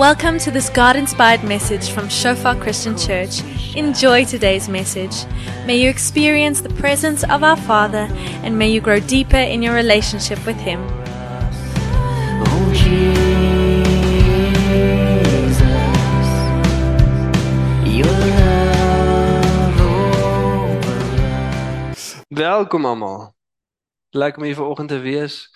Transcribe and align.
Welcome 0.00 0.38
to 0.38 0.50
this 0.50 0.70
God 0.70 0.96
inspired 0.96 1.44
message 1.44 1.90
from 1.90 2.08
Shofar 2.08 2.56
Christian 2.56 2.96
Church. 2.96 3.42
Enjoy 3.76 4.24
today's 4.24 4.66
message. 4.66 5.26
May 5.66 5.76
you 5.76 5.90
experience 5.90 6.62
the 6.62 6.70
presence 6.70 7.22
of 7.22 7.42
our 7.42 7.54
Father 7.54 8.08
and 8.42 8.58
may 8.58 8.70
you 8.70 8.80
grow 8.80 8.98
deeper 8.98 9.36
in 9.36 9.60
your 9.60 9.74
relationship 9.74 10.38
with 10.46 10.56
Him. 10.56 10.80
Welkom 22.28 22.84
almal. 22.84 23.34
Lekker 24.10 24.38
om 24.38 24.44
hier 24.44 24.54
vanoggend 24.54 24.88
te 24.88 24.98
wees. 24.98 25.50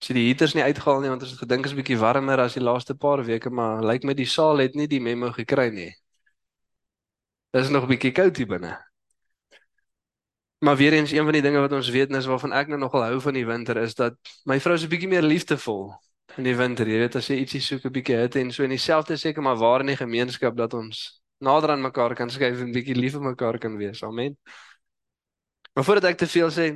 As 0.00 0.08
jy 0.10 0.14
die 0.18 0.26
heaters 0.28 0.54
nie 0.54 0.64
uitgehaal 0.64 1.00
nie 1.00 1.10
want 1.12 1.22
ons 1.24 1.32
het 1.32 1.40
gedink 1.40 1.66
is 1.66 1.72
'n 1.72 1.80
bietjie 1.80 1.98
warmer 1.98 2.40
as 2.40 2.54
die 2.54 2.62
laaste 2.62 2.94
paar 2.94 3.24
weke, 3.24 3.50
maar 3.50 3.82
lyk 3.82 4.04
my 4.04 4.14
die 4.14 4.26
saal 4.26 4.58
het 4.58 4.74
nie 4.74 4.86
die 4.86 5.00
memo 5.00 5.32
gekry 5.32 5.70
nie. 5.70 5.92
Is 7.52 7.70
nog 7.70 7.84
'n 7.84 7.88
bietjie 7.88 8.12
koud 8.12 8.36
hier 8.36 8.46
binne. 8.46 8.76
Maar 10.60 10.76
weer 10.76 10.92
eens 10.92 11.10
een 11.12 11.24
van 11.24 11.32
die 11.32 11.42
dinge 11.42 11.60
wat 11.60 11.72
ons 11.72 11.88
weet 11.88 12.10
is 12.10 12.26
waarvan 12.26 12.52
ek 12.52 12.68
nou 12.68 12.78
nogal 12.78 13.02
hou 13.02 13.20
van 13.20 13.34
die 13.34 13.46
winter 13.46 13.76
is 13.76 13.94
dat 13.94 14.16
my 14.44 14.60
vrou 14.60 14.76
'n 14.76 14.88
bietjie 14.88 15.08
meer 15.08 15.22
liefdevol 15.22 15.94
in 16.36 16.44
die 16.44 16.56
winter. 16.56 16.86
Jy 16.88 16.98
weet 16.98 17.16
as 17.16 17.28
jy 17.28 17.36
ietsie 17.40 17.60
soek 17.60 17.84
'n 17.84 17.92
bietjie 17.92 18.16
hitte 18.16 18.40
en 18.40 18.52
so 18.52 18.62
en 18.64 18.70
dieselfde 18.70 19.16
seker 19.16 19.42
maar 19.42 19.56
waar 19.56 19.80
in 19.80 19.86
die 19.86 19.96
gemeenskap 19.96 20.56
dat 20.56 20.74
ons 20.74 21.22
nader 21.38 21.70
aan 21.70 21.80
mekaar 21.82 22.14
kan 22.14 22.30
skuif 22.30 22.60
en 22.60 22.72
bietjie 22.72 22.96
lief 22.96 23.12
vir 23.12 23.22
mekaar 23.22 23.58
kan 23.58 23.76
wees. 23.76 24.02
Amen. 24.02 24.36
Maar 25.74 25.84
voordat 25.84 26.10
ek 26.10 26.18
te 26.18 26.26
veel 26.26 26.50
sê, 26.50 26.66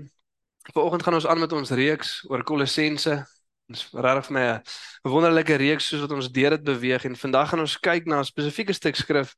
Vanoggend 0.69 1.03
gaan 1.03 1.15
ons 1.15 1.27
aan 1.27 1.39
met 1.39 1.53
ons 1.53 1.71
reeks 1.71 2.25
oor 2.29 2.43
Kolossense. 2.45 3.15
Dit 3.67 3.77
is 3.77 3.89
regtig 3.93 4.27
vir 4.27 4.35
my 4.35 4.45
'n 4.45 4.63
wonderlike 5.09 5.55
reeks 5.55 5.87
soos 5.89 6.01
wat 6.01 6.13
ons 6.13 6.29
deur 6.29 6.51
dit 6.51 6.65
beweeg 6.65 7.05
en 7.05 7.17
vandag 7.17 7.49
gaan 7.49 7.61
ons 7.61 7.79
kyk 7.81 8.07
na 8.07 8.21
'n 8.21 8.25
spesifieke 8.25 8.73
stuk 8.73 8.97
skrif 8.97 9.35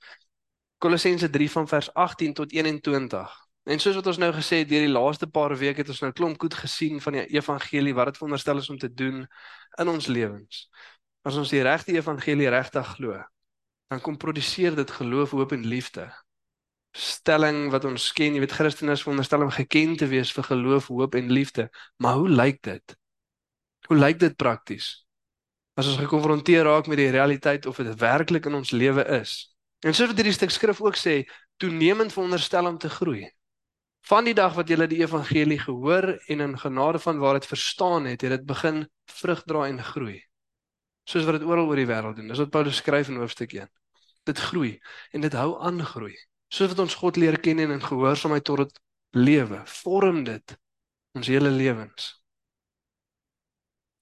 Kolossense 0.78 1.31
3 1.31 1.50
van 1.50 1.69
vers 1.69 1.95
18 1.95 2.34
tot 2.34 2.53
21. 2.53 3.31
En 3.65 3.78
soos 3.78 3.95
wat 3.95 4.06
ons 4.06 4.19
nou 4.19 4.33
gesê 4.33 4.56
het 4.56 4.69
deur 4.69 4.87
die 4.87 4.98
laaste 4.98 5.27
paar 5.27 5.56
weke 5.56 5.81
het 5.81 5.89
ons 5.89 6.00
nou 6.00 6.12
klomp 6.12 6.41
goed 6.41 6.55
gesien 6.55 7.00
van 7.00 7.12
die 7.12 7.27
evangelie 7.27 7.95
wat 7.95 8.06
dit 8.06 8.17
veronderstel 8.17 8.59
is 8.59 8.70
om 8.70 8.78
te 8.78 8.93
doen 8.95 9.27
in 9.78 9.89
ons 9.89 10.06
lewens. 10.06 10.70
As 11.23 11.37
ons 11.37 11.50
die 11.50 11.62
regte 11.62 11.93
evangelie 11.93 12.48
regtig 12.48 12.87
glo, 12.87 13.23
dan 13.89 14.00
kom 14.00 14.17
produseer 14.17 14.75
dit 14.75 14.91
geloof, 14.91 15.31
hoop 15.31 15.53
en 15.53 15.67
liefde 15.67 16.12
stelling 16.93 17.71
wat 17.73 17.87
ons 17.89 18.11
ken, 18.12 18.35
jy 18.37 18.43
weet 18.45 18.55
Christene 18.57 18.93
is 18.93 19.03
veronderstel 19.05 19.45
om 19.47 19.53
geken 19.53 19.97
te 19.97 20.09
wees 20.11 20.33
vir 20.37 20.45
geloof, 20.45 20.91
hoop 20.93 21.17
en 21.17 21.31
liefde. 21.33 21.69
Maar 21.97 22.19
hoe 22.21 22.29
lyk 22.29 22.61
dit? 22.62 22.97
Hoe 23.89 23.97
lyk 23.97 24.21
dit 24.21 24.37
prakties? 24.37 24.91
As 25.75 25.89
ons 25.89 26.01
gekonfronteer 26.03 26.67
raak 26.69 26.89
met 26.91 27.01
die 27.01 27.11
realiteit 27.11 27.67
of 27.67 27.81
dit 27.81 27.95
werklik 28.01 28.47
in 28.47 28.59
ons 28.61 28.75
lewe 28.77 29.05
is. 29.17 29.55
En 29.83 29.97
soos 29.97 30.12
wat 30.12 30.21
hierdie 30.21 30.37
stuk 30.37 30.53
skrif 30.53 30.83
ook 30.84 30.99
sê, 31.01 31.23
toenemend 31.57 32.12
veronderstel 32.12 32.69
om 32.69 32.77
te 32.79 32.93
groei. 32.93 33.25
Van 34.06 34.27
die 34.27 34.34
dag 34.37 34.53
wat 34.59 34.69
jy 34.69 34.77
die 34.91 35.01
evangelie 35.01 35.61
gehoor 35.62 36.12
en 36.29 36.45
in 36.45 36.59
genade 36.59 37.01
van 37.01 37.23
waar 37.23 37.39
dit 37.39 37.49
verstaan 37.49 38.05
het, 38.11 38.21
het 38.21 38.34
dit 38.37 38.45
begin 38.47 38.84
vrug 39.23 39.43
dra 39.49 39.65
en 39.71 39.81
groei. 39.81 40.19
Soos 41.09 41.25
wat 41.25 41.41
dit 41.41 41.49
oral 41.49 41.71
oor 41.71 41.79
die 41.79 41.89
wêreld 41.89 42.19
doen. 42.19 42.29
Dis 42.29 42.43
wat 42.43 42.53
Paulus 42.53 42.83
skryf 42.83 43.09
in 43.09 43.23
hoofstuk 43.23 43.55
1. 43.56 43.71
Dit 44.29 44.39
groei 44.39 44.77
en 45.11 45.25
dit 45.25 45.34
hou 45.39 45.56
aan 45.62 45.81
groei 45.87 46.15
soos 46.53 46.72
wat 46.72 46.83
ons 46.84 46.98
God 47.00 47.17
leer 47.17 47.39
ken 47.41 47.62
en 47.64 47.70
in 47.77 47.84
gehoorsaamheid 47.84 48.45
tot 48.45 48.64
dit 48.64 48.81
lewe, 49.17 49.62
vorm 49.64 50.25
dit 50.25 50.56
ons 51.17 51.28
hele 51.28 51.50
lewens. 51.50 52.11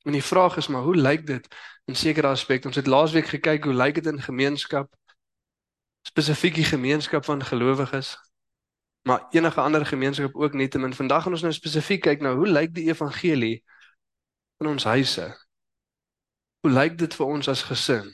En 0.03 0.13
die 0.13 0.25
vraag 0.25 0.57
is 0.57 0.67
maar 0.67 0.83
hoe 0.83 0.97
lyk 0.97 1.27
dit 1.27 1.47
in 1.85 1.97
sekere 1.97 2.27
aspekte? 2.27 2.67
Ons 2.67 2.77
het 2.77 2.87
laasweek 2.87 3.27
gekyk 3.27 3.65
hoe 3.65 3.75
lyk 3.75 3.95
dit 3.95 4.07
in 4.07 4.23
gemeenskap? 4.23 4.95
Spesifiek 6.07 6.55
die 6.55 6.65
gemeenskap 6.65 7.25
van 7.25 7.45
gelowiges. 7.45 8.17
Maar 9.03 9.27
enige 9.31 9.61
ander 9.61 9.87
gemeenskap 9.87 10.35
ook 10.35 10.53
net 10.53 10.75
en 10.75 10.95
vandag 10.95 11.23
gaan 11.23 11.33
ons 11.33 11.43
nou 11.43 11.53
spesifiek 11.53 12.03
kyk 12.03 12.25
na 12.25 12.35
hoe 12.35 12.49
lyk 12.49 12.75
die 12.75 12.89
evangelie 12.89 13.63
in 14.61 14.67
ons 14.67 14.85
huise? 14.85 15.29
Hoe 16.61 16.73
lyk 16.73 16.99
dit 16.99 17.15
vir 17.15 17.27
ons 17.27 17.49
as 17.49 17.63
gesin? 17.63 18.11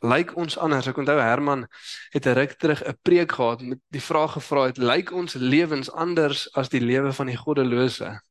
Lyk 0.00 0.36
ons 0.36 0.58
anders. 0.58 0.86
Ek 0.86 0.96
onthou 0.96 1.18
Herman 1.20 1.66
het 2.10 2.26
'n 2.26 2.34
ruk 2.34 2.52
terug 2.58 2.82
'n 2.84 2.98
preek 3.02 3.32
gehad 3.32 3.60
met 3.60 3.78
die 3.88 4.00
vraag 4.00 4.32
gevra 4.32 4.64
het, 4.66 4.78
lyk 4.78 5.12
ons 5.12 5.34
lewens 5.34 5.90
anders 5.90 6.52
as 6.54 6.68
die 6.68 6.80
lewe 6.80 7.12
van 7.12 7.26
die 7.26 7.36
goddelose? 7.36 8.22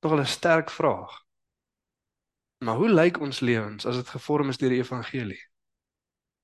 Nogal 0.00 0.20
'n 0.20 0.26
sterk 0.26 0.70
vraag. 0.70 1.24
Maar 2.64 2.76
hoe 2.76 2.88
lyk 2.88 3.20
ons 3.20 3.40
lewens 3.40 3.86
as 3.86 3.96
dit 3.96 4.08
gevorm 4.08 4.48
is 4.48 4.58
deur 4.58 4.68
die 4.68 4.82
evangelie? 4.82 5.40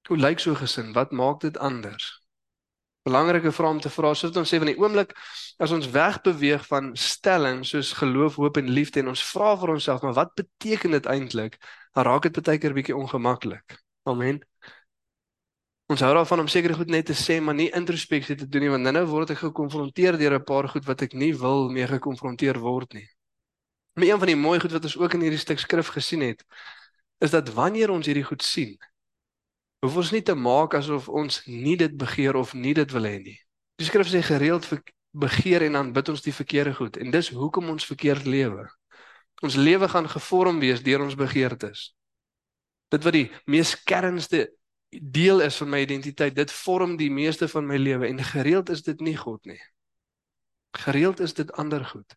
Hoe 0.08 0.16
lyk 0.16 0.38
so 0.38 0.54
gesin? 0.54 0.92
Wat 0.92 1.10
maak 1.10 1.40
dit 1.40 1.58
anders? 1.58 2.26
Belangrike 3.02 3.52
vraag 3.52 3.70
om 3.70 3.80
te 3.80 3.90
vra, 3.90 4.14
soos 4.14 4.36
ons 4.36 4.54
sê 4.54 4.58
van 4.58 4.66
die 4.66 4.78
oomblik 4.78 5.12
as 5.62 5.70
ons 5.70 5.90
wegbeweeg 5.90 6.66
van 6.66 6.90
stelling 6.98 7.64
soos 7.66 7.92
geloof, 7.92 8.34
hoop 8.34 8.56
en 8.56 8.70
liefde 8.70 9.00
en 9.00 9.12
ons 9.12 9.22
vra 9.22 9.52
vir 9.60 9.76
onsself, 9.76 10.02
maar 10.02 10.16
wat 10.16 10.34
beteken 10.34 10.90
dit 10.90 11.06
eintlik? 11.06 11.60
Dan 11.94 12.04
raak 12.04 12.26
dit 12.26 12.42
baie 12.42 12.58
keer 12.58 12.74
bietjie 12.74 12.96
ongemaklik. 12.96 13.85
Amen. 14.06 14.38
Ons 15.90 16.02
hou 16.02 16.12
daarvan 16.14 16.44
om 16.44 16.48
seker 16.50 16.74
goed 16.78 16.90
net 16.90 17.08
te 17.10 17.14
sê, 17.18 17.40
maar 17.42 17.56
nie 17.58 17.72
introspeksie 17.74 18.36
te 18.38 18.46
doen 18.46 18.62
nie, 18.62 18.70
want 18.70 18.86
nou 18.94 19.02
word 19.10 19.32
ek 19.34 19.40
gekonfronteer 19.40 20.18
deur 20.18 20.36
'n 20.38 20.46
paar 20.46 20.68
goed 20.70 20.86
wat 20.86 21.02
ek 21.02 21.14
nie 21.14 21.32
wil 21.34 21.66
mee 21.70 21.86
gekonfronteer 21.86 22.58
word 22.62 22.94
nie. 22.94 23.08
Maar 23.94 24.06
een 24.06 24.18
van 24.18 24.30
die 24.30 24.36
mooi 24.36 24.60
goed 24.60 24.72
wat 24.72 24.84
ons 24.84 24.96
ook 24.96 25.14
in 25.14 25.26
hierdie 25.26 25.42
stuk 25.42 25.58
skrif 25.58 25.90
gesien 25.90 26.20
het, 26.22 26.44
is 27.18 27.30
dat 27.30 27.50
wanneer 27.50 27.90
ons 27.90 28.06
hierdie 28.06 28.26
goed 28.30 28.42
sien, 28.42 28.78
hoef 29.82 29.96
ons 29.96 30.12
nie 30.12 30.22
te 30.22 30.34
maak 30.34 30.74
asof 30.74 31.08
ons 31.08 31.42
nie 31.46 31.76
dit 31.76 31.96
begeer 31.96 32.36
of 32.36 32.54
nie 32.54 32.74
dit 32.74 32.90
wil 32.92 33.10
hê 33.10 33.18
nie. 33.18 33.38
Die 33.78 33.86
skrif 33.86 34.06
sê 34.06 34.22
gereeld 34.22 34.70
begeer 35.10 35.62
en 35.62 35.72
dan 35.72 35.92
bid 35.92 36.08
ons 36.08 36.22
die 36.22 36.34
verkeerde 36.34 36.74
goed 36.74 36.96
en 36.96 37.10
dis 37.10 37.28
hoekom 37.28 37.70
ons 37.74 37.86
verkeerd 37.86 38.24
lewe. 38.24 38.70
Ons 39.42 39.54
lewe 39.54 39.88
gaan 39.88 40.08
gevorm 40.08 40.60
wees 40.60 40.82
deur 40.82 41.02
ons 41.02 41.14
begeertes 41.14 41.95
dit 42.88 43.04
wat 43.04 43.16
die 43.16 43.30
mees 43.44 43.74
kernste 43.82 44.46
deel 44.90 45.40
is 45.40 45.56
van 45.56 45.68
my 45.68 45.80
identiteit, 45.82 46.36
dit 46.36 46.52
vorm 46.52 46.96
die 46.96 47.10
meeste 47.10 47.48
van 47.48 47.66
my 47.66 47.76
lewe 47.76 48.06
en 48.06 48.22
gereeld 48.24 48.70
is 48.70 48.82
dit 48.82 49.00
nie 49.00 49.16
God 49.16 49.44
nie. 49.44 49.60
Gereeld 50.76 51.20
is 51.20 51.34
dit 51.34 51.52
ander 51.52 51.84
goed. 51.84 52.16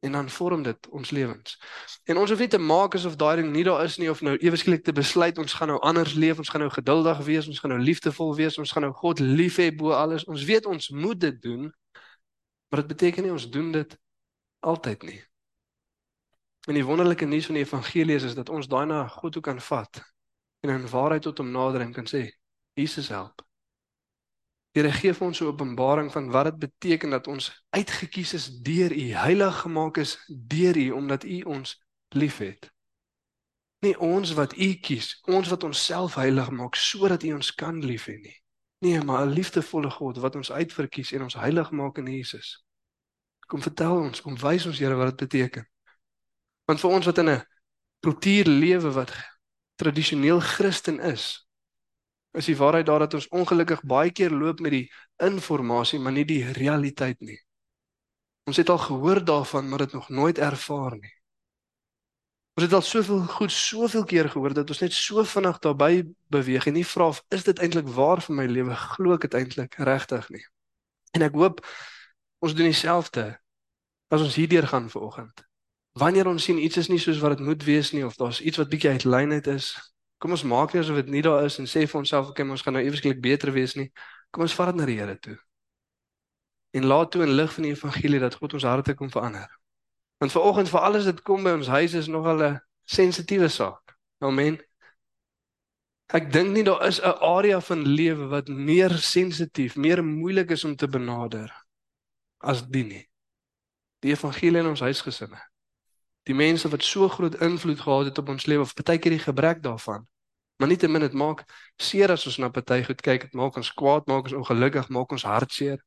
En 0.00 0.12
dan 0.12 0.30
vorm 0.30 0.62
dit 0.62 0.88
ons 0.88 1.10
lewens. 1.10 1.58
En 2.04 2.16
ons 2.16 2.30
hoef 2.30 2.38
nie 2.38 2.48
te 2.48 2.58
maak 2.58 2.94
asof 2.94 3.16
daai 3.20 3.42
ding 3.42 3.50
nie 3.52 3.64
daar 3.64 3.84
is 3.84 3.98
nie 4.00 4.08
of 4.10 4.22
nou 4.24 4.36
ewesklik 4.40 4.84
te 4.84 4.92
besluit 4.96 5.38
ons 5.38 5.52
gaan 5.52 5.68
nou 5.68 5.80
anders 5.84 6.14
leef, 6.14 6.38
ons 6.38 6.48
gaan 6.48 6.64
nou 6.64 6.70
geduldig 6.72 7.18
wees, 7.26 7.48
ons 7.48 7.60
gaan 7.60 7.74
nou 7.74 7.80
liefdevol 7.82 8.32
wees, 8.36 8.56
ons 8.58 8.72
gaan 8.72 8.88
nou 8.88 8.94
God 8.96 9.20
lief 9.20 9.58
hê 9.60 9.68
bo 9.76 9.92
alles. 9.92 10.24
Ons 10.24 10.44
weet 10.48 10.66
ons 10.66 10.88
moet 10.88 11.20
dit 11.20 11.42
doen. 11.42 11.68
Maar 12.68 12.84
dit 12.84 12.94
beteken 12.94 13.22
nie 13.22 13.32
ons 13.32 13.50
doen 13.50 13.72
dit 13.72 13.98
altyd 14.60 15.02
nie. 15.02 15.20
En 16.68 16.74
die 16.74 16.84
wonderlike 16.84 17.24
nuus 17.24 17.46
van 17.46 17.54
die 17.54 17.64
evangelie 17.64 18.14
is, 18.14 18.22
is 18.22 18.34
dat 18.34 18.48
ons 18.48 18.68
daai 18.68 18.86
na 18.86 19.06
God 19.08 19.32
toe 19.32 19.42
kan 19.42 19.60
vat 19.60 20.02
en 20.60 20.70
in 20.70 20.88
waarheid 20.88 21.22
tot 21.22 21.38
hom 21.40 21.50
nader 21.50 21.80
en 21.80 21.92
kan 21.92 22.06
sê 22.06 22.26
Jesus 22.76 23.08
help. 23.08 23.40
Here 24.76 24.92
gee 24.92 25.14
vir 25.14 25.26
ons 25.26 25.40
'n 25.40 25.46
openbaring 25.46 26.12
van 26.12 26.30
wat 26.30 26.44
dit 26.44 26.58
beteken 26.58 27.10
dat 27.10 27.26
ons 27.26 27.64
uitget 27.70 28.10
kies 28.10 28.34
is 28.34 28.50
deur 28.62 28.92
U, 28.92 29.06
heilig 29.12 29.56
gemaak 29.60 29.96
is 29.96 30.18
deur 30.28 30.76
U 30.76 30.90
omdat 30.90 31.24
U 31.24 31.40
ons 31.42 31.84
liefhet. 32.08 32.70
Nie 33.80 33.98
ons 33.98 34.32
wat 34.32 34.52
U 34.56 34.74
kies, 34.74 35.20
ons 35.24 35.48
wat 35.48 35.64
onsself 35.64 36.14
heilig 36.14 36.50
maak 36.50 36.74
sodat 36.74 37.22
U 37.22 37.32
ons 37.32 37.54
kan 37.54 37.84
lief 37.84 38.06
hê 38.06 38.20
nie. 38.20 38.36
Nee, 38.80 39.00
maar 39.00 39.26
'n 39.26 39.32
liefdevolle 39.32 39.90
God 39.90 40.16
wat 40.16 40.36
ons 40.36 40.52
uitverkies 40.52 41.12
en 41.12 41.22
ons 41.22 41.34
heilig 41.34 41.70
maak 41.70 41.98
in 41.98 42.06
Jesus. 42.06 42.64
Kom 43.46 43.62
vertel 43.62 43.96
ons, 43.96 44.20
kom 44.20 44.36
wys 44.36 44.66
ons 44.66 44.78
Here 44.78 44.94
wat 44.94 45.18
dit 45.18 45.28
beteken. 45.28 45.69
Want 46.70 46.78
vir 46.78 46.92
ons 46.94 47.06
wat 47.08 47.18
in 47.18 47.30
'n 47.30 47.46
kultuur 48.06 48.46
lewe 48.46 48.90
wat 48.94 49.10
tradisioneel 49.74 50.40
Christen 50.40 51.00
is, 51.00 51.46
is 52.38 52.46
die 52.46 52.56
waarheid 52.56 52.86
daar 52.86 53.02
dat 53.02 53.14
ons 53.14 53.28
ongelukkig 53.28 53.82
baie 53.82 54.12
keer 54.12 54.30
loop 54.30 54.60
met 54.60 54.70
die 54.70 54.92
inligting, 55.18 56.02
maar 56.02 56.12
nie 56.12 56.24
die 56.24 56.44
realiteit 56.52 57.20
nie. 57.20 57.40
Ons 58.46 58.56
het 58.56 58.68
al 58.68 58.78
gehoor 58.78 59.24
daarvan, 59.24 59.68
maar 59.68 59.78
dit 59.78 59.92
nog 59.92 60.08
nooit 60.08 60.38
ervaar 60.38 60.96
nie. 60.98 61.14
Ons 62.54 62.64
het 62.64 62.72
al 62.72 62.82
soveel 62.82 63.20
goed, 63.26 63.52
soveel 63.52 64.04
keer 64.04 64.28
gehoor 64.28 64.54
dat 64.54 64.70
ons 64.70 64.80
net 64.80 64.92
so 64.92 65.24
vinnig 65.24 65.58
daarbey 65.58 66.06
beweeg 66.28 66.66
en 66.66 66.74
nie 66.74 66.86
vra 66.86 67.08
of 67.08 67.24
is 67.28 67.44
dit 67.44 67.58
eintlik 67.58 67.86
waar 67.86 68.22
vir 68.22 68.34
my 68.36 68.46
lewe? 68.46 68.74
Glo 68.76 69.14
ek 69.14 69.26
dit 69.26 69.34
eintlik 69.34 69.74
regtig 69.74 70.30
nie? 70.30 70.46
En 71.18 71.22
ek 71.22 71.34
hoop 71.34 71.66
ons 72.38 72.54
doen 72.54 72.70
dieselfde 72.70 73.40
as 74.08 74.20
ons 74.20 74.34
hierdeur 74.34 74.66
gaan 74.66 74.90
vanoggend. 74.90 75.49
Wanneer 76.00 76.26
ons 76.30 76.44
sien 76.44 76.58
iets 76.58 76.76
is 76.80 76.88
nie 76.88 76.98
soos 76.98 77.18
wat 77.20 77.36
dit 77.36 77.46
moet 77.46 77.64
wees 77.64 77.90
nie 77.92 78.04
of 78.06 78.16
daar's 78.16 78.40
iets 78.40 78.56
wat 78.60 78.70
bietjie 78.72 78.90
uit 78.94 79.04
lyn 79.04 79.32
uit 79.36 79.46
is, 79.52 79.74
kom 80.20 80.32
ons 80.36 80.46
maak 80.48 80.72
nie 80.72 80.80
asof 80.80 80.96
dit 81.00 81.10
nie 81.12 81.22
daar 81.24 81.44
is 81.44 81.58
en 81.60 81.68
sê 81.68 81.84
vir 81.88 82.00
onsself, 82.00 82.30
"Oké, 82.30 82.42
ons 82.42 82.62
gaan 82.62 82.72
nou 82.72 82.84
eweslik 82.84 83.20
beter 83.20 83.52
wees 83.52 83.74
nie." 83.76 83.90
Kom 84.30 84.42
ons 84.42 84.54
vat 84.54 84.66
dit 84.66 84.76
na 84.76 84.86
die 84.86 84.98
Here 84.98 85.18
toe. 85.18 85.38
En 86.70 86.84
laat 86.84 87.10
toe 87.10 87.22
in 87.22 87.34
lig 87.34 87.52
van 87.52 87.62
die 87.62 87.72
evangelie 87.72 88.20
dat 88.20 88.34
God 88.34 88.54
ons 88.54 88.62
harte 88.62 88.94
kom 88.94 89.10
verander. 89.10 89.48
Want 90.18 90.32
vir 90.32 90.42
oggend 90.42 90.68
vir 90.68 90.80
alles 90.80 91.04
dit 91.04 91.22
kom 91.22 91.42
by 91.42 91.50
ons 91.50 91.66
huis 91.66 91.94
is 91.94 92.06
nogal 92.06 92.42
'n 92.42 92.60
sensitiewe 92.84 93.48
saak. 93.48 93.96
Amen. 94.20 94.60
Ek 96.12 96.32
dink 96.32 96.50
nie 96.50 96.62
daar 96.62 96.86
is 96.86 97.00
'n 97.00 97.18
area 97.20 97.60
van 97.60 97.86
lewe 97.86 98.26
wat 98.28 98.48
meer 98.48 98.90
sensitief, 98.90 99.76
meer 99.76 100.04
moeilik 100.04 100.50
is 100.50 100.64
om 100.64 100.76
te 100.76 100.88
benader 100.88 101.50
as 102.38 102.62
die 102.62 102.84
nie. 102.84 103.08
Die 104.00 104.10
evangelie 104.10 104.60
in 104.60 104.66
ons 104.66 104.80
huisgesinne. 104.80 105.49
Die 106.30 106.36
mense 106.38 106.70
wat 106.70 106.86
so 106.86 107.08
groot 107.10 107.34
invloed 107.42 107.80
gehad 107.82 108.04
het 108.12 108.18
op 108.22 108.28
ons 108.30 108.46
lewe 108.46 108.62
of 108.62 108.74
baie 108.78 108.98
keer 109.02 109.16
die 109.16 109.24
gebrek 109.24 109.62
daarvan. 109.64 110.06
Maar 110.60 110.68
nietemin 110.70 111.02
dit 111.02 111.16
maak 111.16 111.42
seer 111.80 112.12
as 112.14 112.26
ons 112.28 112.36
na 112.38 112.50
party 112.54 112.82
goed 112.86 113.00
kyk, 113.02 113.24
dit 113.26 113.34
maak 113.34 113.56
ons 113.58 113.72
kwaad, 113.74 114.06
maak 114.06 114.28
ons 114.28 114.36
ongelukkig, 114.38 114.90
maak 114.94 115.10
ons 115.16 115.26
hartseer. 115.26 115.80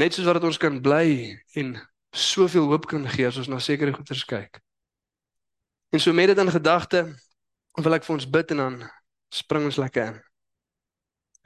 Net 0.00 0.16
soos 0.16 0.26
wat 0.26 0.42
ons 0.48 0.58
kan 0.58 0.80
bly 0.82 1.36
en 1.60 1.76
soveel 2.10 2.66
hoop 2.72 2.88
kan 2.90 3.06
gee 3.12 3.28
as 3.28 3.38
ons 3.38 3.52
na 3.52 3.60
sekere 3.62 3.94
goeders 3.94 4.24
kyk. 4.26 4.58
En 5.94 6.02
so 6.02 6.12
met 6.16 6.32
dit 6.32 6.42
in 6.42 6.50
gedagte 6.50 7.04
wil 7.76 7.94
ek 7.94 8.06
vir 8.08 8.16
ons 8.16 8.30
bid 8.38 8.54
en 8.56 8.62
dan 8.64 8.78
spring 9.30 9.68
ons 9.68 9.78
lekker 9.78 10.10
in. 10.10 10.22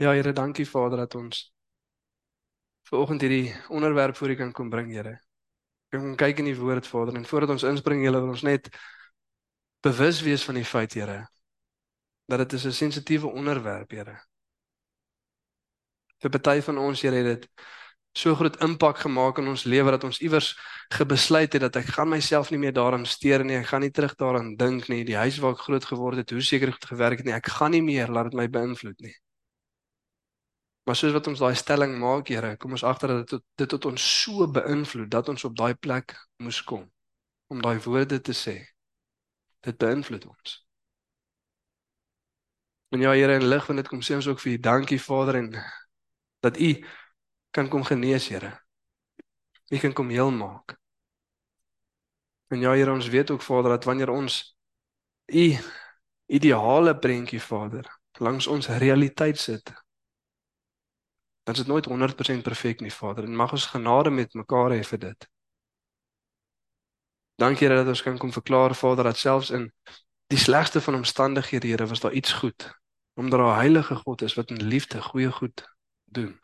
Ja 0.01 0.15
Here, 0.17 0.33
dankie 0.33 0.65
Vader 0.65 1.05
dat 1.05 1.19
ons 1.19 1.51
vanoggend 2.89 3.27
hierdie 3.27 3.51
onderwerp 3.69 4.17
voor 4.17 4.33
U 4.33 4.39
kan 4.39 4.53
kom 4.57 4.71
bring, 4.71 4.95
Here. 4.95 5.19
Kan 5.91 6.01
kom 6.01 6.17
kyk 6.17 6.39
in 6.39 6.47
die 6.47 6.57
woord 6.59 6.87
Vader 6.87 7.17
en 7.19 7.27
voordat 7.27 7.51
ons 7.57 7.67
inspring, 7.67 8.05
Here, 8.05 8.21
wil 8.23 8.31
ons 8.31 8.47
net 8.47 8.71
bewus 9.83 10.21
wees 10.23 10.45
van 10.47 10.61
die 10.61 10.67
feit, 10.67 10.95
Here, 10.95 11.25
dat 12.31 12.45
dit 12.45 12.53
is 12.59 12.67
'n 12.67 12.73
sensitiewe 12.73 13.27
onderwerp, 13.27 13.91
Here. 13.91 14.21
Vir 16.23 16.31
party 16.31 16.61
van 16.63 16.79
ons, 16.79 17.03
Here, 17.03 17.17
het 17.17 17.41
dit 17.41 17.49
so 18.13 18.35
groot 18.35 18.57
impak 18.63 18.99
gemaak 18.99 19.39
in 19.39 19.49
ons 19.49 19.65
lewe 19.65 19.91
dat 19.91 20.05
ons 20.05 20.19
iewers 20.21 20.59
gebesluit 20.95 21.53
het 21.53 21.63
dat 21.63 21.77
ek 21.77 21.93
gaan 21.95 22.09
myself 22.11 22.51
nie 22.51 22.59
meer 22.59 22.73
daaraan 22.75 23.07
steur 23.07 23.45
nie, 23.45 23.57
ek 23.57 23.67
gaan 23.71 23.81
nie 23.81 23.91
terug 23.91 24.15
daaraan 24.19 24.57
dink 24.57 24.89
nie, 24.89 25.05
die 25.05 25.17
huis 25.17 25.39
waar 25.39 25.55
ek 25.55 25.67
groot 25.67 25.85
geword 25.85 26.17
het, 26.17 26.31
hoe 26.31 26.43
seker 26.43 26.73
goed 26.73 26.85
gewerk 26.91 27.19
het 27.19 27.27
nie, 27.27 27.35
ek 27.35 27.47
gaan 27.47 27.71
nie 27.71 27.83
meer 27.83 28.11
laat 28.11 28.31
dit 28.31 28.35
my 28.35 28.49
beïnvloed 28.49 28.99
nie. 29.01 29.15
Maar 30.91 30.99
soos 30.99 31.13
wat 31.15 31.29
ons 31.31 31.39
daai 31.39 31.55
stelling 31.55 31.93
maak, 32.03 32.27
Here, 32.35 32.57
kom 32.59 32.73
ons 32.75 32.83
agter 32.83 33.13
dat 33.13 33.19
dit 33.21 33.29
tot, 33.31 33.43
dit 33.63 33.69
tot 33.71 33.85
ons 33.87 34.07
so 34.23 34.47
beïnvloed 34.51 35.07
dat 35.13 35.29
ons 35.31 35.45
op 35.47 35.53
daai 35.55 35.77
plek 35.79 36.17
moes 36.43 36.57
kom 36.67 36.89
om 37.47 37.61
daai 37.63 37.79
woorde 37.85 38.17
te 38.19 38.35
sê. 38.35 38.57
Dit 39.63 39.77
beïnvloed 39.79 40.25
ons. 40.27 40.57
En 42.91 43.05
ja, 43.07 43.13
Here, 43.15 43.37
in 43.39 43.47
lig 43.47 43.69
van 43.69 43.79
dit 43.79 43.91
kom 43.93 44.03
sê 44.03 44.17
ons 44.19 44.27
ook 44.33 44.43
vir 44.43 44.57
U 44.57 44.59
dankie, 44.67 44.99
Vader, 44.99 45.39
en 45.39 45.53
dat 46.43 46.59
U 46.59 46.71
kan 47.55 47.71
kom 47.71 47.87
genees, 47.87 48.27
Here. 48.35 48.51
U 49.71 49.79
kan 49.79 49.95
kom 49.95 50.11
heel 50.11 50.35
maak. 50.35 50.75
En 52.51 52.67
ja, 52.67 52.73
Here, 52.75 52.91
ons 52.91 53.13
weet 53.15 53.31
ook 53.31 53.47
Vader 53.47 53.77
dat 53.77 53.87
wanneer 53.87 54.11
ons 54.11 54.41
U 55.31 55.47
ideale 56.27 56.99
prentjie 56.99 57.39
Vader 57.47 57.87
langs 58.19 58.51
ons 58.51 58.73
realiteit 58.83 59.39
sit, 59.39 59.71
dan 61.51 61.59
is 61.59 61.67
dit 61.67 61.89
nooit 61.91 62.13
100% 62.39 62.43
perfek 62.43 62.81
nie, 62.81 62.93
Vader. 62.93 63.25
En 63.25 63.37
mag 63.37 63.53
ons 63.53 63.67
genade 63.67 64.11
met 64.11 64.35
mekaar 64.35 64.71
hê 64.71 64.83
vir 64.87 64.99
dit. 64.99 65.29
Dankie 67.35 67.67
Here 67.67 67.81
dat 67.81 67.89
ons 67.91 68.03
kan 68.03 68.19
kom 68.19 68.33
verklaar 68.33 68.75
Vader 68.75 69.05
dat 69.05 69.19
selfs 69.19 69.51
in 69.51 69.73
die 70.31 70.39
slegste 70.39 70.81
van 70.81 70.95
omstandighede, 70.95 71.67
Here, 71.67 71.87
was 71.87 72.01
daar 72.01 72.13
iets 72.13 72.33
goed. 72.33 72.69
Omdat 73.15 73.39
daar 73.39 73.57
'n 73.57 73.59
heilige 73.59 73.95
God 73.95 74.23
is 74.23 74.35
wat 74.35 74.51
in 74.51 74.63
liefde 74.63 75.03
goeie 75.03 75.33
goed 75.33 75.67
doen. 76.05 76.39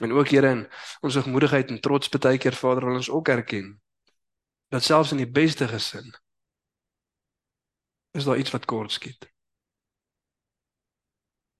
En 0.00 0.12
ook 0.12 0.28
Here 0.28 0.50
in 0.50 0.68
ons 1.00 1.14
hoogmoedigheid 1.14 1.68
en 1.70 1.80
trots 1.80 2.08
baie 2.08 2.38
keer 2.38 2.54
Vader 2.54 2.84
wil 2.84 2.94
ons 2.94 3.10
ook 3.10 3.28
erken 3.28 3.80
dat 4.68 4.82
selfs 4.82 5.10
in 5.10 5.16
die 5.16 5.30
beste 5.30 5.68
gesin 5.68 6.14
is 8.10 8.24
daar 8.24 8.38
iets 8.38 8.50
wat 8.50 8.64
kort 8.64 8.92
skiet. 8.92 9.37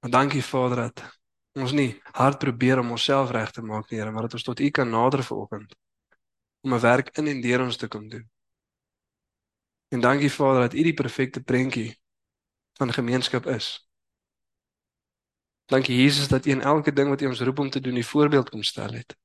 Maar 0.08 0.20
dankie 0.20 0.44
Vader 0.44 0.76
dat 0.76 1.20
ons 1.52 1.72
nie 1.72 2.00
hard 2.16 2.38
probeer 2.38 2.78
om 2.78 2.90
onsself 2.90 3.30
reg 3.30 3.50
te 3.52 3.62
maak 3.62 3.90
nie, 3.90 3.98
Here, 3.98 4.10
maar 4.10 4.24
dat 4.24 4.32
ons 4.32 4.42
tot 4.42 4.60
U 4.60 4.68
kan 4.70 4.88
nader 4.88 5.20
vanoggend 5.22 5.74
om 6.64 6.74
'n 6.74 6.80
werk 6.80 7.08
in 7.18 7.26
en 7.26 7.40
deur 7.40 7.60
ons 7.60 7.76
te 7.76 7.88
kom 7.88 8.08
doen. 8.08 8.30
En 9.88 10.00
dankie 10.00 10.32
Vader 10.32 10.60
dat 10.60 10.74
U 10.74 10.82
die 10.82 10.94
perfekte 10.94 11.42
prentjie 11.42 12.00
van 12.72 12.92
gemeenskap 12.92 13.46
is. 13.46 13.88
Dankie 15.64 15.96
Jesus 15.96 16.28
dat 16.28 16.46
U 16.46 16.50
in 16.50 16.62
elke 16.62 16.92
ding 16.92 17.08
wat 17.08 17.20
U 17.20 17.26
ons 17.26 17.40
roep 17.40 17.58
om 17.58 17.70
te 17.70 17.80
doen, 17.80 17.94
die 17.94 18.06
voorbeeld 18.06 18.50
kom 18.50 18.62
stel 18.62 18.92
het. 18.92 19.16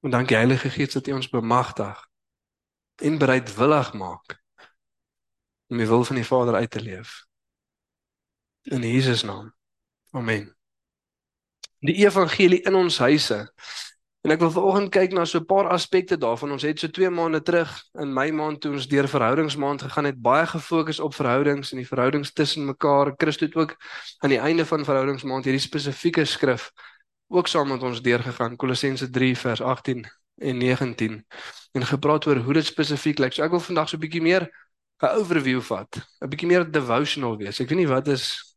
En 0.00 0.10
dankie 0.10 0.36
Heilige 0.36 0.70
Gees 0.70 0.92
dat 0.92 1.06
U 1.06 1.12
ons 1.12 1.28
bemagtig 1.28 2.06
en 2.94 3.18
bereidwillig 3.18 3.92
maak 3.92 4.38
om 5.66 5.76
die 5.76 5.86
wil 5.86 6.04
van 6.04 6.16
die 6.16 6.26
Vader 6.26 6.54
uit 6.54 6.70
te 6.70 6.80
leef. 6.80 7.29
In 8.70 8.82
Jesus 8.86 9.22
naam. 9.26 9.50
Amen. 10.14 10.50
Die 11.80 11.96
evangelie 12.04 12.60
in 12.68 12.76
ons 12.78 12.98
huise 12.98 13.48
En 14.20 14.34
ek 14.34 14.42
wil 14.42 14.50
vanoggend 14.52 14.90
kyk 14.92 15.14
na 15.16 15.22
so 15.24 15.38
'n 15.40 15.46
paar 15.48 15.68
aspekte 15.72 16.16
daarvan. 16.20 16.52
Ons 16.52 16.62
het 16.62 16.78
so 16.78 16.88
2 16.88 17.10
maande 17.10 17.40
terug 17.42 17.70
in 18.00 18.12
my 18.12 18.30
maand 18.30 18.60
toe 18.60 18.72
ons 18.72 18.86
deur 18.88 19.08
verhoudingsmaand 19.08 19.82
gegaan 19.82 20.04
het, 20.04 20.20
baie 20.20 20.46
gefokus 20.46 21.00
op 21.00 21.14
verhoudings 21.14 21.72
en 21.72 21.78
die 21.78 21.86
verhoudings 21.86 22.32
tussen 22.32 22.64
mekaar. 22.64 23.14
Christus 23.16 23.48
het 23.48 23.56
ook 23.56 23.76
aan 24.18 24.28
die 24.28 24.38
einde 24.38 24.66
van 24.66 24.84
verhoudingsmaand 24.84 25.44
hierdie 25.44 25.60
spesifieke 25.60 26.24
skrif 26.24 26.70
ook 27.28 27.46
saam 27.46 27.68
met 27.68 27.82
ons 27.82 28.02
deurgegaan, 28.02 28.56
Kolossense 28.56 29.10
3 29.10 29.36
vers 29.38 29.60
18 29.62 30.04
en 30.36 30.58
19 30.58 31.26
en 31.72 31.86
gepraat 31.86 32.26
oor 32.26 32.36
hoe 32.36 32.54
dit 32.54 32.66
spesifiek 32.66 33.18
lyk. 33.18 33.32
So 33.32 33.42
ek 33.42 33.50
wil 33.50 33.60
vandag 33.60 33.88
so 33.88 33.96
'n 33.96 34.00
bietjie 34.00 34.22
meer 34.22 34.50
'n 35.00 35.16
overview 35.16 35.62
vat, 35.62 35.96
'n 36.20 36.28
bietjie 36.28 36.48
meer 36.48 36.70
devotional 36.70 37.36
wees. 37.38 37.60
Ek 37.60 37.68
weet 37.68 37.78
nie 37.78 37.88
wat 37.88 38.08
is 38.08 38.49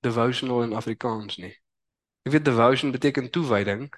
devotional 0.00 0.62
in 0.62 0.72
Afrikaans 0.72 1.36
nie. 1.36 1.52
Ek 2.26 2.32
weet 2.32 2.44
devotion 2.44 2.90
beteken 2.90 3.30
toewyding. 3.30 3.88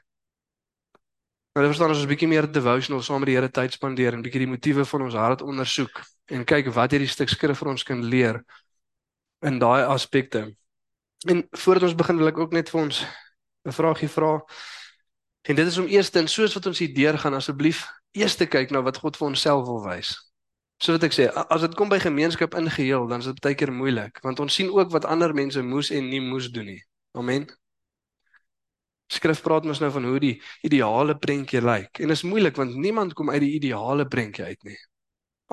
Maar 1.52 1.69
verstaan 1.69 1.88
ons 1.93 1.99
is 1.99 2.04
'n 2.04 2.08
bietjie 2.08 2.28
meer 2.28 2.52
devotional 2.52 3.02
saam 3.02 3.20
met 3.20 3.26
die 3.26 3.37
Here 3.37 3.50
tyd 3.50 3.72
spandeer 3.72 4.12
en 4.12 4.22
bietjie 4.22 4.46
die 4.46 4.52
motiewe 4.52 4.84
van 4.84 5.02
ons 5.02 5.14
hart 5.14 5.43
ondersoek 5.43 6.02
en 6.26 6.44
kyk 6.44 6.72
wat 6.72 6.90
hierdie 6.90 7.08
stuk 7.08 7.28
skrif 7.28 7.58
vir 7.58 7.69
ons 7.69 7.82
kan 7.82 8.04
leer 8.04 8.44
in 9.43 9.58
daai 9.58 9.84
aspekte. 9.84 10.56
En 11.28 11.48
voordat 11.50 11.82
ons 11.82 11.94
begin 11.94 12.17
wil 12.17 12.29
ek 12.29 12.38
ook 12.38 12.53
net 12.53 12.70
vir 12.70 12.81
ons 12.81 13.05
'n 13.67 13.72
vraagie 13.72 14.08
vra. 14.08 14.41
En 15.43 15.55
dit 15.56 15.67
is 15.67 15.79
om 15.79 15.86
eers 15.86 16.10
dan 16.10 16.29
soos 16.29 16.55
wat 16.55 16.67
ons 16.67 16.79
hier 16.79 16.94
deur 16.94 17.19
gaan 17.19 17.34
asseblief 17.34 17.86
eers 18.12 18.36
te 18.36 18.46
kyk 18.46 18.70
na 18.70 18.82
wat 18.82 18.96
God 18.96 19.17
vir 19.17 19.29
onsself 19.29 19.67
wil 19.67 19.82
wys. 19.84 20.31
So 20.82 20.96
wat 20.96 21.05
ek 21.06 21.15
sê, 21.15 21.29
as 21.31 21.62
dit 21.62 21.74
kom 21.79 21.91
by 21.93 22.01
gemeenskap 22.03 22.56
in 22.58 22.67
geheel, 22.67 23.05
dan 23.06 23.22
is 23.22 23.29
dit 23.31 23.43
baie 23.44 23.55
keer 23.55 23.70
moeilik 23.70 24.17
want 24.24 24.41
ons 24.43 24.55
sien 24.58 24.70
ook 24.72 24.91
wat 24.91 25.05
ander 25.06 25.31
mense 25.34 25.62
moes 25.62 25.93
en 25.94 26.08
nie 26.10 26.20
moes 26.20 26.48
doen 26.51 26.67
nie. 26.72 26.81
Amen. 27.15 27.46
Skrif 29.12 29.44
praat 29.44 29.69
mos 29.69 29.79
nou 29.79 29.93
van 29.94 30.08
hoe 30.10 30.19
die 30.19 30.32
ideale 30.67 31.15
prentjie 31.15 31.62
lyk. 31.62 32.01
En 32.03 32.10
dit 32.10 32.17
is 32.17 32.27
moeilik 32.27 32.58
want 32.58 32.74
niemand 32.74 33.15
kom 33.15 33.31
uit 33.31 33.44
die 33.44 33.53
ideale 33.60 34.08
prentjie 34.10 34.48
uit 34.48 34.67
nie. 34.67 34.79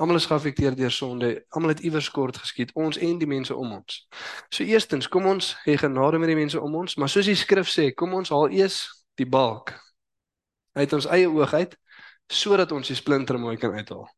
Almal 0.00 0.18
is 0.18 0.26
geaffekteer 0.26 0.74
deur 0.74 0.90
sonde. 0.90 1.32
Almal 1.54 1.76
het 1.76 1.86
iewers 1.86 2.10
kort 2.10 2.42
geskiet, 2.42 2.74
ons 2.74 2.98
en 2.98 3.18
die 3.22 3.30
mense 3.30 3.54
om 3.54 3.78
ons. 3.78 4.02
So 4.50 4.66
eerstens, 4.66 5.06
kom 5.12 5.30
ons 5.30 5.54
hê 5.62 5.76
genade 5.78 6.18
met 6.18 6.32
die 6.32 6.40
mense 6.40 6.58
om 6.58 6.74
ons, 6.82 6.96
maar 6.98 7.12
soos 7.12 7.30
die 7.30 7.38
skrif 7.38 7.70
sê, 7.70 7.92
kom 7.94 8.18
ons 8.18 8.32
haal 8.34 8.50
eers 8.50 8.82
die 9.20 9.28
balk 9.28 9.76
uit 10.74 10.92
ons 10.96 11.06
eie 11.06 11.30
oog 11.30 11.54
uit 11.54 11.76
sodat 12.30 12.72
ons 12.72 12.88
die 12.88 12.98
splinter 12.98 13.38
mooi 13.38 13.58
kan 13.60 13.76
uithaal. 13.76 14.08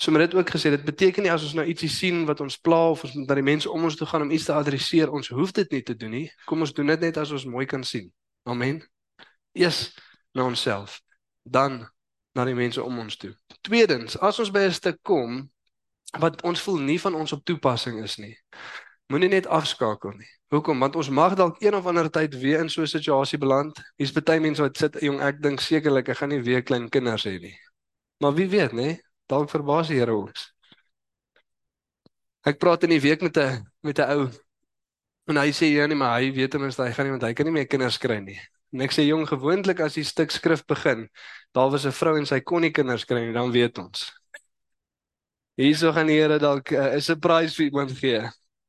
So 0.00 0.10
met 0.10 0.30
dit 0.30 0.34
ook 0.34 0.50
gesê, 0.50 0.70
dit 0.72 0.84
beteken 0.84 1.22
nie 1.22 1.32
as 1.32 1.42
ons 1.44 1.52
nou 1.58 1.66
ietsie 1.68 1.90
sien 1.92 2.22
wat 2.24 2.40
ons 2.40 2.54
pla 2.56 2.78
of 2.94 3.02
ons 3.04 3.18
moet 3.18 3.28
na 3.28 3.34
die 3.36 3.44
mense 3.44 3.68
om 3.68 3.82
ons 3.84 3.98
toe 4.00 4.06
gaan 4.08 4.22
om 4.24 4.30
iets 4.32 4.46
te 4.48 4.54
adresseer, 4.56 5.10
ons 5.12 5.28
hoef 5.28 5.52
dit 5.52 5.74
nie 5.76 5.82
te 5.84 5.92
doen 5.92 6.14
nie. 6.16 6.28
Kom 6.48 6.64
ons 6.64 6.72
doen 6.72 6.88
dit 6.88 7.02
net 7.04 7.18
as 7.20 7.34
ons 7.36 7.44
mooi 7.44 7.66
kan 7.68 7.84
sien. 7.84 8.06
Amen. 8.48 8.78
Eers 9.52 9.90
na 10.32 10.46
onsself, 10.48 11.02
dan 11.44 11.82
na 12.32 12.46
die 12.48 12.56
mense 12.56 12.80
om 12.80 12.96
ons 13.02 13.18
toe. 13.20 13.34
Tweedens, 13.60 14.16
as 14.24 14.40
ons 14.40 14.48
by 14.54 14.62
'n 14.70 14.72
stuk 14.72 15.02
kom 15.02 15.50
wat 16.16 16.40
ons 16.48 16.64
voel 16.64 16.80
nie 16.80 16.98
van 17.00 17.14
ons 17.14 17.32
op 17.32 17.44
toepassing 17.44 18.00
is 18.02 18.16
nie, 18.16 18.38
moenie 19.12 19.28
net 19.28 19.46
afskakel 19.46 20.16
nie. 20.16 20.30
Hoekom? 20.48 20.80
Want 20.80 20.96
ons 20.96 21.08
mag 21.08 21.34
dalk 21.34 21.60
een 21.60 21.74
of 21.74 21.86
ander 21.86 22.10
tyd 22.10 22.40
weer 22.40 22.60
in 22.60 22.70
so 22.70 22.80
'n 22.80 22.86
situasie 22.86 23.38
beland. 23.38 23.78
Hier's 23.96 24.12
baie 24.12 24.40
mense 24.40 24.62
wat 24.62 24.76
sit, 24.76 24.96
jong, 25.00 25.20
ek 25.20 25.42
dink 25.42 25.60
sekerlik 25.60 26.08
ek 26.08 26.16
gaan 26.16 26.30
nie 26.30 26.42
weer 26.42 26.62
klein 26.62 26.88
kinders 26.88 27.24
hê 27.24 27.38
nie. 27.38 27.58
Maar 28.20 28.34
wie 28.34 28.48
weet, 28.48 28.72
nê? 28.72 28.98
Dalk 29.30 29.50
verbaas 29.50 29.88
die 29.88 30.00
Here 30.00 30.16
ons. 30.16 30.50
Ek 32.46 32.58
praat 32.58 32.84
in 32.84 32.96
die 32.96 33.02
week 33.04 33.22
met 33.22 33.36
'n 33.36 33.66
met 33.82 33.98
'n 33.98 34.10
ou 34.16 34.30
En 35.30 35.38
hy 35.38 35.52
sê 35.54 35.68
ja 35.70 35.86
nee, 35.86 35.98
maar 35.98 36.16
hy 36.18 36.32
weet 36.34 36.50
ten 36.50 36.62
minste 36.62 36.82
hy 36.82 36.94
gaan 36.94 37.06
nie 37.06 37.14
want 37.14 37.24
hy 37.28 37.34
kan 37.38 37.46
nie 37.46 37.54
meer 37.54 37.68
kinders 37.70 38.00
kry 38.02 38.18
nie. 38.24 38.38
En 38.74 38.82
ek 38.82 38.94
sê 38.94 39.04
jong, 39.06 39.26
gewoonlik 39.28 39.82
as 39.84 39.98
die 39.98 40.06
stuk 40.06 40.32
skrif 40.34 40.64
begin, 40.66 41.06
daar 41.54 41.70
was 41.70 41.86
'n 41.86 41.94
vrou 41.94 42.16
en 42.18 42.26
sy 42.26 42.40
kon 42.40 42.62
nie 42.62 42.72
kinders 42.74 43.04
kry 43.04 43.20
nie, 43.26 43.34
dan 43.34 43.52
weet 43.52 43.78
ons. 43.78 44.10
Hierso 45.56 45.92
gaan 45.92 46.06
die 46.06 46.18
Here 46.18 46.38
dalk 46.38 46.72
uh, 46.72 46.96
'n 46.96 47.00
surprise 47.00 47.54
vir 47.54 47.66
iemand 47.66 47.92
gee. 47.98 48.22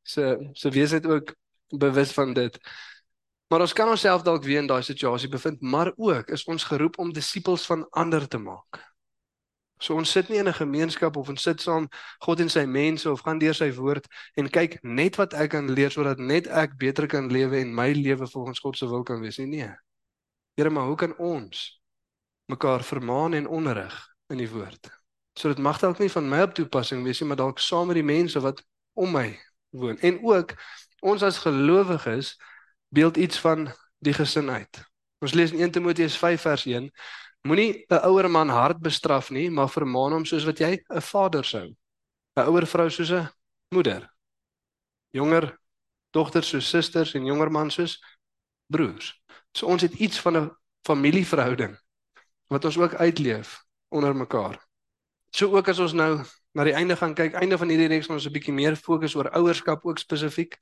So 0.04 0.38
so 0.54 0.70
wees 0.70 0.92
net 0.92 1.06
ook 1.06 1.34
bewus 1.72 2.12
van 2.14 2.34
dit. 2.34 2.60
Maar 3.50 3.62
ons 3.62 3.74
kan 3.74 3.90
onsself 3.90 4.24
dalk 4.24 4.44
weer 4.44 4.60
in 4.60 4.68
daai 4.68 4.84
situasie 4.84 5.30
bevind, 5.30 5.62
maar 5.62 5.94
ook 5.98 6.30
is 6.30 6.46
ons 6.46 6.64
geroep 6.64 7.00
om 7.00 7.14
disippels 7.14 7.66
van 7.66 7.88
ander 7.92 8.28
te 8.28 8.38
maak. 8.38 8.91
So 9.82 9.98
ons 9.98 10.12
sit 10.14 10.30
nie 10.30 10.38
in 10.38 10.48
'n 10.48 10.54
gemeenskap 10.54 11.18
of 11.18 11.30
ons 11.30 11.42
sit 11.42 11.62
saam 11.62 11.88
God 12.20 12.40
en 12.40 12.50
sy 12.50 12.66
mense 12.66 13.10
of 13.10 13.22
gaan 13.22 13.40
deur 13.40 13.56
sy 13.56 13.72
woord 13.74 14.08
en 14.38 14.50
kyk 14.50 14.78
net 14.84 15.18
wat 15.18 15.34
ek 15.34 15.50
kan 15.50 15.74
leer 15.74 15.90
sodat 15.90 16.20
net 16.20 16.48
ek 16.48 16.78
beter 16.78 17.08
kan 17.08 17.32
lewe 17.32 17.58
en 17.58 17.74
my 17.74 17.92
lewe 17.92 18.28
volgens 18.28 18.60
God 18.60 18.78
se 18.78 18.86
wil 18.86 19.04
kan 19.04 19.22
wees 19.22 19.38
nie. 19.38 19.48
Nee. 19.48 19.74
Here, 20.56 20.70
maar 20.70 20.86
hoe 20.86 20.96
kan 20.96 21.18
ons 21.18 21.82
mekaar 22.46 22.84
vermaan 22.84 23.34
en 23.34 23.48
onderrig 23.48 23.96
in 24.30 24.38
die 24.38 24.50
woord? 24.50 24.92
So 25.34 25.48
dit 25.48 25.58
mag 25.58 25.80
dalk 25.80 26.00
nie 26.00 26.12
van 26.12 26.30
my 26.30 26.42
op 26.42 26.54
toepassing 26.54 27.04
wees 27.04 27.20
nie, 27.20 27.28
maar 27.28 27.38
dalk 27.38 27.60
saam 27.60 27.88
met 27.88 27.96
die 27.96 28.06
mense 28.06 28.40
wat 28.40 28.62
om 28.94 29.12
my 29.12 29.40
woon. 29.70 29.98
En 30.00 30.20
ook 30.24 30.54
ons 31.02 31.24
as 31.24 31.42
gelowiges 31.42 32.36
beeld 32.94 33.18
iets 33.18 33.40
van 33.40 33.72
die 33.98 34.14
gesin 34.14 34.50
uit. 34.50 34.84
Ons 35.22 35.34
lees 35.34 35.52
in 35.52 35.60
1 35.60 35.72
Timoteus 35.72 36.18
5 36.18 36.42
vers 36.42 36.66
1 36.66 36.92
Moenie 37.42 37.86
'n 37.90 38.06
ouer 38.06 38.30
man 38.30 38.50
hard 38.50 38.80
bestraf 38.80 39.30
nie, 39.30 39.50
maar 39.50 39.70
vermaan 39.70 40.14
hom 40.14 40.26
soos 40.26 40.46
wat 40.46 40.60
jy 40.60 40.78
'n 40.78 41.02
vader 41.02 41.46
sou. 41.46 41.68
'n 42.38 42.48
Ouer 42.48 42.68
vrou 42.68 42.90
soos 42.90 43.12
'n 43.12 43.30
moeder. 43.74 44.10
Jonger 45.12 45.58
dogters 46.12 46.50
soos 46.50 46.70
susters 46.70 47.14
en 47.14 47.26
jonger 47.26 47.52
man 47.52 47.72
soos 47.72 48.00
broers. 48.68 49.22
So 49.54 49.68
ons 49.68 49.82
het 49.82 49.94
iets 49.94 50.20
van 50.20 50.38
'n 50.38 50.52
familieverhouding 50.86 51.78
wat 52.48 52.66
ons 52.66 52.78
ook 52.78 52.94
uitleef 52.94 53.64
onder 53.90 54.16
mekaar. 54.16 54.60
So 55.32 55.56
ook 55.56 55.68
as 55.68 55.80
ons 55.80 55.94
nou 55.94 56.24
na 56.54 56.64
die 56.64 56.74
einde 56.76 56.96
gaan 56.96 57.14
kyk, 57.16 57.34
einde 57.34 57.58
van 57.58 57.70
hierdie 57.70 57.88
reeks 57.88 58.06
gaan 58.06 58.16
ons 58.16 58.28
'n 58.28 58.34
bietjie 58.34 58.54
meer 58.54 58.76
fokus 58.76 59.16
oor 59.16 59.32
ouerskap 59.32 59.86
ook 59.86 59.98
spesifiek. 59.98 60.58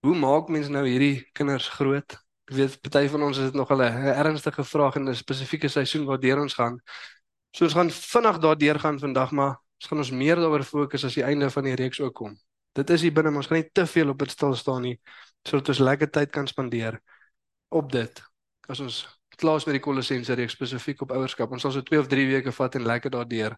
Hoe 0.00 0.14
maak 0.14 0.48
mens 0.48 0.68
nou 0.68 0.86
hierdie 0.86 1.28
kinders 1.32 1.68
groot? 1.68 2.16
Ek 2.50 2.56
weet 2.58 2.80
party 2.82 3.04
van 3.12 3.22
ons 3.22 3.38
is 3.38 3.52
dit 3.52 3.54
nog 3.54 3.70
'n 3.70 3.80
ernstige 3.80 4.64
vraag 4.64 4.96
in 4.96 5.08
'n 5.08 5.14
spesifieke 5.14 5.68
seisoen 5.68 6.04
waardeur 6.04 6.40
ons 6.40 6.54
gaan. 6.54 6.80
So 7.54 7.64
ons 7.64 7.74
gaan 7.74 7.90
vinnig 7.90 8.38
daardeur 8.38 8.78
gaan 8.78 8.98
vandag, 8.98 9.30
maar 9.30 9.54
ons 9.78 9.86
gaan 9.86 9.98
ons 9.98 10.10
meer 10.10 10.36
daaroor 10.36 10.64
fokus 10.64 11.04
as 11.04 11.14
die 11.14 11.22
einde 11.22 11.50
van 11.50 11.64
die 11.64 11.74
reeks 11.74 12.00
ook 12.00 12.14
kom. 12.14 12.34
Dit 12.72 12.90
is 12.90 13.02
hier 13.02 13.12
binne, 13.12 13.36
ons 13.36 13.46
gaan 13.46 13.58
nie 13.58 13.70
te 13.72 13.86
veel 13.86 14.08
op 14.08 14.18
dit 14.18 14.30
stil 14.30 14.54
staan 14.54 14.82
nie 14.82 15.00
sodat 15.46 15.68
ons 15.68 15.78
lekker 15.78 16.10
tyd 16.10 16.30
kan 16.30 16.46
spandeer 16.46 17.00
op 17.68 17.92
dit. 17.92 18.22
As 18.68 18.80
ons 18.80 19.18
klaar 19.36 19.56
is 19.56 19.64
met 19.64 19.78
die 19.78 19.80
Kolossense 19.82 20.34
reeks 20.34 20.52
spesifiek 20.52 21.00
op 21.02 21.10
ouerskap, 21.10 21.52
ons 21.52 21.62
sal 21.62 21.72
so 21.72 21.82
2 21.82 22.00
of 22.00 22.08
3 22.08 22.26
weke 22.26 22.52
vat 22.52 22.74
en 22.74 22.84
lekker 22.84 23.10
daardeur 23.10 23.56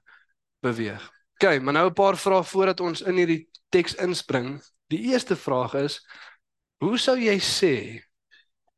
beweeg. 0.63 1.11
OK, 1.41 1.59
maar 1.61 1.73
nou 1.73 1.89
'n 1.89 1.95
paar 1.95 2.17
vrae 2.17 2.45
voordat 2.45 2.81
ons 2.81 3.01
in 3.01 3.17
hierdie 3.17 3.49
teks 3.71 3.95
inspring. 3.95 4.63
Die 4.87 5.11
eerste 5.11 5.37
vraag 5.37 5.75
is: 5.75 6.07
Hoe 6.79 6.99
sou 6.99 7.17
jy 7.19 7.39
sê 7.41 8.05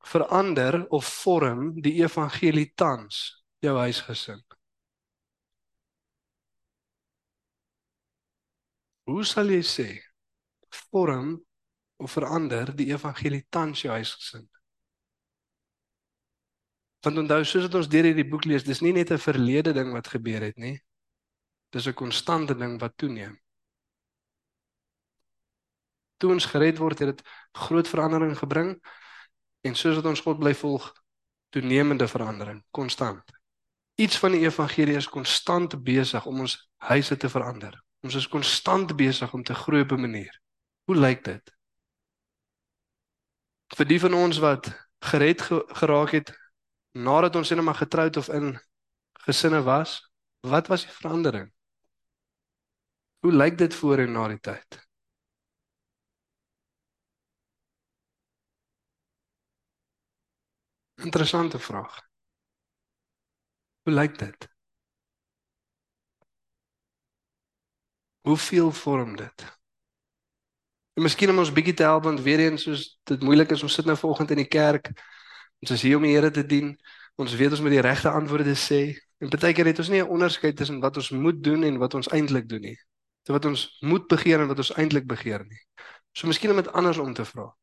verander 0.05 0.87
of 0.89 1.09
vorm 1.23 1.81
die 1.83 1.97
evangelie 2.03 2.73
tans 2.75 3.45
jou 3.65 3.77
huisgesin? 3.79 4.43
Hoe 9.05 9.25
sal 9.29 9.53
jy 9.53 9.61
sê 9.65 9.89
vorm 10.91 11.37
of 12.01 12.13
verander 12.17 12.73
die 12.77 12.89
evangelie 12.93 13.45
tans 13.53 13.85
jou 13.85 13.93
huisgesin? 13.93 14.47
Want 17.05 17.21
onthou 17.21 17.43
soos 17.45 17.69
wat 17.69 17.77
ons 17.83 17.91
deur 17.93 18.09
hierdie 18.09 18.29
boek 18.29 18.47
lees, 18.49 18.65
dis 18.65 18.81
nie 18.81 18.95
net 18.97 19.13
'n 19.13 19.21
verlede 19.21 19.73
ding 19.77 19.93
wat 19.93 20.09
gebeur 20.09 20.41
het 20.41 20.57
nie. 20.57 20.81
Dis 21.71 21.87
'n 21.87 21.95
konstante 21.95 22.55
ding 22.55 22.81
wat 22.81 22.97
toeneem. 22.97 23.37
Toe 26.17 26.33
ons 26.33 26.47
gered 26.47 26.79
word, 26.79 26.99
het 26.99 27.17
dit 27.17 27.27
groot 27.53 27.89
verandering 27.89 28.39
gebring 28.39 28.81
En 29.65 29.75
soos 29.75 29.97
wat 29.97 30.11
ons 30.11 30.21
God 30.21 30.39
bly 30.39 30.53
volg, 30.55 30.91
toenemende 31.55 32.09
verandering, 32.09 32.61
konstant. 32.71 33.33
Iets 33.95 34.19
van 34.19 34.35
die 34.35 34.43
evangelie 34.45 34.97
is 34.99 35.09
konstant 35.09 35.77
besig 35.87 36.27
om 36.27 36.43
ons 36.45 36.57
huise 36.91 37.17
te 37.17 37.31
verander. 37.31 37.77
Ons 38.05 38.19
is 38.21 38.29
konstant 38.29 38.93
besig 38.99 39.33
om 39.33 39.43
te 39.43 39.55
groei 39.55 39.85
op 39.87 39.93
'n 39.93 40.01
manier. 40.01 40.41
Hoe 40.85 40.97
lyk 40.97 41.25
dit? 41.25 41.55
Vir 43.77 43.87
die 43.87 44.01
van 44.01 44.15
ons 44.15 44.39
wat 44.39 44.69
gered 45.01 45.41
geraak 45.81 46.11
het 46.11 46.35
nadat 46.93 47.37
ons 47.37 47.51
net 47.51 47.65
maar 47.65 47.81
getroud 47.81 48.17
of 48.17 48.29
in 48.29 48.59
gesinne 49.25 49.63
was, 49.63 50.11
wat 50.41 50.67
was 50.67 50.85
die 50.85 50.93
verandering? 50.93 51.53
Hoe 53.19 53.33
lyk 53.33 53.59
dit 53.59 53.75
voor 53.75 53.99
en 53.99 54.13
na 54.13 54.29
die 54.29 54.41
tyd? 54.41 54.84
Interessante 61.05 61.59
vraag. 61.59 62.01
Hoe 63.83 63.93
lyk 63.93 64.19
dit? 64.19 64.49
Hoeveel 68.21 68.73
vorm 68.73 69.17
dit? 69.17 69.45
En 70.95 71.03
miskien 71.03 71.31
om 71.31 71.39
ons 71.39 71.53
bietjie 71.53 71.75
te 71.75 71.83
help 71.83 72.07
want 72.09 72.21
weer 72.25 72.41
eens 72.41 72.63
soos 72.65 72.87
dit 73.11 73.23
moeilik 73.23 73.51
is 73.53 73.63
ons 73.63 73.75
sit 73.75 73.85
nou 73.85 73.97
vanoggend 74.01 74.31
in 74.31 74.41
die 74.41 74.49
kerk. 74.49 74.93
Ons 75.61 75.75
is 75.77 75.83
hier 75.83 75.97
om 75.97 76.07
die 76.07 76.15
Here 76.15 76.31
te 76.31 76.47
dien. 76.47 76.73
Ons 77.21 77.35
weet 77.37 77.53
ons 77.53 77.61
moet 77.61 77.77
die 77.77 77.85
regte 77.85 78.09
antwoorde 78.09 78.57
sê. 78.57 78.81
En 79.21 79.29
baie 79.29 79.53
keer 79.53 79.69
het 79.69 79.79
ons 79.79 79.93
nie 79.93 80.01
'n 80.03 80.09
onderskeid 80.09 80.57
tussen 80.57 80.81
wat 80.81 80.97
ons 80.97 81.11
moet 81.11 81.43
doen 81.45 81.63
en 81.63 81.79
wat 81.79 81.95
ons 81.95 82.09
eintlik 82.09 82.49
doen 82.49 82.61
nie. 82.61 82.79
So 83.27 83.33
wat 83.33 83.45
ons 83.45 83.77
moet 83.81 84.07
begeer 84.09 84.41
en 84.41 84.49
wat 84.49 84.59
ons 84.59 84.73
eintlik 84.73 85.07
begeer 85.07 85.45
nie. 85.45 85.61
So 86.13 86.27
miskien 86.27 86.51
om 86.51 86.57
dit 86.57 86.73
anders 86.73 86.99
om 86.99 87.15
te 87.15 87.25
vra. 87.25 87.55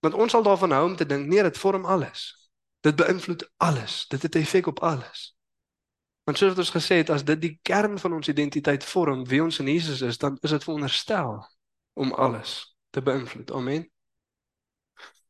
Want 0.00 0.14
ons 0.14 0.32
sal 0.32 0.42
daarvan 0.42 0.70
hou 0.70 0.84
om 0.84 0.96
te 0.96 1.06
dink 1.06 1.26
nee, 1.26 1.42
dit 1.42 1.58
vorm 1.58 1.84
alles. 1.84 2.41
Dit 2.82 2.96
beïnvloed 2.98 3.46
alles. 3.56 4.06
Dit 4.10 4.22
het 4.22 4.34
'n 4.34 4.38
effek 4.38 4.66
op 4.66 4.80
alles. 4.80 5.36
Want 6.22 6.38
soos 6.38 6.58
ons 6.58 6.70
gesê 6.70 6.94
het, 7.02 7.10
as 7.10 7.24
dit 7.24 7.40
die 7.40 7.58
kern 7.62 7.98
van 7.98 8.12
ons 8.12 8.28
identiteit 8.28 8.84
vorm, 8.84 9.24
wie 9.26 9.42
ons 9.42 9.58
in 9.58 9.66
Jesus 9.66 10.00
is, 10.00 10.18
dan 10.18 10.38
is 10.40 10.50
dit 10.50 10.64
veronderstel 10.64 11.48
om 11.92 12.12
alles 12.12 12.76
te 12.90 13.02
beïnvloed. 13.02 13.52
Amen. 13.52 13.90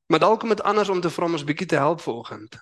Maar 0.06 0.18
dalk 0.18 0.42
om 0.42 0.48
dit 0.48 0.62
anders 0.62 0.88
om 0.88 1.00
te 1.00 1.10
vra 1.10 1.24
om 1.24 1.32
ons 1.32 1.44
bietjie 1.44 1.66
te 1.66 1.80
help 1.80 2.00
vanoggend. 2.00 2.60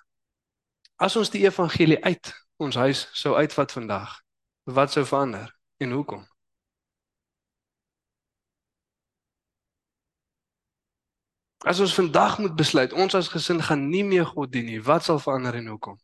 As 0.95 1.15
ons 1.15 1.29
die 1.29 1.43
evangelie 1.43 2.03
uit 2.03 2.33
ons 2.55 2.75
huis 2.75 3.09
sou 3.11 3.35
uitvat 3.35 3.71
vandag, 3.71 4.21
wat 4.63 4.91
sou 4.91 5.05
verander 5.05 5.57
en 5.77 5.91
hoekom? 5.91 6.30
As 11.63 11.79
ons 11.79 11.93
vandag 11.93 12.39
moet 12.39 12.55
besluit, 12.55 12.93
ons 12.93 13.15
as 13.15 13.27
gesin 13.29 13.61
gaan 13.61 13.89
nie 13.89 14.03
meer 14.03 14.25
God 14.25 14.51
dien 14.51 14.65
nie, 14.65 14.81
wat 14.81 15.05
sal 15.05 15.19
verander 15.21 15.55
en 15.59 15.67
hoekom? 15.67 15.99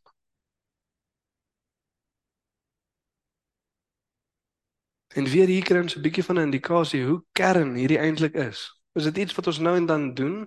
En 5.18 5.24
weer 5.24 5.50
hier 5.50 5.64
kry 5.64 5.80
ons 5.82 5.96
'n 5.96 6.02
bietjie 6.02 6.24
van 6.24 6.38
'n 6.38 6.46
indikasie 6.48 7.04
hoe 7.04 7.24
kern 7.32 7.74
hierdie 7.74 7.98
eintlik 7.98 8.34
is. 8.34 8.80
Is 8.94 9.04
dit 9.04 9.16
iets 9.16 9.34
wat 9.34 9.46
ons 9.46 9.58
nou 9.58 9.76
en 9.76 9.86
dan 9.86 10.14
doen? 10.14 10.46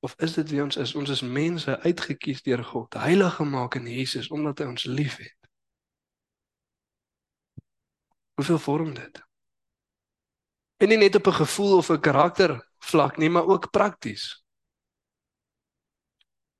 Of 0.00 0.14
is 0.18 0.32
dit 0.32 0.50
wie 0.50 0.62
ons 0.62 0.76
is? 0.76 0.94
Ons 0.94 1.10
is 1.10 1.20
mense 1.20 1.80
uitgekies 1.80 2.42
deur 2.42 2.64
God, 2.64 2.94
heilig 2.94 3.34
gemaak 3.34 3.74
in 3.74 3.86
Jesus 3.86 4.28
omdat 4.28 4.58
hy 4.58 4.64
ons 4.64 4.84
liefhet. 4.84 5.36
Hoeveel 8.34 8.58
vorm 8.58 8.94
dit? 8.94 9.22
En 10.76 10.88
nie 10.88 10.98
net 10.98 11.14
op 11.14 11.26
'n 11.26 11.32
gevoel 11.32 11.76
of 11.76 11.90
'n 11.90 12.00
karakter 12.00 12.67
vlak 12.78 13.16
nie, 13.16 13.30
maar 13.30 13.46
ook 13.46 13.70
prakties. 13.70 14.44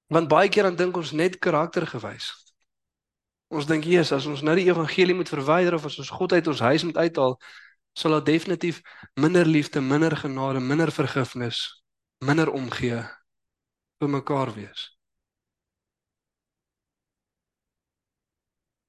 Want 0.07 0.29
baie 0.29 0.49
keer 0.49 0.63
dan 0.63 0.77
dink 0.77 0.97
ons 0.97 1.13
net 1.13 1.39
karaktergewys. 1.39 2.33
Ons 3.49 3.67
dink 3.67 3.85
Jesus, 3.85 4.13
as 4.13 4.27
ons 4.27 4.43
nou 4.45 4.55
die 4.57 4.69
evangelie 4.69 5.17
moet 5.17 5.29
verwyder 5.29 5.75
of 5.75 5.85
as 5.89 5.99
ons 5.99 6.13
God 6.13 6.33
uit 6.33 6.47
ons 6.47 6.61
huis 6.61 6.85
moet 6.85 6.97
uithaal, 6.97 7.39
sal 7.97 8.17
daar 8.17 8.25
definitief 8.25 8.83
minder 9.15 9.47
liefde, 9.47 9.81
minder 9.81 10.17
genade, 10.17 10.61
minder 10.61 10.93
vergifnis, 10.93 11.83
minder 12.25 12.53
omgee 12.53 13.01
vir 13.99 14.13
mekaar 14.13 14.53
wees. 14.55 14.99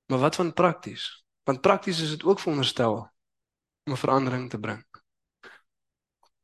Maar 0.10 0.20
wat 0.20 0.36
van 0.36 0.54
prakties? 0.54 1.26
Want 1.44 1.62
prakties 1.62 2.02
is 2.02 2.10
dit 2.10 2.24
ook 2.24 2.40
veronderstel 2.40 2.96
om 3.84 3.94
'n 3.94 3.98
verandering 3.98 4.50
te 4.50 4.60
bring. 4.60 4.89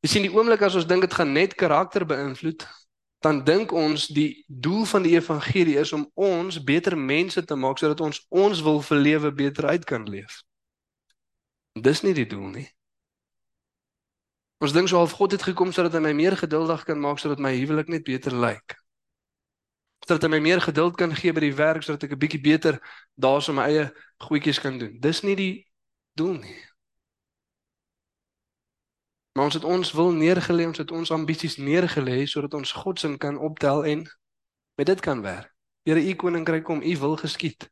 Jy 0.06 0.12
sien 0.12 0.22
die 0.22 0.30
oomblik 0.30 0.60
as 0.62 0.76
ons 0.78 0.84
dink 0.86 1.02
dit 1.02 1.14
gaan 1.18 1.32
net 1.34 1.56
karakter 1.58 2.04
beïnvloed, 2.06 2.62
dan 3.26 3.40
dink 3.42 3.72
ons 3.74 4.04
die 4.14 4.44
doel 4.46 4.84
van 4.86 5.02
die 5.02 5.16
evangelie 5.16 5.80
is 5.80 5.90
om 5.96 6.04
ons 6.14 6.60
beter 6.62 6.94
mense 6.94 7.42
te 7.42 7.56
maak 7.58 7.80
sodat 7.82 8.04
ons 8.06 8.20
ons 8.30 8.60
wil 8.62 8.78
vir 8.86 9.00
lewe 9.00 9.32
beter 9.34 9.66
uit 9.66 9.88
kan 9.88 10.04
leef. 10.06 10.36
Dis 11.74 12.04
nie 12.06 12.14
die 12.14 12.28
doel 12.30 12.52
nie. 12.52 12.68
Ons 14.62 14.76
dink 14.78 14.86
so 14.86 15.02
half 15.02 15.16
God 15.18 15.34
het 15.34 15.42
gekom 15.42 15.74
sodat 15.74 15.98
hy 15.98 16.04
my 16.06 16.14
meer 16.14 16.38
geduldig 16.38 16.86
kan 16.86 17.02
maak 17.02 17.18
sodat 17.18 17.42
my 17.42 17.56
huwelik 17.56 17.90
net 17.90 18.06
beter 18.06 18.38
lyk. 18.46 18.78
Sodat 20.06 20.28
hy 20.28 20.32
my 20.36 20.42
meer 20.46 20.62
geduld 20.62 20.94
kan 21.02 21.18
gee 21.18 21.34
by 21.34 21.48
die 21.48 21.56
werk 21.58 21.82
sodat 21.82 22.06
ek 22.06 22.14
'n 22.14 22.22
bietjie 22.22 22.44
beter 22.46 22.78
daarso 23.18 23.50
my 23.50 23.66
eie 23.74 23.90
goedjies 24.22 24.62
kan 24.62 24.78
doen. 24.78 25.00
Dis 25.02 25.26
nie 25.26 25.34
die 25.34 25.66
doel 26.14 26.38
nie. 26.46 26.62
Maar 29.36 29.44
ons 29.44 29.54
het 29.54 29.64
ons 29.64 29.92
wil 29.92 30.12
neergelê, 30.12 30.64
ons 30.66 30.78
het 30.78 30.90
ons 30.90 31.10
ambisies 31.12 31.58
neergelê 31.60 32.22
sodat 32.24 32.54
ons 32.56 32.70
God 32.72 33.00
se 33.00 33.16
kan 33.20 33.36
optel 33.36 33.84
en 33.84 34.06
met 34.80 34.86
dit 34.86 35.00
kan 35.00 35.20
werk. 35.20 35.52
Here, 35.84 36.00
u 36.00 36.14
koninkryk 36.14 36.64
kom, 36.64 36.80
u 36.82 36.96
wil 36.98 37.16
geskied. 37.16 37.68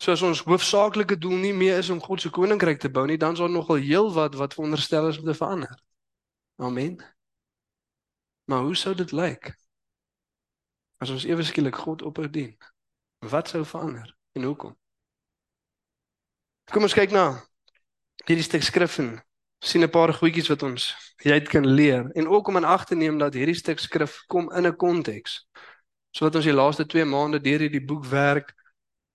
So 0.00 0.16
as 0.16 0.24
ons 0.24 0.40
hoofsaaklike 0.48 1.18
doel 1.20 1.36
nie 1.44 1.52
meer 1.52 1.78
is 1.84 1.92
om 1.92 2.00
God 2.00 2.24
se 2.24 2.32
koninkryk 2.32 2.80
te 2.80 2.88
bou 2.88 3.04
nie, 3.06 3.18
dan 3.20 3.36
is 3.36 3.44
daar 3.44 3.52
nogal 3.52 3.76
heelwat 3.76 4.40
wat 4.40 4.56
veronderstel 4.56 5.12
is 5.12 5.20
om 5.20 5.28
te 5.28 5.36
verander. 5.36 5.76
Amen. 6.56 6.96
Maar 8.48 8.64
hoe 8.64 8.76
sou 8.76 8.96
dit 8.96 9.12
lyk? 9.12 9.52
As 10.96 11.12
ons 11.12 11.28
ewe 11.28 11.44
skielik 11.44 11.76
God 11.76 12.02
ophou 12.02 12.30
dien, 12.30 12.56
wat 13.28 13.52
sou 13.52 13.66
verander 13.68 14.16
en 14.32 14.48
hoekom? 14.48 14.78
Kom 16.72 16.88
ons 16.88 16.96
kyk 16.96 17.12
na 17.12 17.34
hierdie 18.24 18.48
stuk 18.48 18.64
skrif 18.64 18.96
en 19.04 19.18
sien 19.60 19.82
'n 19.82 19.90
paar 19.90 20.12
goedjies 20.14 20.48
wat 20.48 20.62
ons 20.62 20.94
uit 21.16 21.48
kan 21.48 21.66
leer 21.66 22.10
en 22.12 22.28
ook 22.28 22.48
om 22.48 22.56
in 22.56 22.64
ag 22.64 22.86
te 22.86 22.94
neem 22.94 23.18
dat 23.18 23.34
hierdie 23.34 23.54
stuk 23.54 23.78
skrif 23.78 24.24
kom 24.26 24.52
in 24.52 24.66
'n 24.66 24.76
konteks. 24.76 25.46
So 26.10 26.24
wat 26.24 26.34
ons 26.34 26.44
die 26.44 26.54
laaste 26.54 26.86
2 26.86 27.04
maande 27.04 27.40
deur 27.40 27.60
hierdie 27.60 27.84
boek 27.84 28.04
werk 28.04 28.54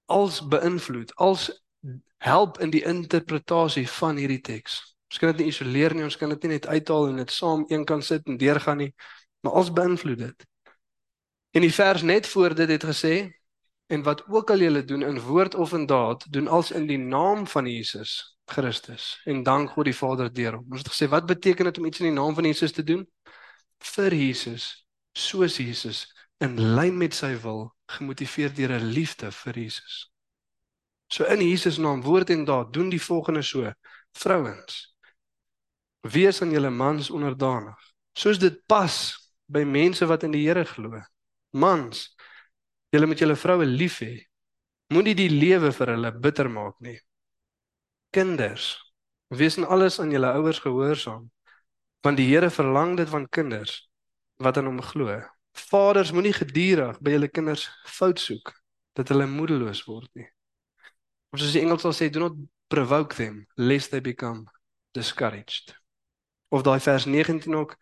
als 0.05 0.47
beïnvloed, 0.47 1.15
als 1.15 1.65
help 2.17 2.59
in 2.59 2.69
die 2.69 2.83
interpretasie 2.85 3.89
van 3.89 4.17
hierdie 4.17 4.41
teks. 4.41 4.95
Ons 5.09 5.19
kan 5.19 5.31
dit 5.31 5.37
nie 5.39 5.47
isoleer 5.47 5.93
nie, 5.93 6.03
ons 6.03 6.17
kan 6.17 6.29
dit 6.29 6.41
nie 6.43 6.51
net 6.51 6.67
uithaal 6.67 7.07
en 7.07 7.15
dit 7.15 7.31
saam 7.31 7.65
een 7.67 7.85
kan 7.85 8.01
sit 8.01 8.25
en 8.25 8.37
deurgaan 8.37 8.77
nie, 8.77 8.93
maar 9.39 9.53
als 9.53 9.73
beïnvloed 9.73 10.17
dit. 10.17 10.45
En 11.51 11.61
die 11.61 11.73
vers 11.73 12.01
net 12.01 12.27
voor 12.27 12.55
dit 12.55 12.69
het 12.69 12.83
gesê 12.83 13.31
en 13.87 14.03
wat 14.03 14.23
ook 14.27 14.49
al 14.49 14.59
julle 14.59 14.83
doen 14.83 15.01
in 15.01 15.19
woord 15.19 15.55
of 15.55 15.73
in 15.73 15.85
daad, 15.85 16.25
doen 16.29 16.47
als 16.47 16.71
in 16.71 16.87
die 16.87 16.97
naam 16.97 17.47
van 17.47 17.65
Jesus 17.65 18.34
Christus 18.45 19.21
en 19.25 19.43
dank 19.43 19.71
God 19.73 19.89
die 19.89 19.95
Vader 19.95 20.31
deur 20.33 20.59
hom. 20.59 20.65
Ons 20.71 20.83
het 20.83 20.91
gesê 20.93 21.09
wat 21.09 21.25
beteken 21.29 21.69
dit 21.69 21.77
om 21.77 21.85
iets 21.85 22.01
in 22.03 22.09
die 22.11 22.17
naam 22.17 22.35
van 22.37 22.45
Jesus 22.45 22.71
te 22.71 22.83
doen? 22.83 23.05
Vir 23.95 24.13
Jesus, 24.13 24.85
soos 25.17 25.57
Jesus 25.57 26.05
in 26.43 26.57
lyn 26.77 26.97
met 26.97 27.15
sy 27.15 27.33
wil, 27.41 27.69
gemotiveer 27.97 28.53
deur 28.53 28.75
'n 28.77 28.91
liefde 28.93 29.31
vir 29.31 29.53
Jesus. 29.53 30.09
So 31.07 31.23
in 31.25 31.41
Jesus 31.41 31.77
naam, 31.77 32.01
woord 32.01 32.29
en 32.29 32.45
daad, 32.45 32.73
doen 32.73 32.89
die 32.89 33.01
volgende 33.01 33.41
so: 33.41 33.71
Vrouens, 34.17 34.95
wees 36.01 36.41
aan 36.41 36.51
julle 36.51 36.69
mans 36.69 37.09
onderdanig, 37.09 37.77
soos 38.13 38.39
dit 38.39 38.57
pas 38.67 38.95
by 39.45 39.63
mense 39.63 40.05
wat 40.05 40.23
in 40.23 40.31
die 40.31 40.45
Here 40.47 40.65
glo. 40.65 41.01
Mans, 41.51 42.15
julle 42.89 43.05
moet 43.05 43.19
julle 43.19 43.35
vroue 43.35 43.65
lief 43.65 43.99
hê. 44.01 44.25
Moenie 44.93 45.15
die 45.15 45.29
lewe 45.29 45.71
vir 45.71 45.93
hulle 45.95 46.11
bitter 46.11 46.49
maak 46.49 46.75
nie. 46.79 46.97
Kinders, 48.15 48.69
wees 49.27 49.57
in 49.59 49.65
alles 49.67 49.99
aan 49.99 50.13
julle 50.13 50.29
ouers 50.37 50.61
gehoorsaam, 50.63 51.25
want 52.05 52.17
die 52.17 52.29
Here 52.29 52.49
verlang 52.49 52.95
dit 52.95 53.09
van 53.11 53.27
kinders 53.29 53.89
wat 54.39 54.57
aan 54.57 54.69
hom 54.69 54.81
glo. 54.81 55.17
Vaders, 55.55 56.11
moenie 56.15 56.35
gedurig 56.35 56.99
by 57.03 57.15
julle 57.15 57.27
kinders 57.31 57.65
fout 57.97 58.19
soek 58.19 58.53
dat 58.95 59.11
hulle 59.11 59.27
moedeloos 59.27 59.83
word 59.89 60.07
nie. 60.15 60.27
Of 61.31 61.41
soos 61.41 61.55
die 61.55 61.63
Engels 61.65 61.83
sal 61.83 61.95
sê, 61.95 62.07
do 62.11 62.23
not 62.23 62.37
provoke 62.71 63.15
them 63.19 63.43
lest 63.59 63.91
they 63.91 63.99
become 63.99 64.45
discouraged. 64.95 65.75
Of 66.55 66.63
daai 66.63 66.79
vers 66.79 67.05
19 67.05 67.55
ook, 67.55 67.75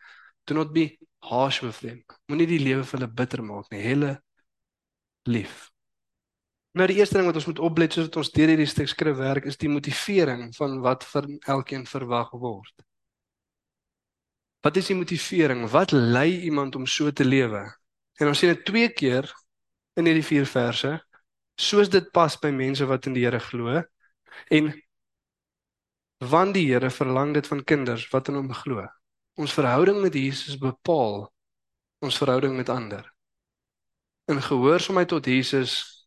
do 0.50 0.58
not 0.58 0.74
be 0.74 0.98
harsh 1.30 1.62
with 1.62 1.82
them. 1.86 2.02
Moenie 2.26 2.50
die 2.50 2.62
lewe 2.62 2.82
vir 2.82 3.00
hulle 3.00 3.12
bitter 3.22 3.46
maak 3.46 3.70
nie. 3.70 3.84
Hulle 3.86 4.16
lief. 5.30 5.73
Nou 6.74 6.88
die 6.90 6.98
eerste 6.98 7.20
ding 7.20 7.28
wat 7.30 7.38
ons 7.38 7.46
moet 7.46 7.62
oplet 7.62 7.94
soos 7.94 8.10
ons 8.18 8.32
deur 8.34 8.50
hierdie 8.50 8.70
stuk 8.70 8.90
skrif 8.90 9.20
werk 9.20 9.46
is 9.50 9.60
die 9.62 9.70
motivering 9.70 10.48
van 10.58 10.80
wat 10.82 11.06
vir 11.06 11.28
elkeen 11.54 11.86
verwag 11.86 12.32
word. 12.42 12.74
Wat 14.66 14.80
is 14.80 14.90
die 14.90 14.98
motivering? 14.98 15.68
Wat 15.70 15.94
lei 15.94 16.42
iemand 16.48 16.76
om 16.76 16.88
so 16.90 17.12
te 17.12 17.28
lewe? 17.28 17.62
En 18.18 18.32
ons 18.32 18.40
sien 18.40 18.50
dit 18.50 18.66
twee 18.66 18.90
keer 18.90 19.30
in 20.00 20.10
hierdie 20.10 20.26
vier 20.26 20.50
verse 20.50 20.96
soos 21.62 21.92
dit 21.94 22.10
pas 22.16 22.34
by 22.42 22.50
mense 22.50 22.86
wat 22.90 23.06
in 23.06 23.14
die 23.14 23.28
Here 23.28 23.38
glo 23.44 23.84
en 24.50 24.74
want 26.26 26.58
die 26.58 26.66
Here 26.72 26.90
verlang 26.90 27.36
dit 27.38 27.46
van 27.48 27.62
kinders 27.62 28.08
wat 28.10 28.34
in 28.34 28.40
hom 28.42 28.50
glo. 28.64 28.88
Ons 29.38 29.54
verhouding 29.54 30.02
met 30.02 30.18
Jesus 30.18 30.58
bepaal 30.58 31.28
ons 32.04 32.18
verhouding 32.18 32.58
met 32.58 32.70
ander. 32.70 33.06
In 34.28 34.42
gehoorsaamheid 34.42 35.14
tot 35.14 35.30
Jesus 35.30 36.03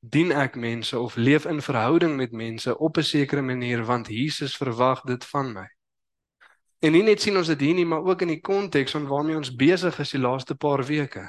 dien 0.00 0.30
ek 0.32 0.54
mense 0.54 0.98
of 0.98 1.16
leef 1.16 1.44
in 1.44 1.62
verhouding 1.62 2.16
met 2.16 2.32
mense 2.32 2.78
op 2.78 2.96
'n 2.96 3.02
sekere 3.02 3.42
manier 3.42 3.84
want 3.84 4.06
Jesus 4.06 4.56
verwag 4.56 5.02
dit 5.02 5.24
van 5.24 5.52
my. 5.52 5.66
En 6.78 6.92
nie 6.92 7.02
net 7.02 7.20
sien 7.20 7.36
ons 7.36 7.46
dit 7.46 7.60
hier 7.60 7.74
nie, 7.74 7.86
maar 7.86 8.04
ook 8.06 8.20
in 8.22 8.28
die 8.28 8.40
konteks 8.40 8.94
van 8.94 9.06
waarmee 9.06 9.36
ons 9.36 9.54
besig 9.54 9.98
is 9.98 10.10
die 10.14 10.20
laaste 10.20 10.54
paar 10.54 10.84
weke. 10.86 11.26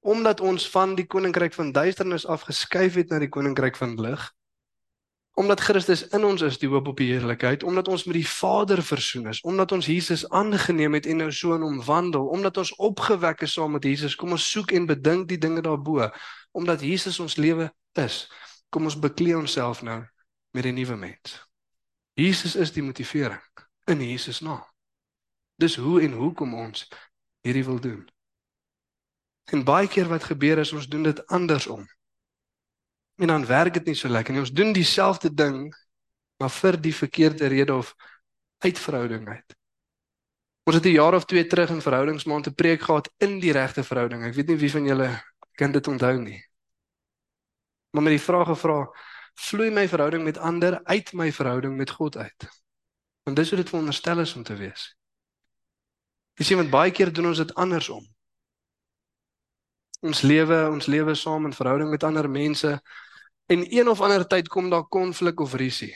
Omdat 0.00 0.40
ons 0.40 0.70
van 0.70 0.94
die 0.94 1.06
koninkryk 1.06 1.54
van 1.54 1.72
duisternis 1.72 2.26
af 2.26 2.42
geskuif 2.42 2.94
het 2.94 3.08
na 3.08 3.18
die 3.18 3.28
koninkryk 3.28 3.76
van 3.76 3.94
lig. 4.00 4.32
Omdat 5.34 5.60
Christus 5.60 6.08
in 6.08 6.24
ons 6.24 6.42
is 6.42 6.58
die 6.58 6.68
hoop 6.68 6.88
op 6.88 6.96
die 6.96 7.12
heerlikheid, 7.12 7.62
omdat 7.62 7.88
ons 7.88 8.04
met 8.04 8.14
die 8.14 8.28
Vader 8.28 8.82
versoen 8.82 9.28
is, 9.28 9.40
omdat 9.40 9.72
ons 9.72 9.86
Jesus 9.86 10.28
aangeneem 10.28 10.94
het 10.94 11.06
en 11.06 11.16
nou 11.16 11.32
so 11.32 11.54
in 11.54 11.62
hom 11.62 11.80
wandel, 11.84 12.26
omdat 12.26 12.56
ons 12.56 12.74
opgewek 12.74 13.40
is 13.42 13.52
saam 13.52 13.72
met 13.72 13.84
Jesus, 13.84 14.14
kom 14.14 14.30
ons 14.30 14.50
soek 14.50 14.72
en 14.72 14.86
bedink 14.86 15.28
die 15.28 15.38
dinge 15.38 15.62
daarbo, 15.62 16.10
omdat 16.54 16.80
Jesus 16.80 17.18
ons 17.18 17.36
lewe 17.36 17.68
is. 17.98 18.24
Kom 18.70 18.86
ons 18.86 18.98
beklee 18.98 19.36
onsself 19.36 19.82
nou 19.82 20.02
met 20.54 20.64
'n 20.64 20.74
nuwe 20.74 20.96
mens. 20.96 21.42
Jesus 22.14 22.54
is 22.54 22.72
die 22.72 22.82
motivering 22.82 23.42
in 23.84 24.00
Jesus 24.00 24.40
naam. 24.40 24.64
Dis 25.56 25.76
hoe 25.76 26.00
en 26.02 26.12
hoekom 26.12 26.54
ons 26.54 26.88
hierdie 27.40 27.64
wil 27.64 27.80
doen. 27.80 28.08
En 29.44 29.64
baie 29.64 29.88
keer 29.88 30.08
wat 30.08 30.24
gebeur 30.24 30.58
is 30.58 30.72
ons 30.72 30.88
doen 30.88 31.02
dit 31.02 31.26
andersom. 31.26 31.86
En 33.16 33.26
dan 33.26 33.46
werk 33.46 33.74
dit 33.74 33.84
nie 33.84 33.94
so 33.94 34.08
lekker 34.08 34.32
nie. 34.32 34.40
Ons 34.40 34.52
doen 34.52 34.72
dieselfde 34.72 35.34
ding 35.34 35.74
maar 36.38 36.50
vir 36.50 36.80
die 36.80 36.94
verkeerde 36.94 37.46
rede 37.46 37.74
of 37.74 37.94
uit 38.58 38.78
verhouding 38.78 39.28
uit. 39.28 39.56
Ons 40.64 40.76
het 40.76 40.84
'n 40.84 40.96
jaar 40.96 41.14
of 41.14 41.24
2 41.24 41.46
terug 41.46 41.70
in 41.70 41.82
verhoudingsmaand 41.82 42.46
'n 42.46 42.54
preek 42.54 42.82
gehad 42.82 43.10
in 43.18 43.38
die 43.38 43.52
regte 43.52 43.84
verhouding. 43.84 44.24
Ek 44.24 44.34
weet 44.34 44.46
nie 44.46 44.56
wie 44.56 44.70
van 44.70 44.84
julle 44.84 45.22
kan 45.54 45.72
dit 45.72 45.88
onthou 45.88 46.18
nie? 46.18 46.40
Maar 47.90 48.02
met 48.02 48.16
die 48.16 48.22
vraag 48.22 48.46
gevra 48.46 48.78
vloei 49.34 49.70
my 49.70 49.88
verhouding 49.88 50.24
met 50.24 50.38
ander 50.38 50.80
uit 50.84 51.12
my 51.12 51.32
verhouding 51.32 51.76
met 51.76 51.90
God 51.90 52.16
uit? 52.16 52.48
Want 53.22 53.36
dis 53.36 53.50
hoe 53.50 53.58
dit 53.58 53.68
veronderstel 53.68 54.20
is 54.20 54.34
om 54.34 54.42
te 54.42 54.56
wees. 54.56 54.96
Jy 56.34 56.44
sien 56.44 56.58
want 56.58 56.70
baie 56.70 56.90
keer 56.90 57.12
doen 57.12 57.30
ons 57.30 57.38
dit 57.38 57.54
andersom. 57.54 58.02
Ons 60.02 60.22
lewe 60.22 60.58
ons 60.70 60.86
lewe 60.86 61.14
saam 61.14 61.46
in 61.46 61.54
verhouding 61.56 61.90
met 61.90 62.04
ander 62.04 62.30
mense 62.30 62.80
en 63.46 63.64
een 63.70 63.88
of 63.88 64.00
ander 64.00 64.26
tyd 64.26 64.48
kom 64.48 64.70
daar 64.70 64.88
konflik 64.88 65.40
of 65.40 65.54
risie 65.54 65.94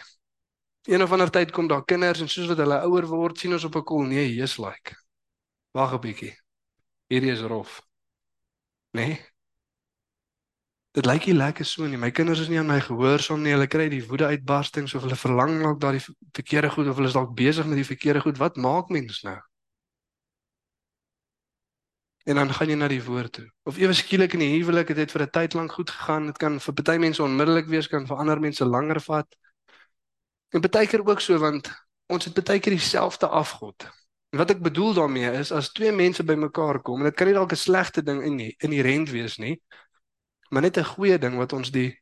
een 0.89 1.03
of 1.03 1.13
ander 1.13 1.31
tyd 1.31 1.51
kom 1.51 1.67
daar 1.69 1.85
kinders 1.85 2.21
en 2.21 2.29
soos 2.29 2.49
wat 2.49 2.61
hulle 2.63 2.79
ouer 2.87 3.07
word 3.07 3.39
sien 3.39 3.53
ons 3.53 3.65
op 3.69 3.77
'n 3.77 3.85
kol 3.85 4.03
nee 4.09 4.29
jy's 4.35 4.57
like. 4.57 4.97
Wag 5.77 5.93
'n 5.93 6.01
bietjie. 6.01 6.35
Hierdie 7.09 7.33
is 7.33 7.41
rof. 7.41 7.83
Nee 8.93 9.21
Dit 10.97 11.05
lyk 11.07 11.27
nie 11.29 11.37
lekker 11.37 11.67
so 11.69 11.87
nie. 11.87 11.99
My 12.01 12.11
kinders 12.11 12.41
is 12.41 12.49
nie 12.49 12.59
aan 12.59 12.71
my 12.71 12.79
gehoorsaam 12.81 13.43
nie. 13.45 13.53
Hulle 13.53 13.69
kry 13.69 13.89
die 13.93 14.05
woede 14.09 14.31
uitbarstings 14.33 14.95
of 14.97 15.05
hulle 15.05 15.19
verlang 15.21 15.59
dalk 15.61 15.81
daardie 15.83 16.05
verkeerde 16.37 16.71
goed 16.73 16.89
of 16.89 16.97
hulle 16.97 17.11
is 17.11 17.17
dalk 17.17 17.35
besig 17.37 17.69
met 17.69 17.77
die 17.83 17.87
verkeerde 17.87 18.23
goed. 18.25 18.41
Wat 18.41 18.57
maak 18.57 18.89
mens 18.95 19.21
nou? 19.27 19.37
En 22.29 22.41
dan 22.41 22.53
gaan 22.53 22.73
jy 22.73 22.77
na 22.77 22.89
die 22.89 23.03
woord 23.05 23.33
toe. 23.37 23.45
Of 23.69 23.77
ewe 23.81 23.93
skielik 23.97 24.35
in 24.37 24.45
die 24.45 24.51
huwelik 24.57 24.89
het 24.93 25.01
dit 25.01 25.13
vir 25.13 25.23
'n 25.23 25.31
tyd 25.33 25.55
lank 25.55 25.73
goed 25.73 25.91
gegaan. 25.91 26.27
Dit 26.27 26.39
kan 26.39 26.61
vir 26.61 26.75
party 26.75 26.97
mense 26.97 27.23
onmiddellik 27.23 27.69
wees, 27.69 27.89
kan 27.89 28.07
vir 28.07 28.17
ander 28.17 28.41
mense 28.41 28.65
langer 28.65 29.01
vat. 29.01 29.29
En 30.53 30.61
partykeer 30.61 31.05
ook 31.05 31.21
so 31.21 31.39
want 31.39 31.69
ons 32.07 32.25
het 32.25 32.35
partykeer 32.35 32.73
dieselfde 32.73 33.29
afgod. 33.29 33.85
En 34.33 34.39
wat 34.39 34.51
ek 34.51 34.63
bedoel 34.63 34.95
daarmee 34.95 35.31
is 35.33 35.53
as 35.53 35.73
twee 35.73 35.93
mense 35.93 36.25
bymekaar 36.25 36.83
kom, 36.83 36.99
en 36.99 37.05
dit 37.05 37.15
kan 37.15 37.27
nie 37.27 37.35
dalk 37.35 37.53
'n 37.53 37.57
slegte 37.57 38.03
ding 38.03 38.23
in 38.23 38.41
in 38.41 38.71
die 38.71 38.83
rent 38.83 39.11
wees 39.11 39.37
nie 39.39 39.61
maar 40.49 40.63
net 40.63 40.79
'n 40.79 40.85
goeie 40.85 41.19
ding 41.19 41.37
wat 41.37 41.53
ons 41.53 41.71
die 41.71 42.01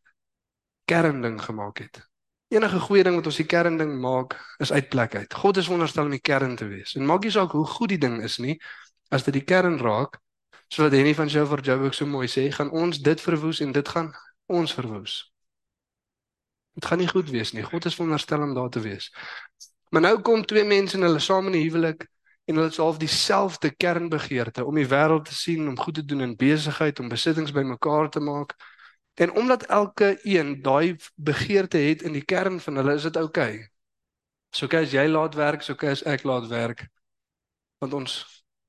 kernding 0.85 1.42
gemaak 1.42 1.78
het. 1.78 2.09
Enige 2.48 2.78
goeie 2.78 3.02
ding 3.02 3.14
wat 3.14 3.26
ons 3.26 3.37
die 3.37 3.46
kernding 3.46 4.00
maak, 4.00 4.37
is 4.59 4.72
uit 4.72 4.88
plek 4.88 5.14
uit. 5.14 5.35
God 5.35 5.56
is 5.56 5.66
wonderstel 5.66 6.04
om 6.04 6.11
die 6.11 6.20
kern 6.20 6.56
te 6.56 6.66
wees. 6.66 6.94
En 6.94 7.06
maak 7.06 7.22
nie 7.22 7.30
saak 7.30 7.50
hoe 7.50 7.66
goed 7.66 7.88
die 7.88 7.98
ding 7.98 8.22
is 8.22 8.38
nie, 8.38 8.61
as 9.09 9.24
dit 9.24 9.35
die 9.35 9.44
kern 9.44 9.78
raak, 9.78 10.20
soos 10.68 10.90
Henny 10.90 11.14
van 11.14 11.26
Jover 11.26 11.61
Joburg 11.61 11.94
so 11.94 12.06
mooi 12.06 12.26
sê, 12.28 12.50
gaan 12.50 12.70
ons 12.70 12.98
dit 12.98 13.20
verwoes 13.20 13.61
en 13.61 13.72
dit 13.72 13.88
gaan 13.88 14.12
ons 14.46 14.74
verwoes. 14.74 15.32
Dit 16.74 16.85
gaan 16.85 16.98
nie 16.98 17.09
goed 17.09 17.30
wees 17.30 17.52
nie. 17.52 17.64
God 17.64 17.85
is 17.85 17.96
wonderstel 17.96 18.42
om 18.42 18.54
daar 18.54 18.70
te 18.70 18.80
wees. 18.80 19.11
Maar 19.90 20.02
nou 20.02 20.20
kom 20.20 20.44
twee 20.44 20.64
mense 20.64 20.96
en 20.96 21.06
hulle 21.06 21.20
saam 21.20 21.46
in 21.46 21.52
'n 21.52 21.62
huwelik 21.62 22.09
en 22.46 22.54
hulle 22.54 22.68
het 22.70 22.78
half 22.78 22.98
dieselfde 23.02 23.70
kernbegeerte 23.74 24.64
om 24.64 24.74
die 24.78 24.87
wêreld 24.87 25.26
te 25.26 25.35
sien, 25.35 25.68
om 25.68 25.78
goed 25.78 25.94
te 25.98 26.04
doen 26.04 26.22
in 26.22 26.37
besigheid, 26.38 27.00
om 27.02 27.09
besittings 27.11 27.52
bymekaar 27.52 28.11
te 28.11 28.20
maak. 28.20 28.54
En 29.14 29.32
omdat 29.32 29.66
elke 29.66 30.18
een 30.22 30.62
daai 30.62 30.96
begeerte 31.14 31.78
het 31.78 32.02
in 32.02 32.12
die 32.14 32.24
kern 32.24 32.61
van 32.61 32.76
hulle, 32.76 32.94
is 32.94 33.02
dit 33.02 33.16
oukei. 33.16 33.54
Okay. 33.54 33.68
So 34.54 34.70
kyk 34.70 34.87
as 34.87 34.94
jy 34.94 35.06
laat 35.11 35.35
werk, 35.35 35.64
so 35.64 35.74
kyk 35.74 35.96
as 35.96 36.04
ek 36.06 36.22
laat 36.28 36.46
werk. 36.48 36.87
Want 37.82 37.96
ons 37.98 38.14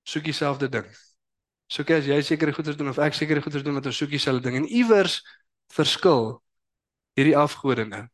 soek 0.08 0.26
dieselfde 0.26 0.70
ding. 0.72 0.88
So 1.70 1.84
kyk 1.84 2.02
as 2.02 2.10
jy 2.10 2.18
sekere 2.26 2.56
goeders 2.56 2.80
doen 2.80 2.90
of 2.90 3.00
ek 3.04 3.16
sekere 3.16 3.44
goeders 3.44 3.64
doen 3.64 3.78
wat 3.78 3.88
ons 3.92 4.00
soek 4.00 4.12
dieselfde 4.12 4.48
ding 4.48 4.58
en 4.62 4.68
iewers 4.68 5.20
verskil 5.76 6.40
hierdie 7.20 7.38
afgode 7.38 7.86
nou. 7.88 8.06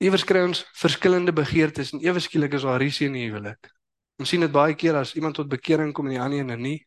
Iewers 0.00 0.24
kry 0.24 0.46
ons 0.46 0.62
verskillende 0.80 1.34
begeertes 1.36 1.92
en 1.92 2.00
ewe 2.00 2.22
skielik 2.22 2.54
is 2.56 2.64
daar 2.64 2.80
rusie 2.80 3.10
in 3.10 3.18
die 3.18 3.26
huwelik. 3.26 3.68
Ons 4.20 4.28
sien 4.28 4.42
dit 4.44 4.52
baie 4.52 4.76
keer 4.76 4.98
as 5.00 5.14
iemand 5.16 5.38
tot 5.38 5.48
bekering 5.48 5.94
kom 5.96 6.10
en 6.10 6.12
die 6.12 6.20
ander 6.20 6.44
een 6.44 6.60
nie. 6.60 6.78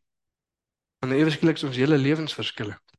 En 1.01 1.11
ewe 1.11 1.31
skielik 1.33 1.57
is 1.57 1.65
ons 1.65 1.79
hele 1.81 1.97
lewens 1.97 2.35
verskillend. 2.37 2.93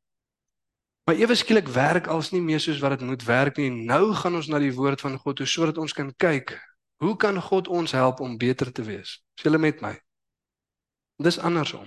Maar 1.07 1.21
ewe 1.21 1.37
skielik 1.39 1.69
werk 1.69 2.09
als 2.11 2.33
nie 2.33 2.41
meer 2.43 2.61
soos 2.61 2.81
wat 2.83 2.97
dit 2.97 3.07
moet 3.07 3.23
werk 3.29 3.61
nie. 3.61 3.71
Nou 3.71 4.15
gaan 4.17 4.35
ons 4.35 4.49
na 4.51 4.59
die 4.59 4.73
woord 4.75 5.05
van 5.05 5.19
God 5.21 5.39
toe 5.39 5.47
sodat 5.47 5.79
ons 5.79 5.95
kan 5.95 6.11
kyk, 6.19 6.57
hoe 7.05 7.15
kan 7.21 7.39
God 7.41 7.69
ons 7.69 7.93
help 7.93 8.21
om 8.25 8.39
beter 8.41 8.73
te 8.73 8.83
wees? 8.83 9.21
Is 9.39 9.47
julle 9.47 9.61
met 9.61 9.85
my? 9.85 9.93
Dis 11.23 11.39
andersom. 11.39 11.87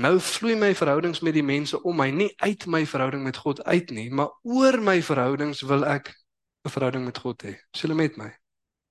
Nou 0.00 0.16
vloei 0.24 0.56
my 0.56 0.72
verhoudings 0.74 1.20
met 1.20 1.36
die 1.36 1.44
mense 1.44 1.78
om 1.84 2.00
my 2.00 2.08
nie 2.10 2.30
uit 2.40 2.66
my 2.66 2.82
verhouding 2.88 3.22
met 3.22 3.36
God 3.36 3.60
uit 3.68 3.92
nie, 3.92 4.08
maar 4.10 4.32
oor 4.42 4.80
my 4.80 4.96
verhoudings 5.04 5.60
wil 5.62 5.84
ek 5.84 6.10
'n 6.64 6.72
verhouding 6.72 7.04
met 7.04 7.18
God 7.18 7.42
hê. 7.44 7.54
Is 7.74 7.80
julle 7.84 7.94
met 7.94 8.16
my? 8.16 8.32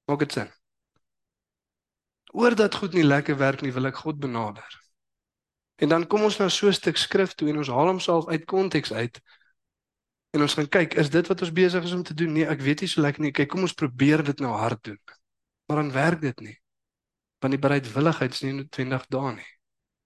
Maak 0.05 0.19
dit 0.19 0.31
sin? 0.31 0.58
Oor 2.31 2.55
dat 2.55 2.75
goed 2.75 2.93
nie 2.93 3.03
lekker 3.03 3.37
werk 3.37 3.61
nie, 3.61 3.73
wil 3.73 3.89
ek 3.89 4.01
God 4.03 4.19
benader. 4.19 4.77
En 5.79 5.89
dan 5.89 6.07
kom 6.07 6.23
ons 6.23 6.37
na 6.37 6.49
so 6.49 6.67
'n 6.67 6.73
stuk 6.73 6.97
skrif 6.97 7.33
toe 7.33 7.49
en 7.49 7.57
ons 7.57 7.67
haal 7.67 7.87
homself 7.87 8.27
uit 8.27 8.45
konteks 8.45 8.93
uit. 8.93 9.21
En 10.31 10.41
ons 10.41 10.53
gaan 10.53 10.69
kyk, 10.69 10.93
is 10.93 11.09
dit 11.09 11.27
wat 11.27 11.41
ons 11.41 11.51
besig 11.51 11.83
is 11.83 11.93
om 11.93 12.03
te 12.03 12.13
doen? 12.13 12.33
Nee, 12.33 12.45
ek 12.45 12.61
weet 12.61 12.81
nie 12.81 12.89
so 12.89 13.01
lekker 13.01 13.21
nie. 13.21 13.31
Kyk, 13.31 13.49
kom 13.49 13.61
ons 13.61 13.73
probeer 13.73 14.23
dit 14.23 14.39
nou 14.39 14.51
hard 14.51 14.83
doen. 14.83 14.99
Maar 15.65 15.77
dan 15.77 15.91
werk 15.91 16.21
dit 16.21 16.39
nie. 16.39 16.61
Want 17.39 17.53
die 17.53 17.61
bereidwilligheid 17.61 18.33
is 18.33 18.41
nie 18.41 18.53
noodwendig 18.53 19.07
daar 19.07 19.33
nie 19.33 19.59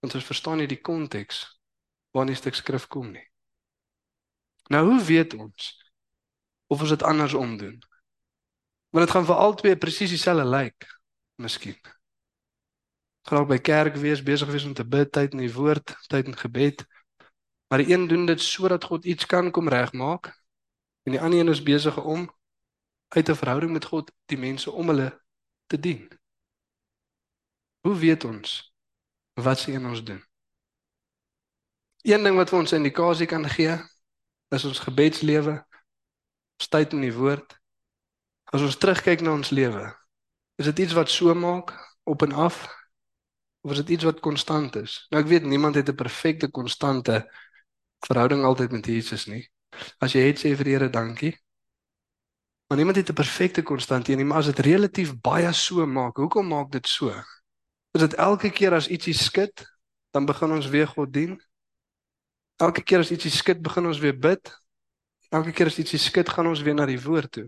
want 0.04 0.18
ons 0.20 0.28
verstaan 0.28 0.60
nie 0.60 0.68
die 0.68 0.82
konteks 0.84 1.46
waarin 2.12 2.34
die 2.34 2.36
stuk 2.36 2.58
skrif 2.58 2.84
kom 2.92 3.08
nie. 3.14 3.24
Nou 4.68 4.82
hoe 4.90 5.00
weet 5.08 5.32
ons 5.40 5.70
of 6.68 6.82
ons 6.84 6.92
dit 6.92 7.04
andersom 7.08 7.56
doen? 7.56 7.78
Want 8.92 9.06
dit 9.06 9.14
gaan 9.16 9.24
vir 9.24 9.40
albei 9.40 9.72
presies 9.80 10.12
dieselfde 10.12 10.44
lyk, 10.44 10.84
miskien. 11.40 11.78
Graag 13.24 13.46
by 13.48 13.56
kerk 13.58 13.94
wees, 13.96 14.20
besig 14.22 14.50
wees 14.52 14.64
om 14.68 14.74
te 14.76 14.84
bid, 14.84 15.08
tyd 15.12 15.32
in 15.32 15.40
die 15.46 15.52
woord, 15.52 15.94
tyd 16.12 16.28
in 16.28 16.36
gebed. 16.36 16.84
Maar 17.72 17.80
die 17.80 17.94
een 17.94 18.06
doen 18.06 18.26
dit 18.28 18.40
sodat 18.40 18.84
God 18.84 19.04
iets 19.04 19.26
kan 19.26 19.50
kom 19.50 19.68
regmaak 19.68 20.28
en 21.08 21.16
die 21.16 21.20
ander 21.20 21.40
een 21.40 21.48
is 21.48 21.62
besig 21.64 21.96
om 22.04 22.28
uit 23.08 23.28
'n 23.28 23.40
verhouding 23.40 23.72
met 23.72 23.84
God 23.84 24.12
die 24.26 24.38
mense 24.38 24.70
om 24.70 24.88
hulle 24.88 25.20
te 25.66 25.80
dien. 25.80 26.08
Hoe 27.80 27.96
weet 27.96 28.24
ons 28.24 28.74
wat 29.34 29.58
se 29.58 29.72
een 29.72 29.86
ons 29.86 30.04
doen. 30.04 30.24
Een 32.02 32.22
ding 32.22 32.36
wat 32.36 32.48
vir 32.48 32.58
ons 32.58 32.72
'n 32.72 32.76
indikasie 32.76 33.26
kan 33.26 33.48
gee, 33.48 33.76
is 34.48 34.64
ons 34.64 34.78
gebedslewe, 34.78 35.66
ons 36.58 36.68
tyd 36.68 36.92
in 36.92 37.00
die 37.00 37.14
woord. 37.14 37.60
As 38.44 38.60
ons 38.60 38.76
terugkyk 38.76 39.20
na 39.20 39.32
ons 39.32 39.50
lewe, 39.50 39.96
is 40.54 40.64
dit 40.64 40.78
iets 40.78 40.92
wat 40.92 41.10
so 41.10 41.34
maak 41.34 41.72
op 42.02 42.22
en 42.22 42.32
af 42.32 42.83
of 43.64 43.72
is 43.72 43.80
dit 43.82 43.96
iets 43.96 44.04
wat 44.04 44.20
konstant 44.20 44.76
is? 44.76 44.98
Nou 45.10 45.22
ek 45.22 45.30
weet 45.30 45.48
niemand 45.48 45.74
het 45.74 45.88
'n 45.88 45.96
perfekte 45.96 46.48
konstante 46.48 47.24
verhouding 48.06 48.44
altyd 48.44 48.72
met 48.72 48.86
Jesus 48.86 49.26
nie. 49.26 49.48
As 49.98 50.12
jy 50.12 50.20
het 50.28 50.38
sê 50.38 50.54
vir 50.56 50.64
die 50.64 50.76
Here 50.76 50.90
dankie. 50.90 51.34
Maar 52.68 52.76
niemand 52.76 52.96
het 52.96 53.10
'n 53.10 53.14
perfekte 53.14 53.62
konstante 53.62 54.14
nie, 54.14 54.24
maar 54.24 54.38
as 54.38 54.52
dit 54.52 54.58
relatief 54.58 55.20
baie 55.20 55.52
so 55.52 55.86
maak, 55.86 56.16
hoekom 56.16 56.48
maak 56.48 56.70
dit 56.70 56.86
so? 56.86 57.10
is 57.94 58.00
dit 58.00 58.14
elke 58.18 58.50
keer 58.50 58.74
as 58.74 58.88
ietsie 58.90 59.14
skud, 59.14 59.62
dan 60.10 60.26
begin 60.26 60.52
ons 60.56 60.66
weer 60.66 60.88
God 60.90 61.12
dien. 61.14 61.36
Elke 62.62 62.82
keer 62.82 63.04
as 63.04 63.12
ietsie 63.14 63.30
skud, 63.30 63.60
begin 63.62 63.86
ons 63.86 64.00
weer 64.02 64.16
bid. 64.18 64.50
Elke 65.30 65.54
keer 65.54 65.70
as 65.70 65.78
ietsie 65.78 66.00
skud, 66.02 66.30
gaan 66.30 66.50
ons 66.50 66.62
weer 66.66 66.74
na 66.74 66.86
die 66.90 66.98
woord 67.00 67.30
toe. 67.38 67.46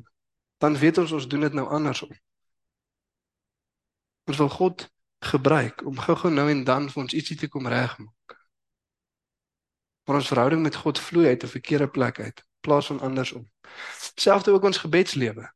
Dan 0.62 0.78
weet 0.78 0.98
ons 1.02 1.14
ons 1.18 1.26
doen 1.28 1.46
dit 1.46 1.56
nou 1.58 1.66
andersom. 1.66 2.14
Ons 4.30 4.38
wil 4.38 4.50
God 4.54 4.86
gebruik 5.32 5.84
om 5.86 5.98
gou-gou 5.98 6.32
nou 6.32 6.48
en 6.50 6.64
dan 6.64 6.90
vir 6.90 7.02
ons 7.02 7.14
ietsie 7.14 7.36
te 7.36 7.48
kom 7.48 7.68
regmaak. 7.68 8.36
Maar 10.06 10.20
ons 10.20 10.30
verhouding 10.30 10.62
met 10.62 10.76
God 10.76 11.00
vloei 11.00 11.26
uit 11.26 11.42
'n 11.42 11.54
verkeerde 11.56 11.88
plek 11.88 12.20
uit, 12.20 12.44
plaas 12.60 12.86
van 12.86 13.00
andersom. 13.00 13.50
Selfs 14.14 14.48
ook 14.48 14.62
ons 14.62 14.78
gebedslewe. 14.78 15.50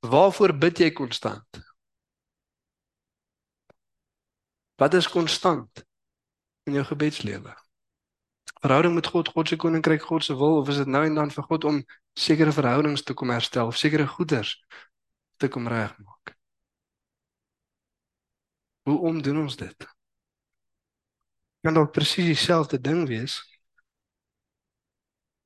Waarvoor 0.00 0.58
bid 0.58 0.78
jy 0.78 0.90
konstant? 0.92 1.62
Wat 4.76 4.94
is 4.94 5.08
konstant 5.08 5.86
in 6.62 6.72
jou 6.72 6.84
gebedslewe? 6.84 7.54
Verhouding 8.60 8.94
met 8.94 9.06
God, 9.06 9.28
God 9.28 9.48
se 9.48 9.56
koninkryk, 9.56 10.02
God 10.02 10.24
se 10.24 10.36
wil 10.36 10.56
of 10.56 10.68
is 10.68 10.76
dit 10.76 10.86
nou 10.86 11.04
en 11.04 11.14
dan 11.14 11.30
vir 11.30 11.44
God 11.44 11.64
om 11.64 11.84
sekere 12.12 12.52
verhoudings 12.52 13.02
te 13.02 13.14
kom 13.14 13.30
herstel 13.30 13.66
of 13.66 13.76
sekere 13.76 14.06
goeders 14.06 14.64
te 15.36 15.48
kom 15.48 15.68
regmaak? 15.68 16.33
Hoe 18.84 18.98
om 18.98 19.22
doen 19.22 19.38
ons 19.40 19.56
dit? 19.56 19.86
Kan 21.64 21.74
dalk 21.74 21.92
presies 21.96 22.28
dieselfde 22.28 22.80
ding 22.80 23.06
wees. 23.08 23.38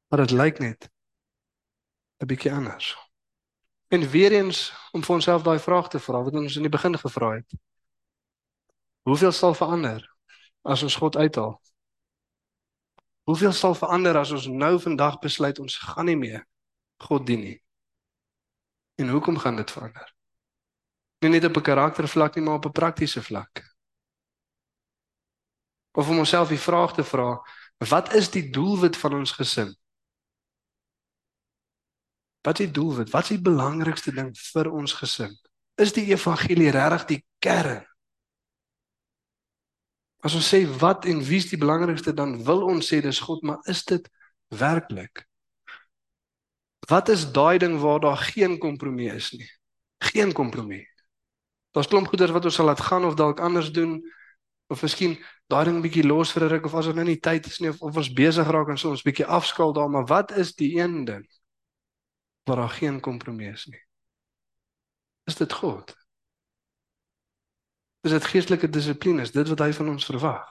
Maar 0.08 0.26
dit 0.26 0.30
lyk 0.30 0.58
net 0.58 0.90
'n 2.18 2.26
bietjie 2.26 2.52
anders. 2.52 2.96
En 3.88 4.10
weer 4.10 4.32
eens 4.32 4.72
om 4.92 5.04
vir 5.04 5.14
onsself 5.14 5.42
daai 5.42 5.58
vraag 5.58 5.88
te 5.88 6.00
vra 6.00 6.22
wat 6.22 6.34
ons 6.34 6.56
in 6.56 6.66
die 6.66 6.76
begin 6.76 6.98
gevra 6.98 7.30
het. 7.30 7.54
Hoeveel 9.02 9.32
sal 9.32 9.54
verander 9.54 10.02
as 10.62 10.82
ons 10.82 10.96
God 10.96 11.16
uithaal? 11.16 11.60
Hoeveel 13.22 13.52
sal 13.52 13.74
verander 13.74 14.16
as 14.16 14.30
ons 14.30 14.46
nou 14.46 14.80
vandag 14.80 15.18
besluit 15.18 15.58
ons 15.58 15.76
gaan 15.76 16.04
nie 16.04 16.16
meer 16.16 16.46
God 16.96 17.26
dien 17.26 17.40
nie? 17.40 17.62
En 18.94 19.08
hoekom 19.08 19.38
gaan 19.38 19.56
dit 19.56 19.70
verander? 19.70 20.17
Nie 21.18 21.30
net 21.30 21.44
op 21.44 21.56
'n 21.56 21.62
karaktervlak 21.62 22.34
nie, 22.34 22.44
maar 22.44 22.54
op 22.54 22.66
'n 22.66 22.72
praktiese 22.72 23.22
vlak. 23.22 23.76
Of 25.92 26.08
om 26.08 26.18
onsself 26.18 26.48
die 26.48 26.58
vraag 26.58 26.94
te 26.94 27.04
vra, 27.04 27.40
wat 27.78 28.14
is 28.14 28.30
die 28.30 28.50
doelwit 28.50 28.96
van 28.96 29.14
ons 29.14 29.32
gesin? 29.32 29.76
Wat 32.40 32.58
is 32.58 32.66
die 32.66 32.74
doelwit? 32.74 33.10
Wat 33.10 33.22
is 33.22 33.28
die 33.28 33.42
belangrikste 33.42 34.12
ding 34.12 34.38
vir 34.38 34.70
ons 34.70 34.92
gesin? 34.92 35.38
Is 35.74 35.92
die 35.92 36.06
evangelie 36.06 36.70
regtig 36.70 37.04
die 37.04 37.24
kern 37.38 37.88
As 40.18 40.34
ons 40.34 40.48
sê 40.50 40.64
wat 40.80 41.06
en 41.06 41.20
wie 41.22 41.38
is 41.38 41.50
die 41.52 41.60
belangrikste 41.60 42.12
dan 42.14 42.38
wil 42.46 42.64
ons 42.66 42.88
sê 42.90 42.98
dis 43.02 43.20
God, 43.22 43.42
maar 43.46 43.62
is 43.70 43.84
dit 43.86 44.08
werklik? 44.50 45.22
Wat 46.90 47.10
is 47.12 47.28
daai 47.32 47.58
ding 47.62 47.76
waar 47.78 48.00
daar 48.02 48.18
geen 48.32 48.58
kompromie 48.58 49.12
is 49.12 49.30
nie? 49.36 49.46
Geen 50.10 50.32
kompromie. 50.34 50.86
Daar's 51.70 51.88
klomp 51.88 52.08
goeders 52.08 52.32
wat 52.32 52.44
ons 52.44 52.54
sal 52.54 52.66
laat 52.66 52.80
gaan 52.80 53.04
of 53.04 53.14
dalk 53.14 53.40
anders 53.40 53.72
doen 53.72 54.00
of 54.68 54.82
miskien 54.82 55.16
daai 55.48 55.64
ding 55.64 55.80
bietjie 55.84 56.04
los 56.04 56.32
vir 56.32 56.44
'n 56.44 56.50
ruk 56.52 56.64
of 56.64 56.74
as 56.74 56.86
ons 56.86 56.96
nou 56.96 57.04
nie 57.04 57.20
tyd 57.20 57.46
is 57.46 57.60
nie 57.60 57.68
of, 57.68 57.80
of 57.82 57.96
ons 57.96 58.12
besig 58.12 58.48
raak 58.48 58.68
en 58.68 58.78
so 58.78 58.90
ons 58.90 59.02
bietjie 59.02 59.26
afskaal 59.26 59.72
daar, 59.72 59.90
maar 59.90 60.06
wat 60.06 60.30
is 60.30 60.54
die 60.54 60.76
een 60.80 61.04
ding 61.04 61.24
waar 62.44 62.56
daar 62.56 62.76
geen 62.80 63.00
kompromie 63.00 63.52
is 63.52 63.66
nie? 63.66 63.82
Is 65.24 65.36
dit 65.36 65.52
God? 65.52 65.96
Is 68.00 68.10
dit 68.10 68.24
geestelike 68.24 68.68
dissipline? 68.68 69.22
Is 69.22 69.32
dit 69.32 69.48
wat 69.48 69.58
hy 69.58 69.72
van 69.72 69.88
ons 69.88 70.04
verwag? 70.04 70.46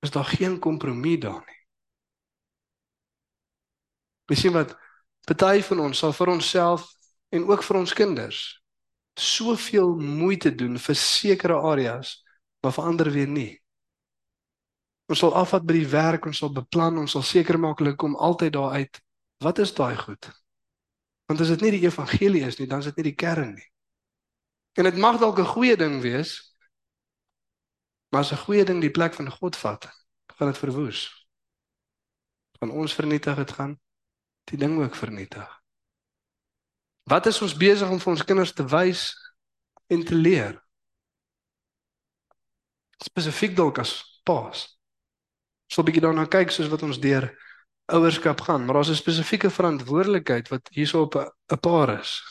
Is 0.00 0.10
daar 0.10 0.24
geen 0.24 0.58
kompromie 0.58 1.18
daar 1.18 1.44
nie? 1.46 1.60
Miskien 4.30 4.52
wat 4.52 4.76
party 5.26 5.62
van 5.62 5.80
ons 5.80 5.98
sal 5.98 6.12
vir 6.12 6.28
onsself 6.28 6.88
en 7.28 7.44
ook 7.44 7.62
vir 7.62 7.76
ons 7.76 7.92
kinders 7.92 8.61
soveel 9.14 9.96
moeite 9.98 10.54
doen 10.54 10.78
vir 10.78 10.96
sekere 10.96 11.58
areas, 11.60 12.24
maar 12.62 12.72
vir 12.72 12.84
ander 12.84 13.10
weer 13.10 13.28
nie. 13.28 13.62
Ons 15.10 15.20
sal 15.20 15.34
afvat 15.36 15.64
by 15.66 15.74
die 15.76 15.88
werk, 15.88 16.26
ons 16.26 16.38
sal 16.40 16.52
beplan, 16.54 16.98
ons 17.02 17.12
sal 17.12 17.24
seker 17.26 17.58
maak 17.60 17.82
hulle 17.82 17.96
kom 17.96 18.14
altyd 18.16 18.54
daar 18.56 18.78
uit. 18.78 19.02
Wat 19.42 19.58
is 19.58 19.74
daai 19.74 19.96
goed? 19.96 20.30
Want 21.28 21.40
as 21.40 21.52
dit 21.52 21.60
nie 21.64 21.74
die 21.76 21.84
evangelie 21.86 22.46
is 22.46 22.58
nie, 22.58 22.68
dan 22.70 22.80
is 22.80 22.88
dit 22.90 23.00
nie 23.00 23.10
die 23.10 23.18
kern 23.18 23.54
nie. 23.54 23.68
En 24.78 24.88
dit 24.88 24.96
mag 24.96 25.18
dalk 25.20 25.38
'n 25.38 25.52
goeie 25.54 25.76
ding 25.76 26.00
wees. 26.00 26.54
Maar 28.10 28.20
as 28.20 28.32
'n 28.32 28.44
goeie 28.44 28.64
ding 28.64 28.80
die 28.80 28.90
plek 28.90 29.14
van 29.14 29.30
God 29.30 29.56
vat, 29.56 29.88
gaan 30.36 30.48
dit 30.48 30.58
verwoes. 30.58 31.28
Van 32.58 32.70
ons 32.70 32.94
vernietig 32.94 33.36
dit 33.36 33.52
gaan 33.52 33.80
die 34.44 34.58
ding 34.58 34.78
ook 34.78 34.94
vernietig. 34.94 35.61
Wat 37.10 37.26
is 37.26 37.42
ons 37.42 37.56
besig 37.56 37.88
om 37.90 38.00
vir 38.00 38.12
ons 38.12 38.24
kinders 38.24 38.52
te 38.52 38.64
wys 38.66 39.10
en 39.90 40.04
te 40.04 40.14
leer? 40.14 40.58
Spesifiek 43.02 43.56
dalk 43.56 43.82
as 43.82 43.96
paas. 44.24 44.66
So 45.66 45.82
'n 45.82 45.86
bietjie 45.86 46.04
daarna 46.04 46.26
kyk 46.26 46.50
soos 46.50 46.68
wat 46.68 46.82
ons 46.82 47.00
deur 47.00 47.32
ouerskap 47.92 48.40
gaan, 48.40 48.64
maar 48.64 48.74
daar's 48.74 48.90
'n 48.90 49.02
spesifieke 49.02 49.50
verantwoordelikheid 49.50 50.48
wat 50.48 50.68
hierso 50.70 51.02
op 51.02 51.14
'n 51.16 51.58
paar 51.60 51.98
is. 52.00 52.22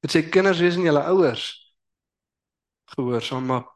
Dit 0.00 0.10
sê 0.10 0.28
kinders 0.28 0.58
wees 0.58 0.76
in 0.76 0.82
julle 0.86 1.02
ouers 1.02 1.74
gehoorsaam 2.84 3.46
maar 3.46 3.66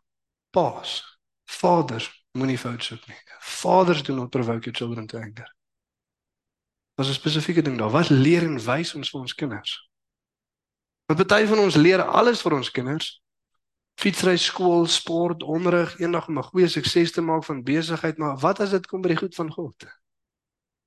paas. 0.50 1.18
Vaders 1.44 2.26
moenie 2.32 2.58
fout 2.58 2.84
soek 2.84 3.06
nie. 3.06 3.18
Fathers 3.40 4.02
do 4.02 4.14
not 4.14 4.30
provoke 4.30 4.64
your 4.64 4.74
children 4.74 5.06
to 5.06 5.18
anger. 5.18 5.48
Was 7.02 7.10
'n 7.10 7.14
spesifieke 7.14 7.62
ding 7.62 7.78
daar. 7.78 7.90
Wat 7.90 8.08
leer 8.08 8.42
en 8.42 8.64
wys 8.64 8.94
ons 8.94 9.10
vir 9.10 9.20
ons 9.20 9.34
kinders? 9.34 9.90
Want 11.06 11.26
party 11.26 11.46
van 11.46 11.58
ons 11.58 11.74
leer 11.74 12.02
alles 12.02 12.40
vir 12.40 12.52
ons 12.52 12.70
kinders. 12.70 13.22
Fietsry, 13.94 14.36
skool, 14.36 14.86
sport, 14.86 15.42
onderrig, 15.42 15.98
eendag 15.98 16.28
om 16.28 16.38
'n 16.38 16.42
goeie 16.42 16.68
sukses 16.68 17.12
te 17.12 17.20
maak 17.20 17.44
van 17.44 17.62
besigheid, 17.62 18.18
maar 18.18 18.38
wat 18.38 18.60
as 18.60 18.70
dit 18.70 18.86
kom 18.86 19.00
by 19.00 19.08
die 19.08 19.16
goed 19.16 19.34
van 19.34 19.50
God? 19.52 19.74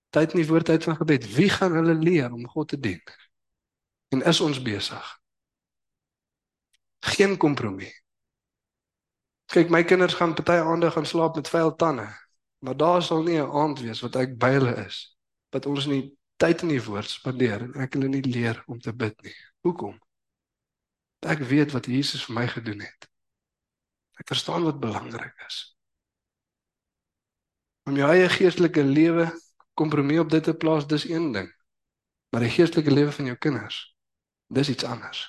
Tyd 0.10 0.32
in 0.32 0.40
die 0.40 0.48
woord 0.48 0.66
tyd 0.66 0.84
van 0.84 0.96
gebed. 0.96 1.36
Wie 1.36 1.50
gaan 1.50 1.72
hulle 1.72 1.94
leer 1.94 2.32
om 2.32 2.48
God 2.48 2.68
te 2.68 2.80
dien? 2.80 3.02
En 4.08 4.22
is 4.22 4.40
ons 4.40 4.62
besig? 4.62 5.20
Geen 7.00 7.38
kompromie. 7.38 7.94
Kyk, 9.46 9.70
my 9.70 9.84
kinders 9.84 10.14
gaan 10.14 10.34
party 10.34 10.64
aande 10.64 10.92
gaan 10.92 11.06
slaap 11.06 11.36
met 11.36 11.50
vuil 11.50 11.76
tande, 11.76 12.08
maar 12.60 12.78
daar 12.78 13.04
sal 13.04 13.24
nie 13.24 13.42
'n 13.42 13.52
aand 13.52 13.80
wees 13.80 14.00
wat 14.00 14.16
ek 14.16 14.38
by 14.38 14.50
hulle 14.50 14.86
is 14.86 15.15
wat 15.56 15.68
ons 15.72 15.88
nie 15.88 16.04
tyd 16.42 16.66
in 16.66 16.74
die 16.74 16.84
woord 16.84 17.10
spandeer 17.10 17.64
en 17.70 17.78
ek 17.86 17.96
hulle 17.96 18.12
nie 18.12 18.26
leer 18.28 18.60
om 18.72 18.82
te 18.84 18.92
bid 18.92 19.16
nie. 19.24 19.34
Hoekom? 19.64 19.96
Ek 21.26 21.42
weet 21.48 21.72
wat 21.74 21.88
Jesus 21.90 22.26
vir 22.28 22.36
my 22.38 22.46
gedoen 22.52 22.84
het. 22.84 23.08
Ek 24.20 24.28
verstaan 24.32 24.68
wat 24.68 24.82
belangrik 24.84 25.34
is. 25.48 25.62
Om 27.90 27.98
jou 28.00 28.10
eie 28.12 28.28
geestelike 28.32 28.84
lewe 28.84 29.30
kompromie 29.78 30.20
op 30.22 30.30
dit 30.32 30.44
te 30.44 30.56
plaas, 30.58 30.88
dis 30.88 31.08
een 31.10 31.32
ding. 31.36 31.50
Maar 32.34 32.46
die 32.46 32.54
geestelike 32.54 32.94
lewe 32.94 33.12
van 33.16 33.32
jou 33.32 33.36
kinders, 33.40 33.80
dis 34.54 34.72
iets 34.72 34.88
anders. 34.88 35.24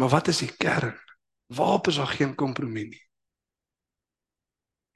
Maar 0.00 0.12
wat 0.16 0.30
is 0.32 0.40
die 0.44 0.52
kern? 0.56 0.96
Waarop 1.52 1.90
is 1.90 2.00
daar 2.00 2.12
geen 2.12 2.34
kompromie 2.34 2.86
nie? 2.88 3.02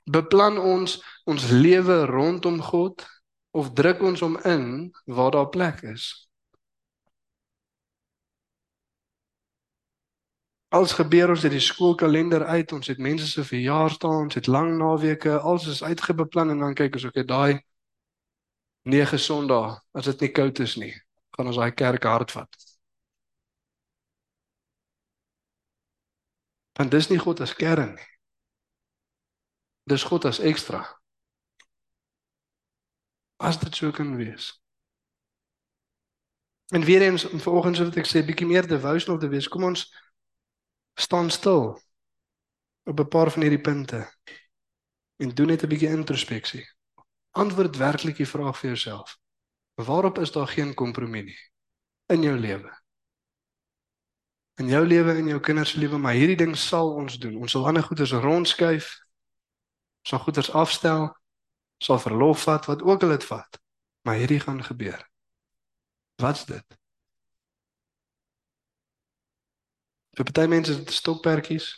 Beplan 0.04 0.58
ons 0.58 0.98
ons 1.24 1.48
lewe 1.50 2.04
rondom 2.06 2.60
God 2.60 3.06
of 3.56 3.72
druk 3.72 4.02
ons 4.02 4.20
hom 4.20 4.36
in 4.44 4.92
waar 5.04 5.30
daar 5.30 5.48
plek 5.48 5.80
is? 5.82 6.28
Als 10.74 10.92
gebeur 10.92 11.30
ons 11.30 11.44
uit 11.44 11.54
die 11.54 11.62
skoolkalender 11.62 12.44
uit, 12.44 12.72
ons 12.72 12.86
het 12.90 12.98
mense 12.98 13.26
se 13.30 13.44
verjaarsdae, 13.46 14.10
ons 14.26 14.34
het 14.34 14.46
lang 14.50 14.72
naweke, 14.76 15.38
alles 15.38 15.66
is 15.70 15.82
uitgebeplan 15.82 16.50
en 16.50 16.58
dan 16.58 16.74
kyk 16.74 16.98
ons 16.98 17.04
ook 17.04 17.14
okay, 17.14 17.24
daai 17.24 17.62
9 18.82 19.18
Sondae, 19.18 19.78
as 19.94 20.10
dit 20.10 20.26
nie 20.26 20.32
koud 20.34 20.58
is 20.60 20.74
nie, 20.76 20.92
gaan 21.36 21.46
ons 21.48 21.60
daai 21.62 21.72
kerk 21.72 22.04
hard 22.04 22.34
vat. 22.34 22.58
Want 26.74 26.90
dis 26.90 27.08
nie 27.08 27.22
God 27.22 27.40
as 27.40 27.54
kern 27.54 27.94
nie. 27.94 28.13
Dis 29.84 30.02
God 30.02 30.24
as 30.24 30.40
ekstra. 30.40 30.82
As 33.36 33.58
dit 33.60 33.76
so 33.76 33.90
kan 33.90 34.16
wees. 34.16 34.52
En 36.72 36.84
weer 36.84 37.02
eens 37.02 37.24
vanoggend 37.24 37.76
sou 37.76 37.90
ek 37.92 38.08
sê 38.08 38.24
bietjie 38.24 38.48
meer 38.48 38.66
devotional 38.66 39.20
te 39.20 39.28
wees. 39.28 39.48
Kom 39.48 39.66
ons 39.68 39.84
staan 40.96 41.30
stil 41.30 41.74
op 42.84 43.00
'n 43.00 43.08
paar 43.08 43.30
van 43.30 43.42
hierdie 43.42 43.60
punte 43.60 44.00
en 45.16 45.34
doen 45.34 45.46
net 45.46 45.62
'n 45.62 45.68
bietjie 45.68 45.88
introspeksie. 45.88 46.64
Antwoord 47.30 47.76
werklik 47.76 48.16
die 48.16 48.28
vraag 48.28 48.58
vir 48.58 48.68
jouself. 48.70 49.18
Waarop 49.74 50.18
is 50.18 50.32
daar 50.32 50.48
geen 50.48 50.74
kompromie 50.74 51.22
nie 51.22 51.40
in 52.06 52.22
jou 52.22 52.38
lewe? 52.38 52.70
In 54.54 54.68
jou 54.68 54.86
lewe 54.86 55.12
en 55.12 55.26
jou 55.26 55.40
kinders 55.40 55.70
se 55.70 55.78
lewe, 55.78 55.98
maar 55.98 56.14
hierdie 56.14 56.36
ding 56.36 56.56
sal 56.56 56.92
ons 56.94 57.18
doen. 57.18 57.36
Ons 57.36 57.50
sal 57.50 57.66
ander 57.66 57.82
goeders 57.82 58.12
rondskuif. 58.12 59.03
Sal 60.04 60.18
goeders 60.18 60.52
afstel. 60.52 61.08
Sal 61.80 61.98
verlof 61.98 62.42
vat 62.48 62.66
wat 62.68 62.82
ook 62.82 63.02
al 63.02 63.08
dit 63.16 63.24
vat. 63.24 63.60
Maar 64.04 64.20
hierdie 64.20 64.40
gaan 64.40 64.64
gebeur. 64.64 65.00
Wat's 66.20 66.44
dit? 66.44 66.78
Vir 70.14 70.24
party 70.30 70.46
mense 70.50 70.70
is 70.72 70.82
dit 70.82 70.92
stokperdjies. 70.94 71.68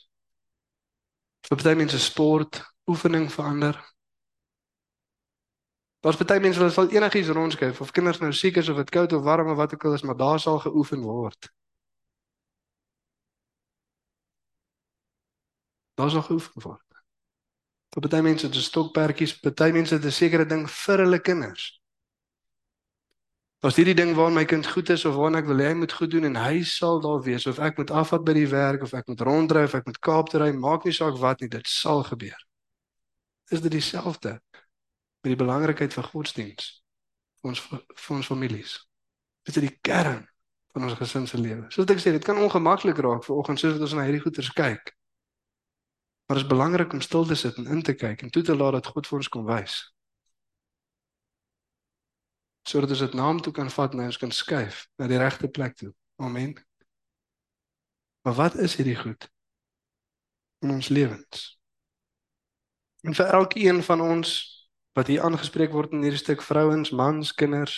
Vir 1.49 1.57
party 1.57 1.75
mense 1.79 2.01
sport, 2.03 2.61
oefening 2.91 3.31
verander. 3.33 3.79
Daar's 6.05 6.19
party 6.21 6.39
mense 6.43 6.61
wat 6.61 6.75
sal 6.75 6.91
enigiets 6.91 7.33
rondskuif 7.35 7.81
of 7.81 7.91
kinders 7.91 8.21
nou 8.23 8.33
siek 8.33 8.59
is 8.61 8.69
of 8.69 8.83
dit 8.83 8.91
koud 8.99 9.13
of 9.17 9.23
warm 9.23 9.51
of 9.51 9.57
wat 9.57 9.75
ook 9.75 9.85
al 9.85 9.95
is, 9.95 10.03
maar 10.03 10.17
daar 10.17 10.41
sal 10.41 10.59
geoefen 10.59 11.03
word. 11.03 11.53
Daar 15.95 16.11
sal 16.11 16.23
geoefen 16.23 16.63
word. 16.63 16.86
Vir 17.97 18.05
party 18.05 18.19
mense 18.21 18.45
is 18.45 18.53
dit 18.53 18.61
stokperdjies, 18.61 19.39
party 19.41 19.71
mense 19.73 19.95
het 19.95 20.05
'n 20.05 20.13
sekere 20.13 20.45
ding 20.45 20.67
vir 20.69 20.99
hulle 21.01 21.19
kinders. 21.19 21.81
As 23.65 23.77
hierdie 23.77 23.95
ding 23.97 24.13
waar 24.15 24.31
my 24.31 24.45
kind 24.45 24.67
goed 24.67 24.91
is 24.91 25.05
of 25.09 25.15
waar 25.17 25.35
ek 25.37 25.47
wil 25.47 25.57
hê 25.57 25.69
hy 25.69 25.75
moet 25.75 25.93
goed 25.93 26.11
doen 26.11 26.25
en 26.29 26.37
hy 26.37 26.63
sal 26.63 27.01
daar 27.01 27.23
wees 27.25 27.47
of 27.47 27.59
ek 27.59 27.79
moet 27.79 27.91
afvat 27.91 28.23
by 28.23 28.35
die 28.37 28.49
werk 28.49 28.83
of 28.83 28.93
ek 28.93 29.09
moet 29.09 29.21
ronddry 29.21 29.65
of 29.65 29.75
ek 29.75 29.87
moet 29.87 29.99
Kaap 29.99 30.29
toe 30.29 30.41
ry, 30.41 30.53
maak 30.53 30.85
nie 30.85 30.93
saak 30.93 31.17
wat 31.17 31.41
nie, 31.41 31.49
dit 31.49 31.67
sal 31.67 32.05
gebeur. 32.05 32.37
Is 33.51 33.61
dit 33.61 33.73
dieselfde 33.73 34.41
met 35.25 35.33
die 35.33 35.41
belangrikheid 35.41 35.95
van 35.97 36.05
godsdiens 36.05 36.83
vir 37.41 37.49
ons 37.49 37.65
vir 37.65 38.17
ons 38.17 38.27
families? 38.27 38.77
Is 39.49 39.55
dit 39.55 39.71
die 39.71 39.79
kern 39.81 40.29
van 40.75 40.85
ons 40.85 40.99
gesin 41.01 41.27
se 41.27 41.41
lewe? 41.41 41.65
Soos 41.71 41.89
ek 41.89 41.99
sê, 41.99 42.13
dit 42.13 42.25
kan 42.25 42.37
ongemaklik 42.37 43.01
raak 43.01 43.25
vir 43.25 43.37
oggend 43.41 43.59
soos 43.59 43.79
wat 43.79 43.89
ons 43.89 43.97
na 43.97 44.05
hierdie 44.05 44.21
goeters 44.21 44.53
kyk. 44.53 44.93
Maar 46.27 46.37
dit 46.37 46.45
is 46.45 46.51
belangrik 46.51 46.93
om 46.93 47.01
stil 47.01 47.25
te 47.27 47.35
sit 47.35 47.57
en 47.57 47.67
in 47.67 47.83
te 47.83 47.95
kyk 47.95 48.23
en 48.23 48.31
toe 48.31 48.43
te 48.43 48.57
laat 48.57 48.73
dat 48.73 48.87
God 48.87 49.07
vir 49.07 49.19
ons 49.19 49.29
kom 49.29 49.47
wys 49.47 49.83
sodat 52.67 52.91
ons 52.91 53.05
dit 53.05 53.15
na 53.15 53.29
hom 53.29 53.39
toe 53.41 53.53
kan 53.55 53.71
vat 53.71 53.93
en 53.95 54.03
ons 54.09 54.19
kan 54.19 54.33
skuif 54.35 54.87
na 54.99 55.07
die 55.07 55.21
regte 55.23 55.49
plek 55.49 55.77
toe. 55.79 55.93
Amen. 56.19 56.57
Maar 58.27 58.35
wat 58.35 58.57
is 58.59 58.75
hierdie 58.75 58.97
goed 58.99 59.29
in 60.65 60.75
ons 60.75 60.89
lewens? 60.89 61.45
En 63.07 63.15
vir 63.15 63.31
elkeen 63.39 63.83
van 63.87 64.03
ons 64.03 64.33
wat 64.99 65.07
hier 65.13 65.23
aangespreek 65.23 65.71
word 65.77 65.93
in 65.95 66.03
hierdie 66.03 66.19
stuk 66.19 66.43
vrouens, 66.43 66.91
mans, 66.91 67.31
kinders, 67.39 67.77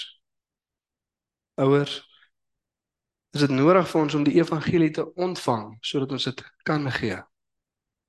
ouers, 1.61 1.99
is 3.37 3.45
dit 3.45 3.53
nodig 3.53 3.91
vir 3.91 4.01
ons 4.01 4.17
om 4.17 4.25
die 4.25 4.39
evangelie 4.39 4.93
te 4.95 5.05
ontvang 5.21 5.75
sodat 5.85 6.15
ons 6.17 6.31
dit 6.31 6.45
kan 6.65 6.89
gee. 6.97 7.19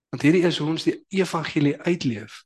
Want 0.09 0.21
hierdie 0.21 0.43
is 0.43 0.57
hoe 0.57 0.69
ons 0.69 0.83
die 0.83 1.05
evangelie 1.09 1.77
uitleef 1.81 2.43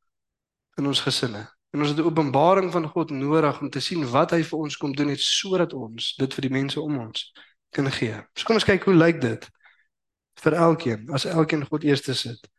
in 0.78 0.88
ons 0.88 1.02
gesinne. 1.02 1.48
En 1.74 1.80
ons 1.80 1.90
het 1.90 1.98
'n 1.98 2.06
openbaring 2.06 2.72
van 2.72 2.88
God 2.88 3.10
nodig 3.10 3.62
om 3.62 3.70
te 3.70 3.80
sien 3.80 4.10
wat 4.10 4.32
hy 4.32 4.44
vir 4.44 4.60
ons 4.60 4.78
kom 4.78 4.96
doen 4.96 5.08
het 5.08 5.20
sodat 5.20 5.74
ons 5.74 6.16
dit 6.16 6.34
vir 6.34 6.42
die 6.42 6.52
mense 6.52 6.82
om 6.82 6.98
ons 6.98 7.34
kan 7.70 7.92
gee. 7.92 8.16
So 8.34 8.46
kom 8.46 8.56
ons 8.56 8.64
kyk 8.64 8.84
hoe 8.84 8.94
lyk 8.94 9.22
dit 9.22 9.50
vir 10.44 10.54
elkeen 10.54 11.10
as 11.10 11.26
elkeen 11.26 11.66
God 11.66 11.84
eerste 11.84 12.14
sit. 12.14 12.50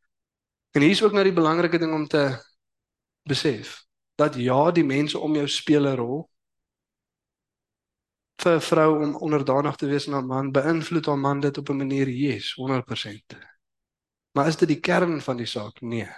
En 0.74 0.82
hier 0.82 0.90
is 0.90 1.02
ook 1.02 1.12
nou 1.12 1.24
die 1.24 1.32
belangrike 1.32 1.78
ding 1.78 1.94
om 1.94 2.06
te 2.06 2.38
besef 3.22 3.84
dat 4.14 4.34
ja, 4.34 4.70
die 4.70 4.84
mense 4.84 5.18
om 5.18 5.34
jou 5.34 5.48
speel 5.48 5.86
'n 5.86 5.96
rol 5.96 6.30
vir 8.42 8.56
'n 8.56 8.60
vrou 8.60 9.02
om 9.02 9.16
onderdanig 9.16 9.76
te 9.76 9.86
wees 9.86 10.08
aan 10.08 10.22
'n 10.22 10.26
man 10.26 10.52
beïnvloed 10.52 11.06
haar 11.06 11.18
man 11.18 11.40
dit 11.40 11.58
op 11.58 11.68
'n 11.68 11.76
manier 11.76 12.08
yes 12.08 12.54
100%. 12.54 13.53
Maar 14.34 14.46
is 14.50 14.56
dit 14.58 14.68
die 14.68 14.80
kern 14.80 15.20
van 15.22 15.38
die 15.38 15.46
saak? 15.46 15.80
Nee. 15.80 16.10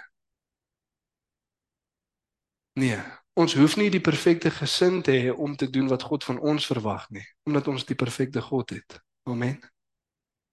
Nee, 2.77 2.97
ons 3.33 3.53
hoef 3.57 3.75
nie 3.77 3.89
die 3.93 4.01
perfekte 4.01 4.51
gesin 4.53 5.01
te 5.05 5.13
hê 5.13 5.33
om 5.33 5.55
te 5.55 5.69
doen 5.69 5.89
wat 5.89 6.05
God 6.09 6.25
van 6.25 6.39
ons 6.39 6.65
verwag 6.65 7.07
nie, 7.13 7.25
omdat 7.45 7.67
ons 7.69 7.85
die 7.85 7.97
perfekte 7.97 8.41
God 8.41 8.73
het. 8.73 8.99
Amen. 9.29 9.57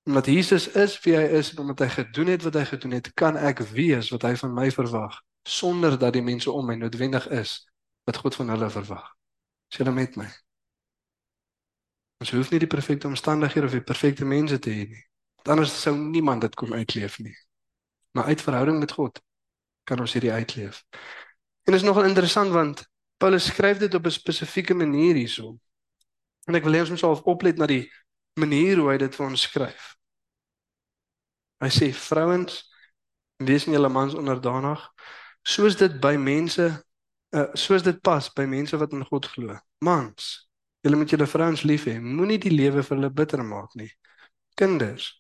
Omdat 0.04 0.26
Jesus 0.26 0.68
is 0.68 0.98
wie 1.04 1.16
hy 1.16 1.24
is 1.40 1.54
en 1.54 1.62
omdat 1.64 1.86
hy 1.86 1.88
gedoen 1.96 2.32
het 2.32 2.44
wat 2.44 2.56
hy 2.60 2.64
gedoen 2.68 2.96
het, 2.98 3.12
kan 3.16 3.36
ek 3.40 3.64
wees 3.72 4.10
wat 4.12 4.24
hy 4.28 4.34
van 4.40 4.52
my 4.56 4.68
verwag 4.72 5.20
sonder 5.44 5.98
dat 6.00 6.12
die 6.16 6.24
mense 6.24 6.50
om 6.52 6.66
my 6.68 6.76
noodwendig 6.80 7.28
is 7.28 7.62
wat 8.04 8.20
God 8.20 8.36
van 8.36 8.52
hulle 8.52 8.68
verwag. 8.70 9.08
Is 9.72 9.80
julle 9.80 9.92
met 9.92 10.16
my? 10.20 10.28
Ons 12.20 12.32
hoef 12.36 12.52
nie 12.52 12.60
die 12.60 12.70
perfekte 12.70 13.08
omstandighede 13.08 13.68
of 13.68 13.76
die 13.76 13.84
perfekte 13.84 14.28
mense 14.28 14.58
te 14.58 14.72
hê 14.72 14.86
nie. 14.88 15.04
Want 15.40 15.56
anders 15.56 15.76
sou 15.80 15.96
niemand 15.96 16.44
dit 16.44 16.54
kon 16.56 16.72
uitleef 16.72 17.18
nie. 17.20 17.34
Maar 18.14 18.30
uit 18.30 18.42
verhouding 18.42 18.78
met 18.78 18.92
God 18.94 19.20
kan 19.84 20.00
ons 20.00 20.12
hierdie 20.14 20.32
uitleef. 20.32 20.84
En 21.64 21.72
dit 21.72 21.80
is 21.80 21.86
nogal 21.86 22.04
interessant 22.08 22.52
want 22.54 22.84
Paulus 23.16 23.50
skryf 23.50 23.78
dit 23.78 23.94
op 23.94 24.06
'n 24.06 24.10
spesifieke 24.10 24.74
manier 24.74 25.14
hierso. 25.14 25.56
En 26.46 26.54
ek 26.54 26.64
wil 26.64 26.72
hê 26.72 26.80
ons 26.80 26.90
moet 26.90 26.98
self 26.98 27.22
oplet 27.22 27.56
na 27.56 27.66
die 27.66 27.90
manier 28.34 28.76
hoe 28.76 28.90
hy 28.90 28.96
dit 28.96 29.14
vir 29.14 29.26
ons 29.26 29.40
skryf. 29.40 29.94
Hy 31.62 31.70
sê 31.70 31.92
vrouens 31.92 32.62
wees 33.36 33.66
nie 33.66 33.74
julle 33.74 33.88
mans 33.88 34.14
onderdanig 34.14 34.82
soos 35.42 35.76
dit 35.76 36.00
by 36.00 36.16
mense 36.16 36.66
uh, 37.34 37.50
soos 37.54 37.82
dit 37.82 38.00
pas 38.02 38.30
by 38.36 38.46
mense 38.46 38.76
wat 38.76 38.92
in 38.92 39.04
God 39.04 39.26
glo. 39.26 39.58
Mans, 39.84 40.48
julle 40.84 40.96
moet 40.96 41.10
julle 41.10 41.26
vrouens 41.26 41.62
lief 41.62 41.86
hê. 41.90 41.98
Moenie 42.00 42.38
die 42.38 42.54
lewe 42.54 42.82
vir 42.82 42.96
hulle 42.96 43.10
bitter 43.10 43.44
maak 43.44 43.74
nie. 43.74 43.90
Kinders, 44.54 45.10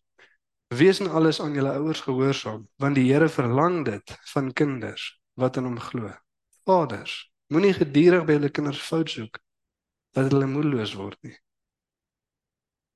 wees 0.78 1.00
in 1.00 1.10
alles 1.10 1.40
aan 1.40 1.54
julle 1.54 1.72
ouers 1.78 2.00
gehoorsaam 2.00 2.66
want 2.78 2.94
die 2.94 3.06
Here 3.12 3.28
verlang 3.28 3.84
dit 3.84 4.16
van 4.32 4.52
kinders 4.52 5.20
wat 5.34 5.56
in 5.56 5.64
hom 5.64 5.78
glo. 5.80 6.10
Vaders, 6.64 7.34
Moenie 7.52 7.74
gedurig 7.76 8.24
by 8.24 8.38
julle 8.38 8.48
kinders 8.50 8.80
fout 8.80 9.10
soek 9.12 9.38
dat 10.16 10.30
hulle 10.32 10.46
moedeloos 10.48 10.94
word 10.96 11.18
nie. 11.26 11.34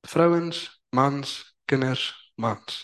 Vrouens, 0.08 0.62
mans, 0.94 1.34
kinders, 1.68 2.06
mans. 2.40 2.78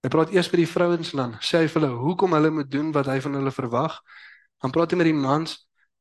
Hy 0.00 0.08
praat 0.10 0.32
eers 0.32 0.48
met 0.48 0.62
die 0.62 0.70
vrouens 0.70 1.12
en 1.12 1.20
dan 1.20 1.34
sê 1.44 1.60
hy 1.60 1.68
vir 1.68 1.82
hulle 1.82 1.98
hoekom 2.00 2.34
hulle 2.38 2.52
moet 2.56 2.70
doen 2.72 2.88
wat 2.96 3.10
hy 3.12 3.18
van 3.20 3.36
hulle 3.36 3.52
verwag. 3.52 3.98
Dan 4.62 4.72
praat 4.72 4.94
hy 4.94 5.00
met 5.02 5.10
die 5.10 5.18
mans 5.18 5.58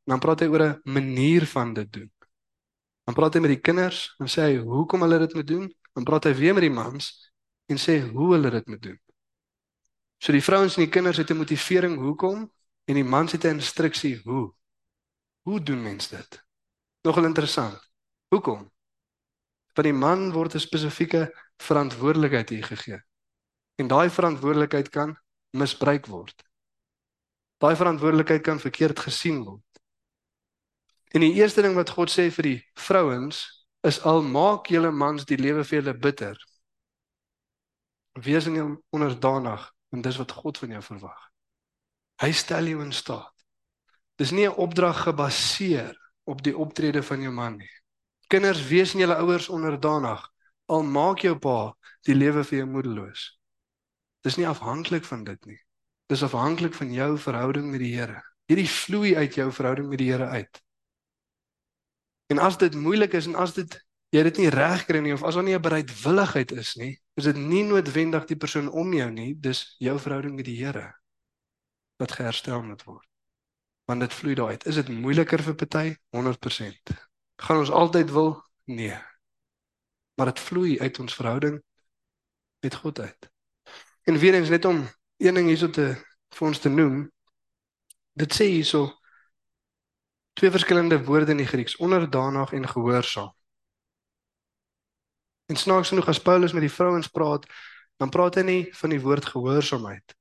en 0.08 0.16
dan 0.16 0.24
praat 0.24 0.46
hy 0.46 0.48
oor 0.54 0.64
'n 0.66 0.82
manier 0.98 1.46
van 1.54 1.74
dit 1.74 1.92
doen. 2.00 2.10
Dan 3.06 3.16
praat 3.18 3.34
hy 3.36 3.42
met 3.44 3.54
die 3.58 3.62
kinders 3.62 4.16
en 4.20 4.32
sê 4.32 4.48
hy 4.48 4.56
hoekom 4.64 5.02
hulle 5.04 5.20
dit 5.20 5.34
moet 5.36 5.48
doen. 5.48 5.68
Dan 5.94 6.04
praat 6.08 6.26
hy 6.26 6.34
weer 6.34 6.54
met 6.54 6.64
die 6.64 6.74
mans 6.74 7.12
en 7.70 7.78
sê 7.78 8.00
hoe 8.02 8.34
hulle 8.34 8.50
dit 8.50 8.68
moet 8.68 8.82
doen. 8.82 9.00
So 10.20 10.36
die 10.36 10.44
vrouens 10.44 10.76
en 10.76 10.84
die 10.84 10.92
kinders 10.92 11.18
het 11.18 11.32
'n 11.32 11.38
motivering 11.38 11.98
hoekom 11.98 12.52
en 12.86 12.96
die 12.96 13.04
mans 13.04 13.32
het 13.32 13.46
'n 13.46 13.60
instruksie 13.60 14.22
hoe. 14.24 14.54
Hoe 15.42 15.64
doen 15.64 15.82
mense 15.82 16.16
dit? 16.16 16.44
Nogal 17.02 17.26
interessant. 17.26 17.80
Hoekom? 18.28 18.72
Want 19.74 19.88
die 19.88 19.94
man 19.94 20.32
word 20.32 20.56
'n 20.56 20.60
spesifieke 20.60 21.34
verantwoordelikheid 21.58 22.50
hier 22.50 22.64
gegee. 22.64 23.02
En 23.76 23.88
daai 23.88 24.10
verantwoordelikheid 24.10 24.90
kan 24.90 25.18
misbruik 25.50 26.06
word. 26.06 26.44
Daai 27.58 27.76
verantwoordelikheid 27.76 28.42
kan 28.42 28.60
verkeerd 28.60 29.00
gesien 29.00 29.44
word. 29.44 29.64
En 31.12 31.20
die 31.20 31.34
eerste 31.34 31.62
ding 31.62 31.76
wat 31.76 31.90
God 31.90 32.12
sê 32.12 32.30
vir 32.32 32.44
die 32.44 32.60
vrouens 32.74 33.66
is 33.82 34.02
al 34.02 34.22
maak 34.22 34.68
julle 34.68 34.92
mans 34.92 35.26
die 35.26 35.38
lewe 35.38 35.64
vir 35.64 35.82
julle 35.82 35.94
bitter. 35.98 36.49
Wees 38.24 38.48
in 38.50 38.58
hom 38.60 38.78
onderdanig 38.90 39.66
en 39.96 40.02
dis 40.02 40.18
wat 40.18 40.32
God 40.32 40.58
van 40.58 40.76
jou 40.76 40.82
verwag. 40.84 41.20
Hy 42.20 42.32
stel 42.36 42.68
jou 42.68 42.82
in 42.84 42.92
staat. 42.92 43.34
Dis 44.20 44.32
nie 44.32 44.48
'n 44.48 44.60
opdrag 44.60 45.04
gebaseer 45.08 45.96
op 46.24 46.44
die 46.44 46.58
optrede 46.58 47.04
van 47.04 47.22
jou 47.22 47.32
man 47.32 47.58
nie. 47.58 47.72
Kinders, 48.28 48.68
wees 48.68 48.94
in 48.94 49.00
julle 49.00 49.16
ouers 49.16 49.50
onderdanig 49.50 50.30
al 50.66 50.84
maak 50.84 51.20
jou 51.20 51.36
pa 51.40 51.74
die 52.06 52.16
lewe 52.16 52.44
vir 52.44 52.58
jou 52.60 52.68
moedeloos. 52.68 53.40
Dis 54.22 54.38
nie 54.38 54.48
afhanklik 54.48 55.06
van 55.06 55.24
dit 55.24 55.46
nie. 55.46 55.60
Dis 56.10 56.24
afhanklik 56.24 56.74
van 56.74 56.94
jou 56.94 57.18
verhouding 57.18 57.70
met 57.72 57.80
die 57.80 57.96
Here. 57.96 58.22
Hierdie 58.50 58.70
vloei 58.70 59.16
uit 59.16 59.36
jou 59.36 59.52
verhouding 59.52 59.90
met 59.90 59.98
die 59.98 60.12
Here 60.12 60.28
uit. 60.28 60.62
En 62.30 62.40
as 62.40 62.58
dit 62.58 62.76
moeilik 62.76 63.14
is 63.14 63.26
en 63.26 63.36
as 63.36 63.54
dit 63.54 63.80
jy 64.14 64.24
dit 64.26 64.38
nie 64.42 64.50
reg 64.50 64.86
kry 64.86 65.02
nie 65.06 65.14
of 65.14 65.24
as 65.24 65.38
daar 65.38 65.44
nie 65.44 65.56
'n 65.56 65.62
bereidwilligheid 65.62 66.52
is 66.52 66.76
nie, 66.76 67.00
is 67.20 67.28
dit 67.28 67.38
nie 67.38 67.64
noodwendig 67.68 68.26
die 68.30 68.38
persoon 68.40 68.70
om 68.72 68.94
jou 68.94 69.10
nie, 69.12 69.34
dis 69.40 69.64
jou 69.84 69.96
verhouding 70.00 70.36
met 70.36 70.48
die 70.48 70.58
Here 70.60 70.88
wat 72.00 72.16
geherstel 72.16 72.62
moet 72.64 72.84
word. 72.88 73.08
Want 73.90 74.06
dit 74.06 74.14
vloei 74.14 74.36
daaruit. 74.36 74.66
Is 74.70 74.78
dit 74.80 74.90
moeiliker 74.94 75.42
vir 75.44 75.56
party? 75.60 75.96
100%. 76.16 76.94
Gaan 77.44 77.60
ons 77.60 77.72
altyd 77.72 78.12
wil? 78.16 78.38
Nee. 78.72 78.96
Maar 80.16 80.32
dit 80.32 80.40
vloei 80.40 80.78
uit 80.80 81.00
ons 81.00 81.16
verhouding 81.16 81.60
met 82.64 82.76
God 82.76 83.00
uit. 83.00 83.30
En 84.08 84.18
weer 84.18 84.34
eens 84.34 84.50
net 84.50 84.66
om 84.66 84.86
een 85.18 85.34
ding 85.34 85.48
hierso 85.48 85.70
te 85.70 85.90
vir 86.36 86.48
ons 86.48 86.60
te 86.60 86.70
noem. 86.70 87.02
Dit 88.16 88.36
sê 88.36 88.48
hierso 88.48 88.86
twee 90.40 90.52
verskillende 90.52 91.04
woorde 91.04 91.32
in 91.32 91.44
die 91.44 91.48
Grieks, 91.48 91.76
onderdanig 91.76 92.54
en 92.56 92.68
gehoorsaam. 92.68 93.34
En 95.50 95.58
snaaks 95.58 95.90
genoeg 95.90 96.08
as 96.08 96.22
Paulus 96.22 96.54
met 96.54 96.62
die 96.62 96.74
vrouens 96.74 97.10
praat, 97.10 97.46
dan 97.98 98.12
praat 98.14 98.38
hy 98.40 98.44
nie 98.48 98.62
van 98.80 98.94
die 98.94 99.02
woord 99.02 99.26
gehoorsaamheid 99.26 100.16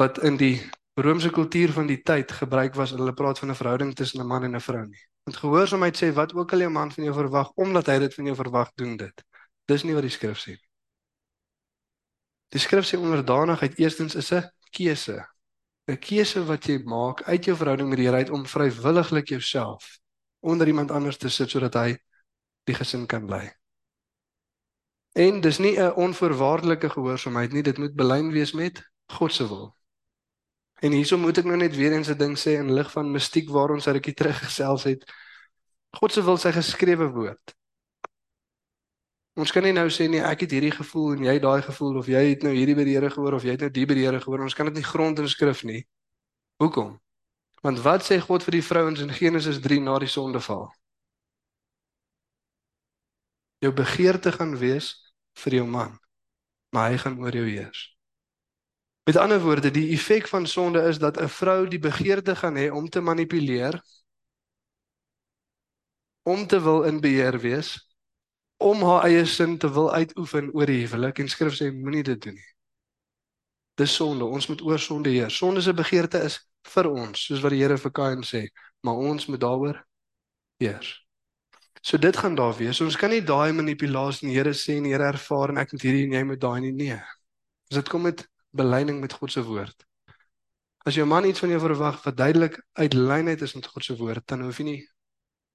wat 0.00 0.22
in 0.24 0.38
die 0.40 0.54
Romeinse 0.96 1.30
kultuur 1.30 1.72
van 1.72 1.86
die 1.88 1.98
tyd 2.00 2.32
gebruik 2.32 2.74
was, 2.76 2.94
hulle 2.96 3.12
praat 3.12 3.38
van 3.38 3.50
'n 3.50 3.54
verhouding 3.54 3.94
tussen 3.94 4.20
'n 4.20 4.26
man 4.26 4.44
en 4.44 4.56
'n 4.56 4.60
vrou 4.60 4.86
nie. 4.86 5.04
Want 5.24 5.36
gehoorsaamheid 5.36 5.96
sê 5.96 6.12
wat 6.12 6.34
ook 6.34 6.52
al 6.52 6.58
jou 6.58 6.70
man 6.70 6.92
van 6.92 7.04
jou 7.04 7.14
verwag, 7.14 7.52
omdat 7.54 7.86
hy 7.86 7.98
dit 7.98 8.14
van 8.14 8.24
jou 8.24 8.36
verwag, 8.36 8.72
doen 8.74 8.96
dit. 8.96 9.24
Dis 9.64 9.82
nie 9.82 9.94
wat 9.94 10.02
die 10.02 10.10
skrif 10.10 10.38
sê 10.38 10.50
nie. 10.50 10.68
Die 12.48 12.60
skrif 12.60 12.86
sê 12.86 12.98
onderdanigheid 12.98 13.78
eerstens 13.78 14.14
is 14.14 14.32
'n 14.32 14.50
keuse. 14.70 15.26
'n 15.88 15.96
Keuse 15.96 16.44
wat 16.44 16.64
jy 16.66 16.82
maak 16.84 17.22
uit 17.22 17.44
jou 17.44 17.56
verhouding 17.56 17.88
met 17.88 17.98
die 17.98 18.06
Here 18.06 18.16
uit 18.16 18.30
om 18.30 18.46
vrywilliglik 18.46 19.28
jouself 19.28 19.98
onder 20.40 20.66
iemand 20.66 20.90
anders 20.90 21.16
te 21.16 21.28
sit 21.28 21.50
sodat 21.50 21.74
hy 21.74 21.98
die 22.64 22.74
gesin 22.74 23.06
kan 23.06 23.26
bly. 23.26 23.61
En 25.12 25.40
dis 25.40 25.58
nie 25.58 25.76
'n 25.78 25.94
onvoorwaardelike 25.94 26.90
gehoorsaamheid 26.90 27.52
nie, 27.52 27.62
dit 27.62 27.78
moet 27.78 27.94
belyn 27.94 28.30
wees 28.30 28.52
met 28.52 28.90
God 29.06 29.32
se 29.32 29.48
wil. 29.48 29.76
En 30.80 30.92
hierso 30.92 31.18
moet 31.18 31.38
ek 31.38 31.44
nou 31.44 31.56
net 31.56 31.76
weer 31.76 31.92
eens 31.92 32.08
'n 32.08 32.18
ding 32.18 32.38
sê 32.38 32.58
in 32.58 32.72
lig 32.72 32.90
van 32.90 33.10
mistiek 33.10 33.48
waar 33.48 33.70
ons 33.70 33.86
ekie 33.86 34.14
terug 34.14 34.38
gesels 34.38 34.82
het. 34.84 35.12
God 35.90 36.12
se 36.12 36.24
wil 36.24 36.36
sy 36.36 36.52
geskrewe 36.52 37.10
woord. 37.10 37.54
Ons 39.32 39.52
kan 39.52 39.62
nie 39.62 39.72
nou 39.72 39.88
sê 39.88 40.08
nee, 40.08 40.20
ek 40.20 40.40
het 40.40 40.50
hierdie 40.50 40.74
gevoel 40.74 41.12
en 41.12 41.24
jy 41.24 41.38
daai 41.38 41.62
gevoel 41.62 41.96
of 41.96 42.06
jy 42.06 42.24
het 42.28 42.42
nou 42.42 42.52
hierdie 42.52 42.74
by 42.74 42.84
die 42.84 42.96
Here 42.96 43.10
gehoor 43.10 43.34
of 43.34 43.42
jy 43.44 43.50
het 43.50 43.60
nou 43.60 43.70
die 43.70 43.86
by 43.86 43.94
die 43.94 44.04
Here 44.04 44.20
gehoor. 44.20 44.42
Ons 44.42 44.54
kan 44.54 44.66
dit 44.66 44.74
nie 44.74 44.84
grond 44.84 45.18
in 45.18 45.28
skrif 45.28 45.62
nie. 45.64 45.86
Hoekom? 46.60 47.00
Want 47.62 47.80
wat 47.80 48.04
sê 48.04 48.18
God 48.20 48.44
vir 48.44 48.58
die 48.58 48.62
vrouens 48.62 49.00
in 49.00 49.12
Genesis 49.12 49.60
3 49.60 49.80
na 49.80 49.98
die 49.98 50.10
sondeval? 50.10 50.72
Jou 53.62 53.72
begeerte 53.72 54.32
gaan 54.34 54.56
wees 54.58 54.92
vir 55.44 55.60
jou 55.60 55.66
man, 55.66 55.96
maar 56.74 56.90
hy 56.90 56.98
gaan 56.98 57.18
oor 57.22 57.34
jou 57.36 57.46
heers. 57.46 57.92
Met 59.06 59.16
ander 59.16 59.40
woorde, 59.42 59.70
die 59.70 59.90
effek 59.94 60.28
van 60.30 60.46
sonde 60.46 60.82
is 60.90 60.98
dat 60.98 61.20
'n 61.20 61.28
vrou 61.28 61.68
die 61.68 61.78
begeerte 61.78 62.36
gaan 62.36 62.56
hê 62.56 62.70
om 62.70 62.88
te 62.88 63.00
manipuleer, 63.00 63.82
om 66.22 66.46
te 66.46 66.60
wil 66.62 66.82
in 66.82 67.00
beheer 67.00 67.38
wees, 67.40 67.88
om 68.56 68.82
haar 68.82 69.04
eie 69.04 69.26
sin 69.26 69.58
te 69.58 69.72
wil 69.72 69.92
uitoefen 69.92 70.52
oor 70.54 70.66
die 70.66 70.86
huwelik 70.86 71.18
en 71.18 71.28
skrif 71.28 71.54
sê 71.58 71.72
moenie 71.72 72.02
dit 72.02 72.22
doen 72.22 72.34
nie. 72.34 72.50
Dis 73.74 73.94
sonde. 73.94 74.24
Ons 74.24 74.46
moet 74.46 74.62
oor 74.62 74.78
sonde 74.78 75.10
heers. 75.10 75.36
Sonde 75.36 75.60
se 75.60 75.74
begeerte 75.74 76.18
is 76.18 76.38
vir 76.74 76.90
ons, 76.90 77.26
soos 77.26 77.40
wat 77.40 77.50
die 77.50 77.62
Here 77.62 77.78
vir 77.78 77.92
Kain 77.92 78.22
sê, 78.22 78.46
maar 78.80 78.94
ons 78.94 79.26
moet 79.26 79.40
daaroor 79.40 79.86
heers. 80.58 81.01
So 81.82 81.98
dit 81.98 82.16
gaan 82.16 82.34
daar 82.38 82.54
wees. 82.54 82.80
Ons 82.80 82.96
kan 82.96 83.10
nie 83.10 83.24
daai 83.26 83.52
manipulasie 83.52 84.28
die 84.28 84.36
Here 84.36 84.52
sê 84.54 84.76
en 84.78 84.86
die 84.86 84.92
Here 84.94 85.08
ervaar 85.10 85.50
en 85.50 85.58
ek 85.58 85.72
moet 85.74 85.82
hierdie 85.82 86.04
en 86.06 86.14
jy 86.14 86.22
moet 86.28 86.42
daai 86.42 86.60
nie 86.62 86.74
nee. 86.76 86.98
As 87.70 87.80
dit 87.80 87.90
kom 87.90 88.06
met 88.06 88.22
belyning 88.54 89.00
met 89.02 89.16
God 89.18 89.34
se 89.34 89.42
woord. 89.42 89.82
As 90.86 90.94
jou 90.94 91.06
man 91.06 91.26
iets 91.26 91.42
van 91.42 91.50
jou 91.50 91.58
verwag 91.62 91.98
wat 92.04 92.16
duidelik 92.16 92.60
uit 92.78 92.94
lynheid 92.94 93.42
is 93.42 93.56
met 93.58 93.66
God 93.66 93.84
se 93.84 93.96
woord, 93.98 94.26
dan 94.30 94.46
hoef 94.46 94.62
jy 94.62 94.68
nie 94.68 94.78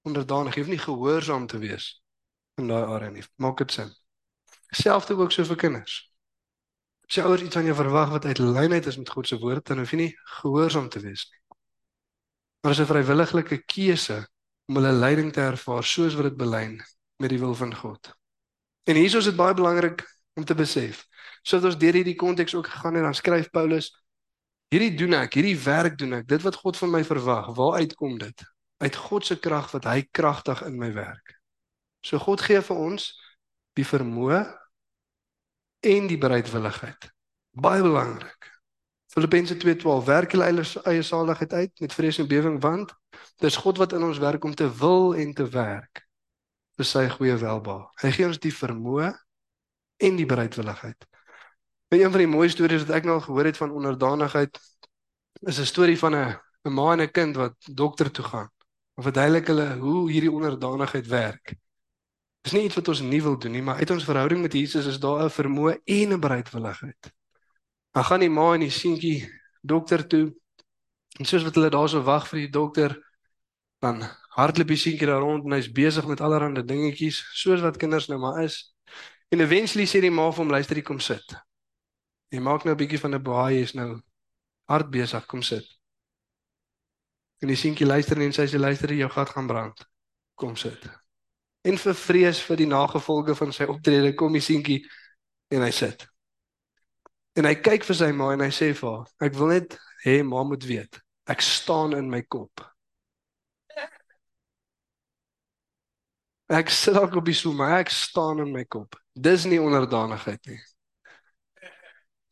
onderdanig, 0.08 0.56
jy 0.56 0.66
hoef 0.66 0.74
nie 0.74 0.84
gehoorsaam 0.84 1.48
te 1.48 1.60
wees 1.64 1.90
in 2.60 2.68
daai 2.72 2.84
area 2.84 3.12
nie. 3.14 3.24
Maak 3.40 3.64
dit 3.64 3.72
sin. 3.72 3.92
Selfs 4.76 5.12
ook 5.12 5.32
so 5.32 5.48
vir 5.48 5.64
kinders. 5.64 6.00
As 7.08 7.16
jy 7.16 7.24
ouers 7.24 7.44
iets 7.46 7.56
van 7.56 7.68
jou 7.68 7.76
verwag 7.76 8.12
wat 8.12 8.26
uit 8.28 8.40
lynheid 8.44 8.88
is 8.92 9.00
met 9.00 9.12
God 9.16 9.28
se 9.28 9.40
woord, 9.40 9.64
dan 9.68 9.80
hoef 9.80 9.94
jy 9.96 10.04
nie 10.04 10.14
gehoorsaam 10.42 10.90
te 10.92 11.00
wees 11.00 11.30
nie. 11.32 11.40
Maar 12.64 12.76
as 12.76 12.80
'n 12.84 12.92
vrywillige 12.92 13.64
keuse 13.64 14.28
om 14.68 14.80
hulle 14.80 14.92
leiding 14.92 15.32
te 15.34 15.42
ervaar 15.42 15.84
soos 15.84 16.16
wat 16.20 16.30
dit 16.30 16.38
belyn 16.38 16.78
met 17.22 17.32
die 17.32 17.40
wil 17.40 17.56
van 17.56 17.74
God. 17.76 18.12
En 18.88 18.96
hierso 18.96 19.20
is 19.24 19.30
dit 19.30 19.36
baie 19.36 19.56
belangrik 19.56 20.04
om 20.36 20.46
te 20.46 20.56
besef. 20.56 21.06
Sodat 21.42 21.72
ons 21.72 21.80
deur 21.80 21.96
hierdie 21.96 22.16
konteks 22.20 22.56
ook 22.56 22.68
gegaan 22.68 23.00
het, 23.00 23.04
dan 23.08 23.16
skryf 23.16 23.50
Paulus 23.50 23.90
hierdie 24.74 24.94
doen 25.00 25.16
ek, 25.22 25.40
hierdie 25.40 25.58
werk 25.64 25.98
doen 25.98 26.20
ek. 26.20 26.28
Dit 26.28 26.44
wat 26.44 26.60
God 26.60 26.78
van 26.78 26.92
my 26.92 27.04
verwag, 27.08 27.54
waar 27.56 27.80
uitkom 27.82 28.18
dit? 28.20 28.44
Uit 28.84 28.96
God 29.08 29.26
se 29.26 29.40
krag 29.40 29.72
wat 29.74 29.88
hy 29.90 30.02
kragtig 30.12 30.62
in 30.68 30.78
my 30.78 30.92
werk. 30.94 31.38
So 32.04 32.20
God 32.22 32.44
gee 32.44 32.62
vir 32.62 32.78
ons 32.78 33.10
die 33.80 33.88
vermoë 33.88 34.44
en 35.88 36.08
die 36.12 36.20
bereidwilligheid. 36.20 37.10
Baie 37.58 37.82
belangrik. 37.82 38.52
Filippense 39.12 39.58
2:12 39.58 40.06
werk 40.06 40.36
hulle 40.36 40.64
eie 40.86 41.04
saligheid 41.04 41.54
uit 41.54 41.80
met 41.80 41.94
vrees 41.94 42.20
en 42.20 42.28
bewering 42.28 42.62
want 42.62 42.94
dis 43.42 43.60
God 43.62 43.78
wat 43.78 43.94
in 43.94 44.04
ons 44.04 44.18
werk 44.18 44.44
om 44.44 44.56
te 44.56 44.68
wil 44.80 45.16
en 45.16 45.34
te 45.34 45.46
werk 45.54 46.04
vir 46.78 46.86
sy 46.86 47.08
goeie 47.10 47.38
welbehae. 47.42 47.88
Hy 48.02 48.12
gee 48.14 48.28
ons 48.28 48.42
die 48.42 48.54
vermoë 48.54 49.12
en 50.06 50.18
die 50.18 50.28
bereidwilligheid. 50.30 51.08
Een 51.90 52.12
van 52.12 52.22
die 52.22 52.30
mooi 52.30 52.50
stories 52.50 52.84
wat 52.86 52.98
ek 52.98 53.08
nou 53.08 53.18
al 53.18 53.26
gehoor 53.26 53.48
het 53.50 53.58
van 53.58 53.72
onderdanigheid 53.72 54.60
is 55.48 55.60
'n 55.60 55.66
storie 55.66 55.98
van 55.98 56.16
'n 56.16 56.36
'n 56.66 56.74
ma 56.74 56.92
en 56.94 57.02
'n 57.02 57.12
kind 57.12 57.36
wat 57.36 57.56
dokter 57.74 58.12
toe 58.12 58.26
gaan. 58.26 58.50
Of 58.96 59.04
verduidelik 59.04 59.48
hulle 59.48 59.78
hoe 59.78 60.12
hierdie 60.12 60.32
onderdanigheid 60.32 61.08
werk. 61.08 61.56
Dis 62.42 62.52
nie 62.54 62.64
iets 62.64 62.76
wat 62.76 62.88
ons 62.88 63.02
nie 63.02 63.22
wil 63.24 63.38
doen 63.38 63.52
nie, 63.52 63.62
maar 63.62 63.76
uit 63.76 63.90
ons 63.92 64.04
verhouding 64.04 64.42
met 64.42 64.54
Jesus 64.54 64.86
is 64.86 65.00
daar 65.00 65.24
'n 65.24 65.30
vermoë 65.30 65.80
en 65.86 66.14
'n 66.14 66.20
bereidwilligheid. 66.20 67.12
Dan 67.92 68.04
gaan 68.04 68.20
die 68.20 68.30
ma 68.30 68.54
en 68.54 68.60
die 68.60 68.70
seentjie 68.70 69.30
dokter 69.62 70.08
toe. 70.08 70.36
En 71.20 71.26
soos 71.26 71.44
wat 71.44 71.56
hulle 71.56 71.70
daarso 71.70 72.02
wag 72.02 72.28
vir 72.28 72.40
die 72.40 72.50
dokter, 72.50 73.07
dan 73.84 74.02
hardloop 74.38 74.68
die 74.68 74.80
seentjie 74.80 75.08
daar 75.10 75.22
rond 75.22 75.46
en 75.46 75.56
hy's 75.58 75.70
besig 75.72 76.06
met 76.10 76.22
allerlei 76.22 76.64
dingetjies, 76.66 77.22
soos 77.34 77.62
wat 77.62 77.78
kinders 77.78 78.08
nou 78.08 78.20
maar 78.20 78.44
is. 78.44 78.62
En 79.30 79.42
eventually 79.44 79.86
sê 79.86 80.02
die 80.02 80.12
ma 80.12 80.30
vir 80.32 80.44
hom, 80.44 80.52
"Luister, 80.52 80.82
kom 80.84 81.00
sit." 81.00 81.36
Hy 82.32 82.40
maak 82.40 82.64
nou 82.64 82.74
'n 82.74 82.78
bietjie 82.78 83.00
van 83.00 83.16
'n 83.16 83.24
baie 83.24 83.62
is 83.62 83.74
nou 83.74 84.02
hard 84.68 84.90
besig, 84.90 85.26
kom 85.26 85.42
sit. 85.42 85.66
En 87.40 87.48
die 87.48 87.56
seentjie 87.56 87.86
luister 87.86 88.22
en 88.22 88.34
sy 88.34 88.48
sê 88.48 88.60
luister, 88.60 88.94
jou 88.94 89.10
gat 89.10 89.30
gaan 89.30 89.48
brand. 89.48 89.86
Kom 90.36 90.56
sit. 90.56 90.90
En 91.62 91.78
vir 91.78 91.94
vrees 91.94 92.42
vir 92.42 92.56
die 92.56 92.68
nagevolge 92.68 93.36
van 93.36 93.54
sy 93.54 93.64
optrede 93.64 94.14
kom 94.16 94.34
die 94.34 94.42
seentjie 94.42 94.86
en 95.54 95.62
hy 95.62 95.72
sit. 95.72 96.08
En 97.38 97.46
hy 97.46 97.56
kyk 97.56 97.84
vir 97.84 97.96
sy 97.96 98.12
ma 98.12 98.32
en 98.34 98.42
hy 98.42 98.50
sê 98.50 98.72
vir 98.74 98.90
haar, 98.90 99.08
ek 99.28 99.36
wil 99.38 99.48
net 99.48 99.78
hê 100.06 100.24
ma 100.24 100.44
moet 100.44 100.64
weet, 100.64 101.00
ek 101.30 101.42
staan 101.42 101.94
in 101.94 102.10
my 102.10 102.22
kop. 102.22 102.64
Ek 106.48 106.70
sit 106.72 106.96
dalk 106.96 107.16
op 107.20 107.26
die 107.28 107.36
stoel, 107.36 107.58
maar 107.60 107.80
ek 107.82 107.92
staan 107.92 108.40
in 108.40 108.54
my 108.54 108.64
kop. 108.66 108.96
Dis 109.14 109.44
nie 109.46 109.60
onderdanigheid 109.60 110.46
nie. 110.48 110.60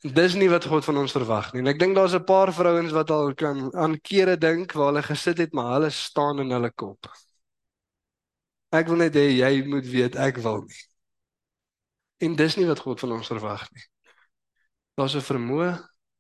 Dis 0.06 0.36
nie 0.38 0.48
wat 0.52 0.68
God 0.70 0.86
van 0.86 1.02
ons 1.02 1.16
verwag 1.16 1.52
nie. 1.52 1.64
En 1.64 1.72
ek 1.72 1.80
dink 1.82 1.96
daar's 1.98 2.16
'n 2.16 2.24
paar 2.24 2.54
vrouens 2.54 2.92
wat 2.92 3.12
al 3.12 3.34
kan 3.34 3.74
aan 3.76 4.00
kere 4.00 4.38
dink 4.38 4.72
waar 4.72 4.94
hulle 4.94 5.04
gesit 5.04 5.38
het, 5.38 5.54
maar 5.54 5.74
hulle 5.74 5.90
staan 5.90 6.40
in 6.40 6.52
hulle 6.52 6.72
kop. 6.72 7.10
Ek 8.72 8.88
wil 8.88 8.98
net 8.98 9.16
hê 9.16 9.28
jy 9.36 9.66
moet 9.66 9.86
weet 9.86 10.16
ek 10.16 10.38
wil 10.38 10.62
nie. 10.62 10.84
En 12.24 12.36
dis 12.36 12.56
nie 12.56 12.68
wat 12.68 12.80
God 12.80 13.00
van 13.00 13.12
ons 13.12 13.28
verwag 13.28 13.68
nie. 13.72 13.84
Daar's 14.96 15.16
'n 15.16 15.28
vermoë 15.32 15.72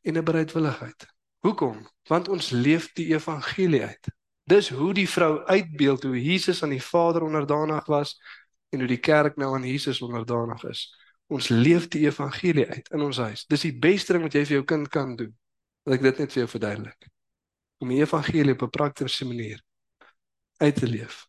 en 0.04 0.18
'n 0.18 0.24
bereidwilligheid. 0.24 1.08
Hoekom? 1.46 1.88
Want 2.10 2.28
ons 2.28 2.50
leef 2.50 2.91
die 2.93 3.14
evangelie 3.14 3.84
uit. 3.84 4.08
Dis 4.46 4.70
hoe 4.70 4.93
die 4.93 5.08
vrou 5.10 5.39
uitbeeld 5.50 6.04
hoe 6.04 6.22
Jesus 6.22 6.64
aan 6.64 6.76
die 6.76 6.84
Vader 6.84 7.24
onderdanig 7.26 7.86
was 7.89 8.14
en 8.70 8.80
hoe 8.80 8.88
die 8.88 9.02
kerk 9.02 9.36
nou 9.41 9.56
aan 9.56 9.66
Jesus 9.66 10.02
onderdanig 10.06 10.64
is. 10.70 10.86
Ons 11.28 11.50
leef 11.50 11.88
die 11.89 12.04
evangelie 12.06 12.68
uit 12.70 12.89
in 12.93 13.02
ons 13.02 13.18
huis. 13.18 13.46
Dis 13.50 13.66
die 13.66 13.74
beste 13.74 14.14
ding 14.14 14.26
wat 14.28 14.36
jy 14.38 14.43
vir 14.46 14.58
jou 14.60 14.66
kind 14.70 14.89
kan 14.93 15.16
doen. 15.18 15.32
Wil 15.86 15.98
ek 15.98 16.04
dit 16.06 16.20
net 16.22 16.34
vir 16.34 16.43
jou 16.43 16.50
verduidelik. 16.52 17.08
Om 17.82 17.93
die 17.93 18.02
evangelie 18.04 18.54
op 18.54 18.62
'n 18.68 18.70
praktiese 18.70 19.26
manier 19.26 19.64
uit 20.58 20.76
te 20.76 20.88
leef. 20.88 21.26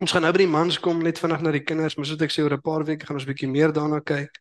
Ons 0.00 0.12
gaan 0.12 0.22
nou 0.22 0.32
by 0.32 0.38
die 0.38 0.48
mans 0.48 0.78
kom 0.80 1.02
net 1.02 1.18
vinnig 1.18 1.40
na 1.40 1.50
die 1.52 1.64
kinders, 1.64 1.96
maar 1.96 2.06
soos 2.06 2.22
ek 2.24 2.32
sê 2.32 2.40
oor 2.42 2.56
'n 2.56 2.60
paar 2.64 2.84
weke 2.84 3.06
gaan 3.06 3.16
ons 3.16 3.28
bietjie 3.28 3.48
meer 3.48 3.72
daarna 3.72 4.00
kyk. 4.00 4.40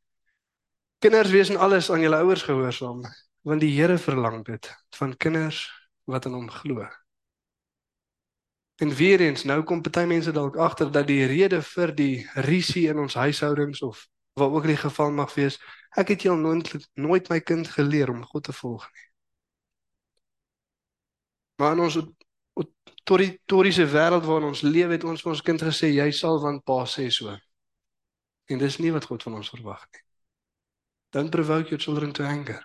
Kinders 1.00 1.32
wees 1.32 1.50
in 1.50 1.58
alles 1.58 1.92
aan 1.92 2.00
julle 2.00 2.16
ouers 2.16 2.44
gehoorsaam, 2.44 3.04
want 3.44 3.62
die 3.62 3.76
Here 3.76 3.98
verlang 3.98 4.46
dit 4.46 4.72
van 4.96 5.18
kinders 5.18 5.70
wat 6.06 6.26
in 6.26 6.34
hom 6.34 6.50
glo. 6.50 6.88
En 8.80 8.94
weer 8.96 9.20
eens, 9.20 9.44
nou 9.44 9.64
kom 9.64 9.82
party 9.82 10.06
mense 10.08 10.32
dalk 10.32 10.56
agter 10.56 10.92
dat 10.92 11.08
die 11.08 11.26
rede 11.28 11.60
vir 11.74 11.92
die 11.96 12.14
risie 12.48 12.88
in 12.88 13.00
ons 13.04 13.18
huishoudings 13.20 13.82
of 13.84 14.06
wat 14.40 14.54
ook 14.56 14.68
die 14.72 14.80
geval 14.80 15.12
mag 15.12 15.34
wees, 15.36 15.58
ek 16.00 16.14
het 16.14 16.24
jou 16.24 16.38
nooit 16.40 16.72
nooit 16.96 17.28
my 17.30 17.40
kind 17.44 17.68
geleer 17.68 18.12
om 18.14 18.24
God 18.24 18.44
te 18.48 18.56
volg 18.56 18.86
nie. 18.88 19.08
Maar 21.60 21.76
in 21.76 21.84
ons 21.84 21.98
autoritaire 22.56 23.86
wêreld 23.92 24.26
waarin 24.26 24.48
ons 24.48 24.62
leef, 24.62 24.94
het 24.96 25.04
ons 25.04 25.22
vir 25.22 25.32
ons 25.34 25.44
kind 25.44 25.66
gesê 25.68 25.90
jy 25.92 26.08
sal 26.16 26.40
want 26.40 26.64
pa 26.64 26.86
sê 26.88 27.10
so. 27.12 27.36
En 28.48 28.64
dis 28.64 28.80
nie 28.80 28.94
wat 28.96 29.10
God 29.12 29.24
van 29.28 29.42
ons 29.42 29.52
verwag 29.52 29.84
nie. 29.92 30.06
Don't 31.12 31.36
provoke 31.36 31.70
your 31.70 31.82
children 31.84 32.14
to 32.14 32.24
anger. 32.24 32.64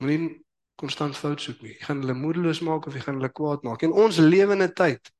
Moenie 0.00 0.40
konstant 0.82 1.16
fout 1.16 1.40
soek 1.40 1.60
nie. 1.62 1.74
Jy 1.76 1.86
gaan 1.86 2.02
hulle 2.02 2.16
moedeloos 2.18 2.60
maak 2.66 2.86
of 2.86 2.96
jy 2.96 3.02
gaan 3.04 3.20
hulle 3.20 3.30
kwaad 3.32 3.66
maak. 3.66 3.84
En 3.86 3.94
ons 4.04 4.18
lewe 4.18 4.56
in 4.56 4.62
'n 4.66 4.74
tyd 4.74 5.12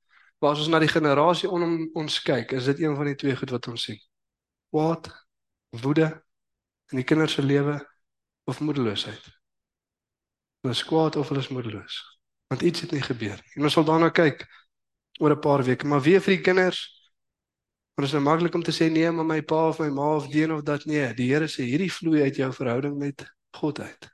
waar 0.43 0.59
ons 0.59 0.69
na 0.69 0.79
die 0.83 0.91
generasie 0.91 1.49
om 1.49 1.91
ons 1.95 2.23
kyk, 2.23 2.53
is 2.53 2.65
dit 2.65 2.81
een 2.83 2.97
van 2.97 3.07
die 3.07 3.15
twee 3.15 3.37
goed 3.37 3.51
wat 3.51 3.69
ons 3.69 3.83
sien. 3.83 4.01
Kwaad, 4.71 5.07
woede 5.83 6.09
in 6.91 6.99
die 6.99 7.07
kinders 7.07 7.35
se 7.39 7.43
lewe 7.43 7.79
of 8.45 8.61
moedeloosheid. 8.61 9.23
Hulle 10.63 10.75
is 10.75 10.85
kwaad 10.85 11.17
of 11.17 11.29
hulle 11.29 11.41
is 11.41 11.49
moedeloos. 11.49 12.19
Want 12.49 12.63
iets 12.63 12.81
het 12.81 12.93
nie 12.93 13.03
gebeur 13.03 13.39
nie. 13.39 13.53
En 13.55 13.63
ons 13.63 13.73
sal 13.73 13.85
daarna 13.85 14.11
kyk 14.11 14.47
oor 15.21 15.31
'n 15.31 15.41
paar 15.41 15.63
weke, 15.65 15.87
maar 15.87 16.03
weer 16.03 16.21
vir 16.21 16.35
die 16.37 16.45
kinders 16.45 17.03
Maar 17.95 18.05
dit 18.07 18.15
is 18.15 18.21
nou 18.21 18.23
maklik 18.25 18.55
om 18.55 18.63
te 18.63 18.73
sê 18.73 18.91
nee, 18.91 19.11
maar 19.11 19.27
my 19.29 19.43
pa 19.43 19.69
of 19.69 19.79
my 19.79 19.91
ma 19.93 20.15
of 20.17 20.27
die 20.33 20.43
een 20.43 20.53
of 20.53 20.63
dat 20.65 20.85
nee. 20.89 21.11
Die 21.15 21.29
Here 21.29 21.49
sê 21.49 21.67
hierdie 21.69 21.93
vloei 21.93 22.23
uit 22.23 22.39
jou 22.41 22.49
verhouding 22.53 22.97
met 22.97 23.25
God 23.59 23.81
uit. 23.81 24.09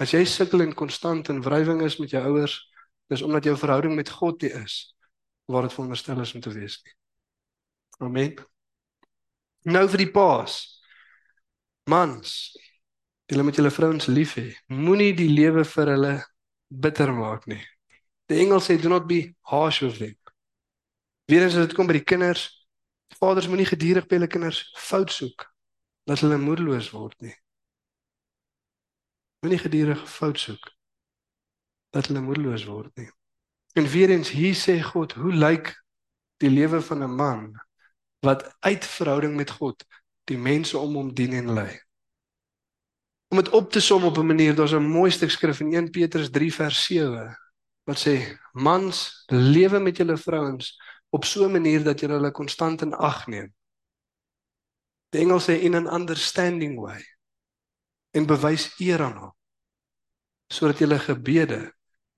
As 0.00 0.14
jy 0.14 0.22
sukkel 0.24 0.64
en 0.64 0.72
konstant 0.76 1.28
in 1.28 1.42
wrywing 1.44 1.82
is 1.84 1.98
met 2.00 2.14
jou 2.14 2.22
ouers, 2.30 2.56
dis 3.12 3.22
omdat 3.26 3.44
jou 3.44 3.56
verhouding 3.58 3.92
met 3.98 4.08
God 4.08 4.40
nie 4.42 4.52
is 4.62 4.94
waar 5.50 5.66
dit 5.66 5.74
veronderstel 5.74 6.20
is 6.22 6.32
om 6.34 6.40
te 6.40 6.52
wees 6.54 6.78
nie. 6.84 6.94
Amen. 8.06 8.36
Nou 9.68 9.82
vir 9.92 10.04
die 10.06 10.12
paas. 10.14 10.60
Mans, 11.90 12.54
julle 13.28 13.44
moet 13.44 13.58
julle 13.58 13.72
vrouens 13.74 14.06
lief 14.08 14.36
hê. 14.38 14.46
Moenie 14.72 15.10
die 15.18 15.28
lewe 15.28 15.66
vir 15.68 15.92
hulle 15.96 16.14
bitter 16.70 17.12
maak 17.12 17.44
nie. 17.50 17.60
Die 18.30 18.38
engel 18.44 18.62
sê 18.62 18.78
do 18.80 18.88
not 18.88 19.08
be 19.10 19.34
harsh 19.50 19.82
with 19.82 19.98
them. 19.98 20.16
Weerens 21.28 21.58
as 21.58 21.66
dit 21.66 21.76
kom 21.76 21.90
by 21.90 21.98
die 21.98 22.06
kinders, 22.06 22.46
vaders 23.18 23.50
moenie 23.50 23.68
gedurig 23.68 24.06
by 24.08 24.16
hulle 24.16 24.30
kinders 24.30 24.62
fout 24.78 25.12
soek 25.12 25.44
dat 26.08 26.22
hulle 26.24 26.38
moedeloos 26.40 26.92
word 26.94 27.18
nie. 27.26 27.34
Moenie 29.40 29.58
gedurig 29.58 30.00
fout 30.04 30.38
soek 30.38 30.66
dat 31.96 32.06
hulle 32.06 32.20
moedeloos 32.20 32.66
word 32.68 32.92
nie. 33.00 33.08
En 33.74 33.86
weer 33.88 34.10
eens 34.12 34.30
hier 34.36 34.54
sê 34.54 34.76
God, 34.84 35.14
hoe 35.16 35.32
lyk 35.32 35.72
die 36.44 36.50
lewe 36.50 36.80
van 36.84 37.02
'n 37.02 37.14
man 37.16 37.46
wat 38.20 38.44
uit 38.60 38.84
verhouding 38.84 39.36
met 39.36 39.50
God 39.50 39.86
die 40.28 40.36
mense 40.38 40.78
om 40.78 40.94
hom 40.94 41.14
dien 41.14 41.32
en 41.32 41.52
lei? 41.56 41.72
Om 43.32 43.40
dit 43.40 43.48
op 43.48 43.70
te 43.72 43.80
som 43.80 44.04
op 44.04 44.18
'n 44.18 44.26
manier, 44.26 44.54
daar's 44.54 44.74
'n 44.76 44.92
mooi 44.92 45.10
stuk 45.10 45.30
skrif 45.30 45.60
in 45.60 45.72
1 45.74 45.90
Petrus 45.90 46.30
3 46.30 46.54
vers 46.54 46.84
7 46.84 47.36
wat 47.84 47.98
sê: 47.98 48.38
"Mans, 48.52 49.24
lewe 49.26 49.78
met 49.78 49.96
julle 49.96 50.16
vrouens 50.16 50.76
op 51.10 51.24
so 51.24 51.44
'n 51.44 51.52
manier 51.52 51.84
dat 51.84 52.00
julle 52.00 52.14
hulle 52.14 52.30
konstant 52.30 52.82
in 52.82 52.94
ag 52.94 53.26
neem." 53.26 53.54
Die 55.08 55.20
Engels 55.20 55.48
sê 55.48 55.52
in 55.60 55.74
an 55.74 55.94
understanding 55.94 56.78
way 56.78 57.02
en 58.10 58.26
bewys 58.26 58.70
eer 58.78 59.02
aan 59.02 59.18
hom 59.18 59.34
sodat 60.50 60.80
julle 60.82 60.98
gebede 60.98 61.60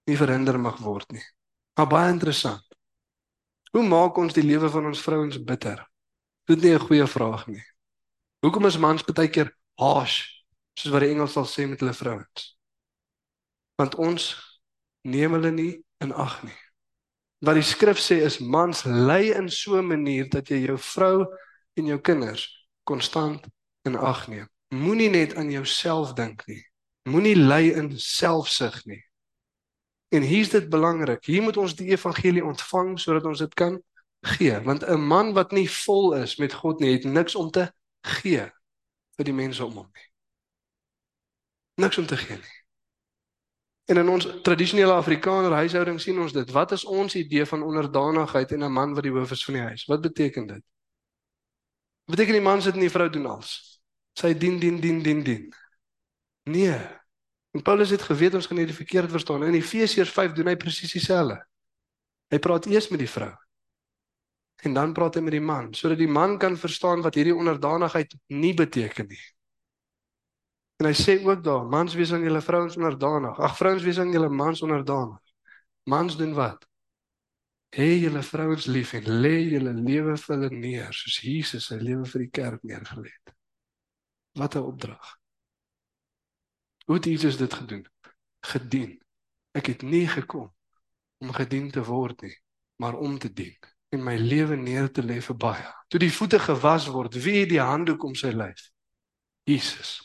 nie 0.08 0.16
verhinder 0.16 0.56
mag 0.58 0.78
word 0.80 1.10
nie. 1.12 1.24
Maar 1.76 1.88
baie 1.88 2.12
interessant. 2.14 2.64
Hoe 3.72 3.84
maak 3.84 4.16
ons 4.20 4.34
die 4.36 4.44
lewe 4.44 4.70
van 4.72 4.88
ons 4.88 5.02
vrouens 5.04 5.38
bitter? 5.44 5.80
Dit 6.48 6.58
is 6.58 6.64
nie 6.64 6.74
'n 6.74 6.86
goeie 6.86 7.06
vraag 7.06 7.46
nie. 7.46 7.64
Hoekom 8.42 8.66
is 8.66 8.78
mans 8.78 9.02
baie 9.02 9.28
keer 9.28 9.56
harsh, 9.78 10.26
soos 10.74 10.92
wat 10.92 11.00
die 11.00 11.10
Engels 11.10 11.32
sal 11.32 11.44
sê 11.44 11.68
met 11.68 11.80
hulle 11.80 11.94
vrouens? 11.94 12.56
Want 13.76 13.94
ons 13.94 14.36
neem 15.04 15.32
hulle 15.32 15.50
nie 15.50 15.84
in 16.00 16.12
ag 16.12 16.42
nie. 16.42 16.58
Wat 17.40 17.54
die 17.54 17.62
skrif 17.62 17.98
sê 17.98 18.22
is 18.22 18.40
mans 18.40 18.84
lei 18.84 19.32
in 19.32 19.48
so 19.48 19.78
'n 19.78 19.86
manier 19.86 20.28
dat 20.28 20.48
jy 20.48 20.66
jou 20.66 20.78
vrou 20.78 21.26
en 21.76 21.86
jou 21.86 21.98
kinders 21.98 22.68
konstant 22.84 23.46
in 23.84 23.96
ag 23.96 24.28
neem. 24.28 24.51
Moenie 24.72 25.10
net 25.10 25.34
aan 25.36 25.50
jouself 25.50 26.12
dink 26.16 26.46
nie. 26.46 26.62
Moenie 27.08 27.36
lei 27.36 27.72
in 27.76 27.98
selfsug 27.98 28.84
nie. 28.88 29.02
En 30.08 30.22
hier's 30.22 30.48
dit 30.48 30.68
belangrik. 30.68 31.24
Hier 31.24 31.42
moet 31.42 31.56
ons 31.56 31.74
die 31.76 31.90
evangelie 31.92 32.44
ontvang 32.44 32.94
sodat 33.00 33.24
ons 33.28 33.38
dit 33.44 33.54
kan 33.54 33.82
gee, 34.22 34.60
want 34.64 34.84
'n 34.84 35.00
man 35.00 35.32
wat 35.32 35.52
nie 35.52 35.68
vol 35.70 36.14
is 36.14 36.36
met 36.36 36.52
God 36.52 36.80
nie, 36.80 36.92
het 36.92 37.04
niks 37.04 37.34
om 37.34 37.50
te 37.50 37.72
gee 38.00 38.52
vir 39.16 39.24
die 39.24 39.34
mense 39.34 39.64
om 39.64 39.72
hom 39.72 39.90
nie. 39.92 40.08
Niks 41.74 41.98
om 41.98 42.06
te 42.06 42.16
gee 42.16 42.36
nie. 42.36 42.58
En 43.84 43.96
in 43.96 44.08
ons 44.08 44.28
tradisionele 44.42 44.92
Afrikaner 44.92 45.52
huishouding 45.52 46.00
sien 46.00 46.20
ons 46.20 46.32
dit. 46.32 46.50
Wat 46.50 46.72
is 46.72 46.84
ons 46.84 47.14
idee 47.14 47.46
van 47.46 47.62
onderdanigheid 47.62 48.52
en 48.52 48.64
'n 48.64 48.72
man 48.72 48.94
wat 48.94 49.02
die 49.02 49.12
hoof 49.12 49.30
is 49.30 49.44
van 49.44 49.54
die 49.54 49.62
huis? 49.62 49.84
Wat 49.84 50.00
beteken 50.00 50.46
dit? 50.46 50.62
Beteken 52.04 52.32
die 52.32 52.40
man 52.40 52.62
sit 52.62 52.74
en 52.74 52.80
die 52.80 52.90
vrou 52.90 53.10
doen 53.10 53.26
alles? 53.26 53.71
Sy 54.18 54.34
dien 54.38 54.58
dien 54.60 54.80
dien 54.80 55.02
dien 55.02 55.22
dien. 55.24 55.46
Nee. 56.50 56.76
En 57.52 57.62
Paulus 57.62 57.90
het 57.90 58.02
geweet 58.02 58.34
ons 58.34 58.46
gaan 58.46 58.60
hierdie 58.60 58.76
verkeerd 58.76 59.10
verstaan. 59.10 59.44
In 59.44 59.54
Efesiërs 59.54 60.12
5 60.12 60.32
doen 60.36 60.50
hy 60.52 60.56
presies 60.56 60.92
dieselfde. 60.92 61.38
Hy 62.32 62.38
praat 62.40 62.66
eers 62.66 62.88
met 62.88 63.02
die 63.02 63.10
vrou. 63.10 63.32
En 64.62 64.74
dan 64.74 64.92
praat 64.96 65.18
hy 65.18 65.22
met 65.26 65.34
die 65.36 65.44
man 65.44 65.72
sodat 65.74 66.00
die 66.00 66.08
man 66.08 66.38
kan 66.38 66.56
verstaan 66.56 67.02
wat 67.04 67.18
hierdie 67.18 67.36
onderdanigheid 67.36 68.14
nie 68.32 68.54
beteken 68.56 69.08
nie. 69.10 69.22
En 70.80 70.88
hy 70.88 70.94
sê 70.98 71.18
ook 71.22 71.42
daar, 71.44 71.66
mans 71.68 71.94
wees 71.94 72.12
aan 72.12 72.24
julle 72.26 72.40
vrouens 72.42 72.76
onderdanig. 72.76 73.38
Ag 73.38 73.56
vrouens 73.58 73.84
wees 73.86 74.00
aan 74.02 74.10
julle 74.14 74.28
mans 74.28 74.62
onderdanig. 74.62 75.20
Mans 75.90 76.16
doen 76.16 76.32
wat? 76.34 76.64
Hê 77.76 77.86
julle 78.02 78.22
vrouens 78.22 78.66
lief 78.66 78.92
en 78.98 79.06
lê 79.22 79.36
julle 79.52 79.72
lewe 79.76 80.16
vir 80.24 80.34
hulle 80.34 80.50
neer 80.54 80.96
soos 80.96 81.20
Jesus 81.24 81.70
sy 81.70 81.78
lewe 81.80 82.04
vir 82.10 82.26
die 82.26 82.32
kerk 82.40 82.66
neergelê 82.68 83.12
het. 83.12 83.31
Wat 84.32 84.54
'n 84.54 84.58
opdrag. 84.58 85.18
Hoe 86.84 86.94
het 86.94 87.04
Jesus 87.04 87.36
dit 87.36 87.54
gedoen? 87.54 87.86
Gedien. 88.40 89.02
Ek 89.50 89.66
het 89.66 89.82
nie 89.82 90.08
gekom 90.08 90.54
om 91.18 91.32
gedien 91.32 91.70
te 91.70 91.84
word 91.84 92.20
nie, 92.20 92.42
maar 92.76 92.98
om 92.98 93.18
te 93.18 93.32
dien 93.32 93.58
en 93.92 94.00
my 94.04 94.16
lewe 94.16 94.56
neer 94.56 94.88
te 94.90 95.02
lê 95.04 95.20
vir 95.20 95.36
baie. 95.36 95.68
Toe 95.92 96.00
die 96.00 96.12
voete 96.12 96.38
gewas 96.40 96.86
word, 96.88 97.18
wie 97.24 97.42
het 97.42 97.50
die 97.52 97.60
handdoek 97.60 98.04
om 98.08 98.14
sy 98.16 98.32
lyf? 98.32 98.70
Jesus. 99.48 99.98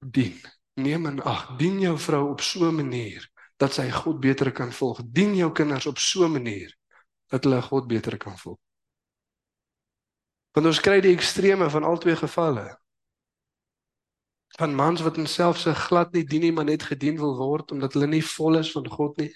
Dien. 0.00 0.38
Neem 0.80 1.06
en 1.08 1.20
ag, 1.24 1.50
dien 1.60 1.80
jou 1.80 1.94
vrou 2.00 2.30
op 2.30 2.40
so 2.40 2.68
'n 2.68 2.76
manier 2.76 3.28
dat 3.56 3.72
sy 3.72 3.90
God 3.90 4.20
beter 4.20 4.52
kan 4.52 4.72
volg. 4.72 5.00
Dien 5.04 5.34
jou 5.36 5.52
kinders 5.52 5.86
op 5.86 5.98
so 5.98 6.24
'n 6.24 6.32
manier 6.32 6.76
dat 7.28 7.44
hulle 7.44 7.62
God 7.62 7.86
beter 7.86 8.16
kan 8.16 8.38
volg. 8.38 8.58
Want 10.52 10.66
ons 10.66 10.80
kry 10.80 11.00
die 11.00 11.14
extreme 11.14 11.70
van 11.70 11.84
al 11.84 11.98
twee 11.98 12.16
gevalle. 12.16 12.80
Van 14.56 14.74
mans 14.74 15.02
wat 15.04 15.16
homself 15.16 15.58
se 15.58 15.74
glad 15.74 16.12
nie 16.12 16.24
dien 16.24 16.40
nie, 16.40 16.52
maar 16.52 16.64
net 16.64 16.82
gedien 16.82 17.18
wil 17.20 17.36
word 17.36 17.72
omdat 17.72 17.92
hulle 17.92 18.06
nie 18.06 18.24
vol 18.24 18.58
is 18.58 18.72
van 18.72 18.88
God 18.88 19.16
nie. 19.20 19.32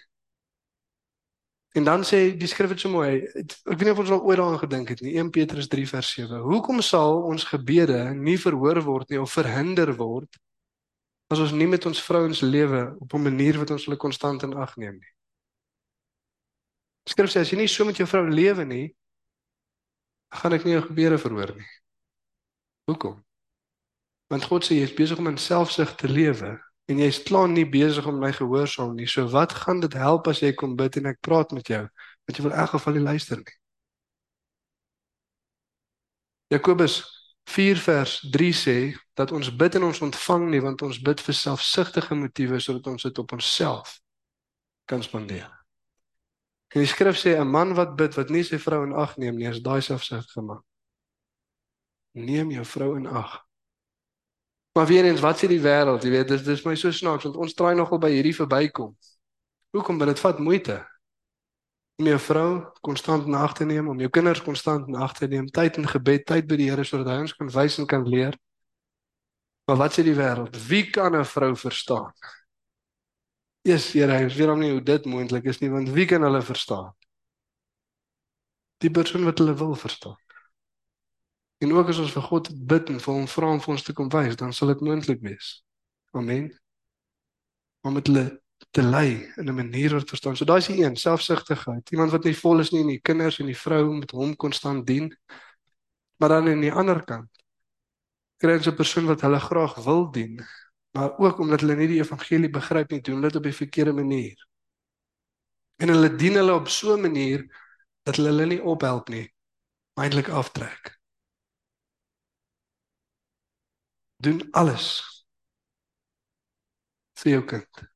En 1.78 1.84
dan 1.84 2.02
sê 2.02 2.32
die 2.34 2.48
skrif 2.50 2.72
dit 2.72 2.80
so 2.82 2.90
mooi. 2.90 3.20
Ek 3.38 3.76
weet 3.76 3.86
nie 3.86 3.92
of 3.94 4.00
ons 4.02 4.10
al 4.10 4.24
ooit 4.26 4.40
daaraan 4.40 4.58
gedink 4.58 4.88
het 4.90 5.02
nie. 5.06 5.14
1 5.20 5.30
Petrus 5.30 5.68
3 5.70 5.86
vers 5.86 6.08
7. 6.16 6.40
Hoekom 6.42 6.80
sal 6.82 7.20
ons 7.28 7.46
gebede 7.46 8.00
nie 8.16 8.38
verhoor 8.40 8.80
word 8.82 9.12
nie 9.12 9.20
of 9.22 9.30
verhinder 9.36 9.92
word 9.98 10.40
as 11.30 11.38
ons 11.38 11.54
nie 11.54 11.68
met 11.70 11.84
ons 11.86 12.02
vrouens 12.02 12.40
lewe 12.42 12.80
op 12.98 13.14
'n 13.14 13.22
manier 13.22 13.58
wat 13.58 13.70
ons 13.70 13.84
hulle 13.86 13.96
konstant 13.96 14.42
in 14.42 14.54
ag 14.54 14.76
neem 14.76 14.98
nie. 14.98 15.12
Skrif 17.06 17.30
sê 17.30 17.40
as 17.40 17.50
jy 17.50 17.58
nie 17.58 17.68
so 17.68 17.84
met 17.84 17.96
jou 17.96 18.06
vrou 18.06 18.26
lewe 18.26 18.64
nie, 18.64 18.96
gaan 20.30 20.52
ek 20.52 20.64
nie 20.64 20.72
jou 20.72 20.82
gebede 20.82 21.18
verhoor 21.18 21.54
nie. 21.54 21.70
Hoekom? 22.90 23.24
Want 24.30 24.46
God 24.46 24.66
sê 24.66 24.78
jy 24.78 24.86
is 24.86 24.94
besig 24.94 25.18
om 25.18 25.28
in 25.30 25.38
selfsug 25.40 25.96
te 25.98 26.08
lewe 26.08 26.54
en 26.90 26.98
jy 26.98 27.06
is 27.10 27.22
klaar 27.26 27.48
nie 27.50 27.66
besig 27.66 28.06
om 28.06 28.18
my 28.22 28.30
gehoorsaam 28.34 28.94
nie. 28.96 29.06
So 29.10 29.26
wat 29.30 29.54
gaan 29.62 29.82
dit 29.82 29.94
help 29.98 30.28
as 30.30 30.42
jy 30.42 30.52
kom 30.58 30.76
bid 30.78 30.98
en 31.00 31.10
ek 31.10 31.22
praat 31.26 31.54
met 31.54 31.70
jou? 31.70 31.82
Want 32.26 32.38
jy 32.38 32.44
wil 32.46 32.54
in 32.54 32.70
geval 32.70 32.96
nie 32.96 33.06
luister 33.06 33.42
nie. 33.42 33.56
Jakobus 36.50 37.00
4 37.50 37.78
vers 37.78 38.16
3 38.30 38.52
sê 38.54 38.76
dat 39.18 39.32
ons 39.34 39.50
bid 39.56 39.78
en 39.78 39.88
ons 39.90 40.02
ontvang 40.06 40.48
nie 40.50 40.62
want 40.62 40.82
ons 40.86 41.02
bid 41.02 41.22
vir 41.26 41.34
selfsugtige 41.34 42.18
motiewe 42.18 42.58
sodat 42.62 42.86
ons 42.90 43.06
dit 43.06 43.22
op 43.22 43.34
onsself 43.38 43.98
kan 44.90 45.02
spandeer. 45.02 45.50
En 46.70 46.82
die 46.82 46.90
skrif 46.90 47.18
sê 47.18 47.34
'n 47.38 47.50
man 47.50 47.74
wat 47.74 47.96
bid 47.96 48.14
wat 48.14 48.30
nie 48.30 48.42
sy 48.46 48.58
vrou 48.58 48.82
in 48.86 48.94
ag 48.94 49.16
neem 49.16 49.36
nie, 49.36 49.50
is 49.50 49.62
daai 49.62 49.80
selfsugtige 49.82 50.42
man. 50.42 50.62
Neem 52.14 52.50
jou 52.50 52.64
vrou 52.64 52.96
in 52.96 53.06
ag. 53.06 53.49
Maar 54.72 54.86
weer 54.86 55.04
eens, 55.04 55.20
wat 55.20 55.38
sê 55.38 55.48
die 55.50 55.60
wêreld? 55.60 56.04
Jy 56.06 56.10
weet, 56.10 56.28
dis 56.30 56.42
dis 56.46 56.62
my 56.64 56.76
so 56.78 56.92
snaaks 56.94 57.26
want 57.26 57.40
ons 57.42 57.54
traai 57.58 57.74
nogal 57.74 57.98
by 58.02 58.10
hierdie 58.12 58.36
verbykom. 58.36 58.92
Hoekom? 59.74 59.98
Want 59.98 60.14
dit 60.14 60.22
vat 60.22 60.38
moeite 60.38 60.78
om 62.00 62.06
jou 62.08 62.20
vrou 62.24 62.50
konstant 62.80 63.26
in 63.28 63.34
ag 63.36 63.52
te 63.58 63.66
neem, 63.68 63.88
om 63.92 63.98
jou 64.00 64.08
kinders 64.08 64.40
konstant 64.40 64.86
in 64.88 64.96
ag 64.96 65.12
te 65.18 65.26
neem, 65.28 65.50
tyd 65.52 65.76
in 65.76 65.88
gebed, 65.90 66.24
tyd 66.24 66.46
by 66.48 66.56
die 66.56 66.70
Here 66.70 66.84
sodat 66.86 67.10
hy 67.12 67.18
ons 67.26 67.34
kan 67.36 67.50
wys 67.52 67.76
en 67.82 67.88
kan 67.90 68.06
leer. 68.08 68.38
Maar 69.68 69.82
wat 69.82 69.98
sê 69.98 70.04
die 70.06 70.16
wêreld? 70.16 70.56
Wie 70.68 70.86
kan 70.90 71.16
'n 71.16 71.24
vrou 71.24 71.52
verstaan? 71.56 72.12
Eers 73.68 73.92
Here, 73.92 74.16
ek 74.16 74.32
weet 74.32 74.48
hom 74.48 74.60
nie 74.60 74.72
hoe 74.72 74.82
dit 74.82 75.04
moontlik 75.04 75.44
is 75.44 75.60
nie, 75.60 75.70
want 75.70 75.92
wie 75.92 76.06
kan 76.06 76.22
hulle 76.22 76.42
verstaan? 76.42 76.94
Die 78.80 78.90
persoon 78.90 79.24
wat 79.24 79.38
hulle 79.38 79.54
wil 79.54 79.74
verstaan. 79.74 80.16
En 81.60 81.72
ook 81.72 81.88
as 81.92 81.98
ons 82.00 82.12
vir 82.12 82.22
God 82.24 82.48
bid 82.72 82.88
en 82.88 83.00
vir 83.04 83.14
hom 83.14 83.26
vra 83.28 83.48
om 83.52 83.64
ons 83.74 83.82
te 83.84 83.92
kom 83.96 84.08
wys, 84.12 84.36
dan 84.40 84.52
sal 84.56 84.72
dit 84.72 84.84
moontlik 84.86 85.20
wees. 85.20 85.58
Amen. 86.16 86.48
Om 87.84 87.98
met 87.98 88.08
hulle 88.08 88.24
te 88.70 88.82
lei 88.82 89.28
in 89.36 89.48
'n 89.48 89.54
manier 89.54 89.92
wat 89.92 90.08
verstaan. 90.08 90.36
So 90.36 90.44
daai 90.44 90.58
is 90.58 90.66
die 90.66 90.84
een, 90.84 90.96
selfsugtigheid. 90.96 91.90
Iemand 91.90 92.10
wat 92.10 92.24
nie 92.24 92.36
vol 92.36 92.60
is 92.60 92.70
nie 92.70 92.80
en 92.80 92.86
die 92.86 93.00
kinders 93.00 93.38
en 93.40 93.46
die 93.46 93.56
vrou 93.56 93.94
met 93.98 94.10
hom 94.10 94.36
konstant 94.36 94.86
dien. 94.86 95.16
Maar 96.16 96.28
dan 96.28 96.48
aan 96.48 96.60
die 96.60 96.72
ander 96.72 97.04
kant 97.04 97.30
kry 98.40 98.56
ons 98.56 98.66
'n 98.66 98.76
persoon 98.76 99.06
wat 99.06 99.20
hulle 99.20 99.40
graag 99.40 99.74
wil 99.84 100.10
dien, 100.10 100.40
maar 100.92 101.18
ook 101.18 101.38
omdat 101.38 101.60
hulle 101.60 101.76
nie 101.76 101.88
die 101.88 102.00
evangelie 102.00 102.50
begryp 102.50 102.90
nie, 102.90 103.00
doen 103.00 103.20
dit 103.20 103.36
op 103.36 103.42
die 103.42 103.52
verkeerde 103.52 103.92
manier. 103.92 104.46
En 105.76 105.88
hulle 105.88 106.16
dien 106.16 106.34
hulle 106.34 106.54
op 106.54 106.68
so 106.68 106.96
'n 106.96 107.00
manier 107.00 107.44
dat 108.02 108.16
hulle 108.16 108.28
hulle 108.28 108.46
nie 108.46 108.62
ophelp 108.62 109.08
nie, 109.08 109.34
maar 109.94 110.04
eintlik 110.04 110.28
aftrek. 110.28 110.99
Doen 114.20 114.42
alles 114.52 114.88
vir 117.20 117.32
jou 117.32 117.44
kind 117.54 117.88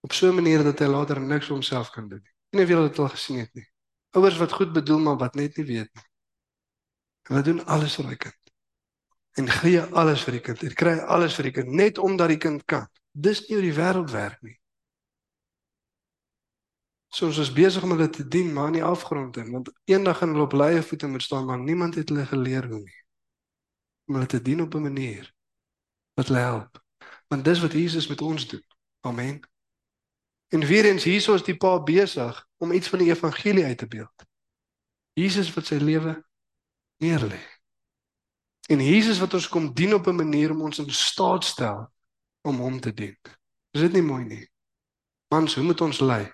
op 0.00 0.12
so 0.12 0.28
'n 0.28 0.34
manier 0.34 0.62
dat 0.64 0.78
hy 0.78 0.86
later 0.86 1.20
niks 1.20 1.46
vir 1.46 1.54
homself 1.54 1.90
kan 1.90 2.08
doen 2.08 2.22
nie. 2.22 2.34
Nie 2.50 2.64
of 2.64 2.70
jy 2.70 2.76
dit 2.88 2.98
al 2.98 3.08
gesien 3.08 3.38
het 3.38 3.54
nie. 3.54 3.66
Ouers 4.16 4.38
wat 4.38 4.52
goed 4.52 4.72
bedoel 4.72 4.98
maar 4.98 5.16
wat 5.16 5.34
net 5.34 5.56
nie 5.56 5.64
weet 5.66 5.90
nie. 5.94 6.04
Hulle 7.28 7.42
doen 7.42 7.64
alles 7.66 7.94
vir 7.94 8.04
hulle 8.04 8.16
kind. 8.16 8.52
En 9.36 9.48
gee 9.48 9.80
alles 9.80 10.22
vir 10.24 10.32
die 10.32 10.40
kind. 10.40 10.60
Hulle 10.60 10.74
kry 10.74 10.98
alles 10.98 11.34
vir 11.34 11.44
die 11.44 11.52
kind 11.52 11.68
net 11.68 11.98
omdat 11.98 12.28
die 12.28 12.38
kind 12.38 12.64
kan. 12.64 12.86
Dis 13.12 13.48
nie 13.48 13.56
hoe 13.58 13.66
die 13.66 13.76
wêreld 13.76 14.10
werk 14.10 14.40
nie. 14.42 14.56
Soos 17.08 17.38
ons 17.38 17.52
besig 17.52 17.82
om 17.82 17.90
hulle 17.90 18.08
te 18.10 18.28
dien 18.28 18.52
maar 18.52 18.66
in 18.72 18.80
die 18.80 18.84
afgrond 18.84 19.36
in 19.36 19.52
want 19.52 19.70
eendag 19.84 20.18
gaan 20.18 20.32
hulle 20.32 20.48
op 20.48 20.52
leie 20.52 20.82
voete 20.82 21.06
moet 21.08 21.22
staan 21.22 21.44
maar 21.44 21.58
niemand 21.58 21.94
het 21.94 22.08
hulle 22.08 22.26
geleer 22.26 22.68
hoe 22.68 22.80
nie. 22.80 22.98
Hulle 24.08 24.26
te 24.26 24.40
dien 24.42 24.60
op 24.64 24.74
'n 24.74 24.82
manier 24.82 25.34
wat 26.14 26.26
hulle 26.26 26.40
help. 26.40 26.84
Want 27.28 27.44
dis 27.44 27.60
wat 27.60 27.72
Jesus 27.72 28.06
met 28.06 28.20
ons 28.20 28.48
doen. 28.48 28.64
Amen. 29.00 29.40
En 30.48 30.66
weer 30.66 30.84
eens 30.84 31.04
hierso 31.04 31.34
is 31.34 31.44
die 31.44 31.56
pa 31.56 31.82
besig 31.82 32.46
om 32.56 32.72
iets 32.72 32.88
van 32.88 32.98
die 32.98 33.10
evangelie 33.10 33.64
uit 33.64 33.78
te 33.78 33.86
beeld. 33.86 34.24
Jesus 35.12 35.52
wat 35.54 35.66
sy 35.66 35.74
lewe 35.74 36.24
neerlê. 37.04 37.40
En 38.68 38.80
Jesus 38.84 39.18
wat 39.18 39.34
ons 39.34 39.48
kom 39.48 39.74
dien 39.74 39.94
op 39.94 40.06
'n 40.06 40.16
manier 40.16 40.50
om 40.50 40.62
ons 40.62 40.78
in 40.78 40.90
staat 40.90 41.44
stel 41.44 41.92
om 42.40 42.56
hom 42.56 42.80
te 42.80 42.94
dien. 42.94 43.16
Is 43.70 43.80
dit 43.80 43.92
nie 43.92 44.02
mooi 44.02 44.24
nie? 44.24 44.50
Mans, 45.28 45.54
hoe 45.54 45.64
moet 45.64 45.80
ons 45.80 46.00
lei? 46.00 46.32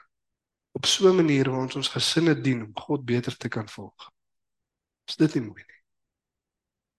Op 0.72 0.87
so 0.87 1.09
'n 1.09 1.16
manier 1.16 1.51
waar 1.51 1.61
ons 1.61 1.75
ons 1.75 1.89
gesinne 1.89 2.41
dien 2.41 2.62
om 2.62 2.72
God 2.75 3.05
beter 3.05 3.37
te 3.37 3.49
kan 3.49 3.68
volg. 3.68 4.11
Is 5.05 5.16
dit 5.16 5.35
nie 5.35 5.43
mooi 5.43 5.64
nie? 5.66 5.74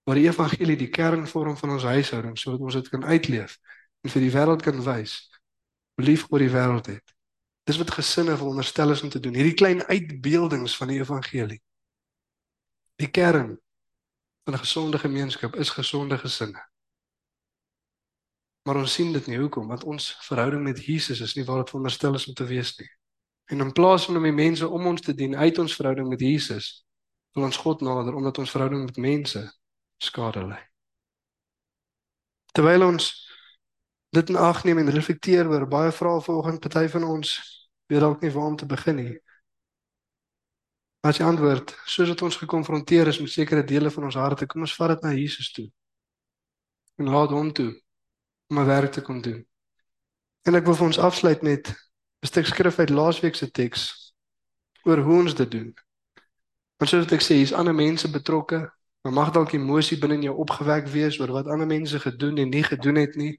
Waar 0.06 0.20
die 0.20 0.28
evangelie 0.30 0.78
die 0.78 0.92
kern 0.94 1.26
vorm 1.28 1.58
van 1.58 1.76
ons 1.76 1.84
huishouding 1.84 2.38
sodat 2.38 2.62
ons 2.62 2.78
dit 2.78 2.90
kan 2.94 3.06
uitleef 3.06 3.58
en 4.06 4.14
vir 4.14 4.22
die 4.22 4.34
wêreld 4.34 4.62
kan 4.66 4.84
wys 4.86 5.18
lief 6.02 6.26
oor 6.30 6.44
die 6.44 6.52
wêreld 6.52 6.90
het. 6.92 7.14
Dis 7.66 7.80
wat 7.82 7.96
gesinne 7.96 8.36
veronderstel 8.38 8.92
is 8.94 9.02
om 9.02 9.10
te 9.10 9.20
doen. 9.20 9.34
Hierdie 9.34 9.58
klein 9.58 9.82
uitbeeldings 9.84 10.76
van 10.78 10.92
die 10.92 11.00
evangelie. 11.00 11.62
Die 13.02 13.10
kern 13.10 13.56
van 14.46 14.54
'n 14.54 14.62
gesonde 14.62 15.00
gemeenskap 15.00 15.56
is 15.56 15.70
gesonde 15.70 16.18
gesinne. 16.18 16.62
Maar 18.64 18.76
ons 18.76 18.94
sien 18.94 19.14
dit 19.14 19.28
nie 19.28 19.38
hoekom 19.38 19.68
want 19.68 19.84
ons 19.84 20.18
verhouding 20.22 20.64
met 20.64 20.86
Jesus 20.86 21.22
is 21.22 21.36
nie 21.36 21.46
waar 21.46 21.58
dit 21.58 21.70
veronderstel 21.70 22.14
is 22.14 22.28
om 22.28 22.34
te 22.34 22.46
wees 22.46 22.78
nie. 22.78 22.90
En 23.46 23.60
in 23.60 23.72
plaas 23.72 24.06
van 24.06 24.18
om 24.18 24.24
die 24.24 24.32
mense 24.32 24.68
om 24.68 24.86
ons 24.86 25.02
te 25.02 25.14
dien 25.14 25.36
uit 25.36 25.58
ons 25.58 25.76
verhouding 25.76 26.08
met 26.10 26.20
Jesus, 26.20 26.86
wil 27.34 27.44
ons 27.44 27.58
God 27.58 27.82
nader 27.82 28.16
omdat 28.16 28.38
ons 28.38 28.52
verhouding 28.52 28.86
met 28.86 28.98
mense 28.98 29.54
skade 29.98 30.44
ly. 30.46 30.60
Terwyl 32.56 32.88
ons 32.88 33.12
dit 34.16 34.30
in 34.30 34.40
ag 34.40 34.64
neem 34.64 34.80
en 34.80 34.90
reflekteer 34.96 35.48
oor 35.52 35.68
baie 35.68 35.92
vrae 35.92 36.22
vanoggend 36.24 36.62
party 36.64 36.88
van 36.88 37.04
ons 37.04 37.36
weet 37.92 38.02
dalk 38.02 38.22
nie 38.22 38.32
waar 38.32 38.52
om 38.52 38.56
te 38.56 38.66
begin 38.66 38.96
nie. 38.96 39.16
As 41.06 41.20
jy 41.20 41.26
antwoord, 41.28 41.76
soos 41.86 42.10
wat 42.10 42.22
ons 42.26 42.38
gekonfronteer 42.42 43.12
is 43.12 43.20
met 43.22 43.30
sekere 43.30 43.64
dele 43.64 43.92
van 43.94 44.08
ons 44.08 44.18
harte, 44.18 44.48
kom 44.50 44.64
ons 44.66 44.78
vat 44.80 44.96
dit 44.96 45.04
na 45.06 45.12
Jesus 45.14 45.52
toe. 45.54 45.68
En 46.98 47.12
laat 47.14 47.36
hom 47.36 47.52
toe 47.54 47.74
om 48.50 48.60
'n 48.60 48.66
werk 48.66 48.92
te 48.92 49.02
kom 49.02 49.22
doen. 49.22 49.46
En 50.46 50.56
ek 50.56 50.66
wil 50.66 50.76
vir 50.76 50.86
ons 50.86 50.98
afsluit 50.98 51.42
met 51.42 51.70
'n 52.22 52.28
stuk 52.28 52.46
skrif 52.46 52.80
uit 52.80 52.90
laasweek 52.90 53.36
se 53.36 53.52
teks 53.52 54.14
oor 54.84 54.98
hoe 54.98 55.20
ons 55.22 55.36
dit 55.36 55.52
doen. 55.52 55.74
Want 56.78 56.90
soos 56.90 57.12
ek 57.12 57.22
sê, 57.22 57.36
hier's 57.36 57.54
ander 57.54 57.74
mense 57.76 58.10
betrokke, 58.12 58.72
maar 59.06 59.14
mag 59.14 59.32
dalk 59.32 59.52
emosie 59.54 60.00
binne 60.02 60.16
in 60.18 60.24
jou 60.26 60.36
opgewek 60.42 60.88
wees 60.90 61.20
oor 61.22 61.30
wat 61.30 61.48
ander 61.54 61.68
mense 61.70 62.00
gedoen 62.02 62.40
en 62.42 62.50
nie 62.50 62.64
gedoen 62.66 62.96
het 62.98 63.14
nie 63.16 63.36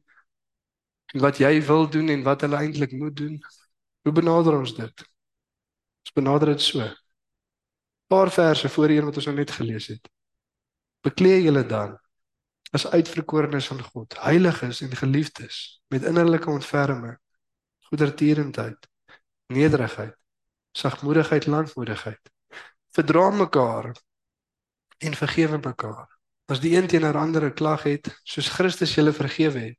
wat 1.19 1.41
jy 1.43 1.59
wil 1.67 1.89
doen 1.91 2.13
en 2.15 2.23
wat 2.23 2.45
hulle 2.47 2.61
eintlik 2.61 2.93
moet 2.95 3.17
doen. 3.17 3.41
Hoe 4.07 4.13
benader 4.15 4.55
ons 4.59 4.75
dit? 4.77 5.03
Ons 6.07 6.15
benader 6.15 6.55
dit 6.55 6.63
so. 6.63 6.87
'n 6.87 6.95
Paar 8.07 8.31
verse 8.31 8.69
voor 8.69 8.89
hier 8.95 9.05
wat 9.05 9.17
ons 9.17 9.27
nou 9.27 9.37
net 9.37 9.51
gelees 9.51 9.87
het. 9.87 10.07
Bekleë 11.03 11.43
julle 11.43 11.67
dan 11.67 11.99
as 12.71 12.87
uitverkorenes 12.87 13.67
van 13.67 13.83
God, 13.83 14.19
heiliges 14.23 14.81
en 14.81 14.97
geliefdes, 14.97 15.83
met 15.89 16.03
innerlike 16.03 16.51
ontferming, 16.51 17.19
goedertierendheid, 17.91 18.89
nederigheid, 19.47 20.15
sagmoedigheid, 20.73 21.47
lankmoedigheid. 21.47 22.31
Verdra 22.91 23.31
mekaar 23.31 23.95
en 24.99 25.15
vergewe 25.15 25.59
mekaar. 25.59 26.07
As 26.47 26.61
die 26.61 26.77
een 26.77 26.87
teenoor 26.87 27.17
ander 27.17 27.45
'n 27.45 27.55
klag 27.55 27.83
het, 27.83 28.21
soos 28.23 28.49
Christus 28.49 28.95
julle 28.95 29.13
vergewe 29.13 29.59
het, 29.59 29.79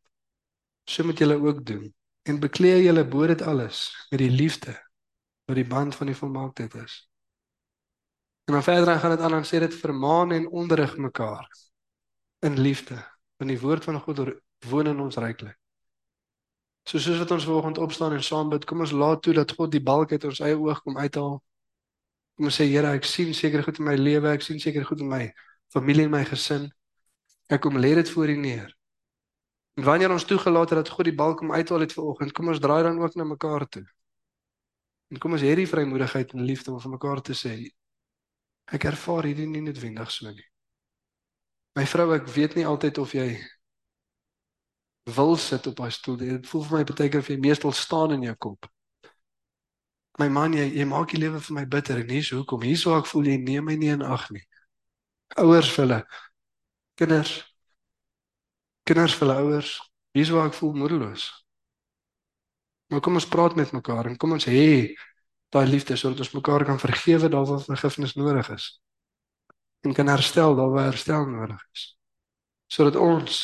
so 0.86 1.04
moet 1.04 1.18
julle 1.18 1.36
ook 1.36 1.66
doen 1.66 1.94
en 2.24 2.40
bekleë 2.40 2.84
julle 2.84 3.08
bo 3.08 3.28
dit 3.28 3.42
alles 3.42 4.08
met 4.10 4.20
die 4.20 4.30
liefde 4.30 4.76
wat 5.46 5.56
die 5.56 5.68
band 5.68 5.96
van 5.96 6.08
die 6.08 6.16
volmaaktheid 6.16 6.74
is. 6.74 7.10
En 8.48 8.54
dan 8.54 8.64
verder 8.64 9.00
gaan 9.00 9.16
dit 9.16 9.20
aan 9.20 9.34
en 9.34 9.46
sê 9.46 9.60
dit 9.60 9.76
vermaan 9.76 10.32
en 10.32 10.48
onderrig 10.48 10.98
mekaar 10.98 11.48
in 12.40 12.60
liefde 12.60 13.00
want 13.38 13.50
die 13.50 13.60
woord 13.60 13.84
van 13.84 14.00
God 14.02 14.20
woon 14.66 14.88
in 14.88 15.00
ons 15.00 15.16
ryklik. 15.16 15.58
So 16.88 17.00
soos 17.04 17.20
wat 17.20 17.32
ons 17.32 17.46
vanoggend 17.46 17.78
opstaan 17.78 18.14
en 18.16 18.24
saam 18.24 18.50
bid, 18.50 18.66
kom 18.66 18.80
ons 18.80 18.92
laat 18.92 19.22
toe 19.22 19.34
dat 19.34 19.52
God 19.52 19.72
die 19.72 19.84
balk 19.84 20.12
uit 20.12 20.24
ons 20.24 20.40
eie 20.40 20.56
oog 20.58 20.82
kom 20.82 20.98
uithaal. 20.98 21.36
Kom 22.38 22.52
ons 22.52 22.58
sê 22.60 22.68
Here, 22.70 22.94
ek 22.94 23.06
sien 23.10 23.34
seker 23.34 23.64
goed 23.66 23.80
in 23.82 23.88
my 23.88 23.96
lewe, 23.98 24.30
ek 24.30 24.44
sien 24.46 24.60
seker 24.62 24.86
goed 24.86 25.02
in 25.02 25.10
my 25.10 25.24
familie 25.74 26.06
en 26.06 26.14
my 26.14 26.24
gesin. 26.30 26.68
Ek 27.50 27.64
kom 27.64 27.80
lê 27.82 27.96
dit 27.98 28.10
voor 28.14 28.30
U 28.30 28.36
neer. 28.38 28.70
En 29.78 29.86
wanneer 29.88 30.14
ons 30.14 30.26
toegelaat 30.26 30.70
het 30.70 30.84
dat 30.84 30.94
God 30.94 31.10
die 31.10 31.16
balk 31.18 31.42
kom 31.42 31.54
uithaal 31.54 31.86
het 31.86 31.96
vanoggend, 31.98 32.34
kom 32.38 32.54
ons 32.54 32.62
draai 32.62 32.84
dan 32.86 33.02
ook 33.02 33.18
na 33.18 33.26
mekaar 33.26 33.66
toe. 33.70 33.86
En 35.10 35.22
kom 35.24 35.34
ons 35.34 35.42
hê 35.42 35.56
die 35.58 35.68
vrymoedigheid 35.70 36.34
en 36.38 36.46
liefde 36.46 36.74
om 36.74 36.80
vir 36.84 36.94
mekaar 36.94 37.22
te 37.26 37.34
sê 37.38 37.58
ek 38.68 38.86
ervaar 38.90 39.24
hierdie 39.30 39.48
nie 39.48 39.64
noodwendig 39.64 40.10
so 40.12 40.30
nie. 40.30 40.46
My 41.78 41.86
vrou, 41.88 42.10
ek 42.18 42.28
weet 42.34 42.58
nie 42.58 42.66
altyd 42.68 42.98
of 43.00 43.14
jy 43.16 43.30
wil 45.16 45.38
sit 45.40 45.68
op 45.68 45.78
daai 45.78 45.92
stoel. 45.92 46.18
Dit 46.20 46.50
voel 46.52 46.66
vir 46.68 46.78
my 46.78 46.84
baie 46.90 47.10
keer 47.10 47.24
of 47.24 47.30
jy 47.32 47.38
meestal 47.40 47.72
staan 47.72 48.18
in 48.18 48.28
jou 48.28 48.36
kop. 48.36 48.68
My 50.18 50.30
man, 50.34 50.56
jy 50.58 50.66
jy 50.74 50.86
maak 50.90 51.12
die 51.14 51.20
lewe 51.22 51.40
vir 51.44 51.56
my 51.60 51.66
bitter 51.70 52.00
en 52.02 52.10
hier's 52.10 52.32
hoekom. 52.34 52.64
Hier's 52.66 52.86
waar 52.90 53.04
ek 53.04 53.10
voel 53.12 53.30
jy 53.30 53.38
neem 53.42 53.68
my 53.70 53.76
nie 53.78 53.92
in 53.94 54.06
ag 54.06 54.30
nie. 54.34 54.44
Ouers 55.38 55.70
vir 55.76 55.86
hulle 55.86 56.00
kinders 56.98 57.34
kinders 58.88 59.14
vir 59.20 59.28
hulle 59.28 59.44
ouers. 59.44 59.76
Hier's 60.18 60.32
waar 60.34 60.50
ek 60.50 60.58
voel 60.58 60.74
moedeloos. 60.82 61.28
Maar 62.88 63.04
kom 63.04 63.20
ons 63.20 63.28
praat 63.28 63.56
met 63.60 63.74
mekaar 63.76 64.08
en 64.10 64.18
kom 64.18 64.34
ons 64.38 64.48
hê 64.48 64.96
daai 65.54 65.68
liefde 65.68 65.98
sodat 66.00 66.24
ons 66.24 66.34
mekaar 66.40 66.66
kan 66.66 66.80
vergewe 66.80 67.30
daar 67.30 67.46
waar 67.46 67.64
vergifnis 67.68 68.16
nodig 68.16 68.50
is. 68.56 68.68
En 69.86 69.94
kan 69.94 70.08
herstel 70.08 70.56
daar 70.56 70.72
waar 70.74 70.90
herstel 70.90 71.28
nodig 71.30 71.62
is. 71.76 71.88
Sodat 72.72 72.96
ons 72.96 73.42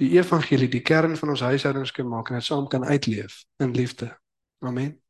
die 0.00 0.14
evangelie 0.18 0.70
die 0.70 0.84
kern 0.84 1.16
van 1.16 1.34
ons 1.34 1.44
huishoudings 1.44 1.92
kan 1.92 2.08
maak 2.08 2.30
en 2.30 2.40
dit 2.40 2.48
saam 2.48 2.68
kan 2.68 2.84
uitleef 2.84 3.42
in 3.58 3.74
liefde. 3.76 4.12
Amen. 4.60 5.01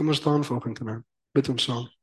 Kom 0.00 0.08
ons 0.08 0.16
staan 0.16 0.44
volgende 0.44 0.84
nou. 0.84 1.00
Bid 1.36 1.48
ons 1.48 1.62
saam. 1.62 1.99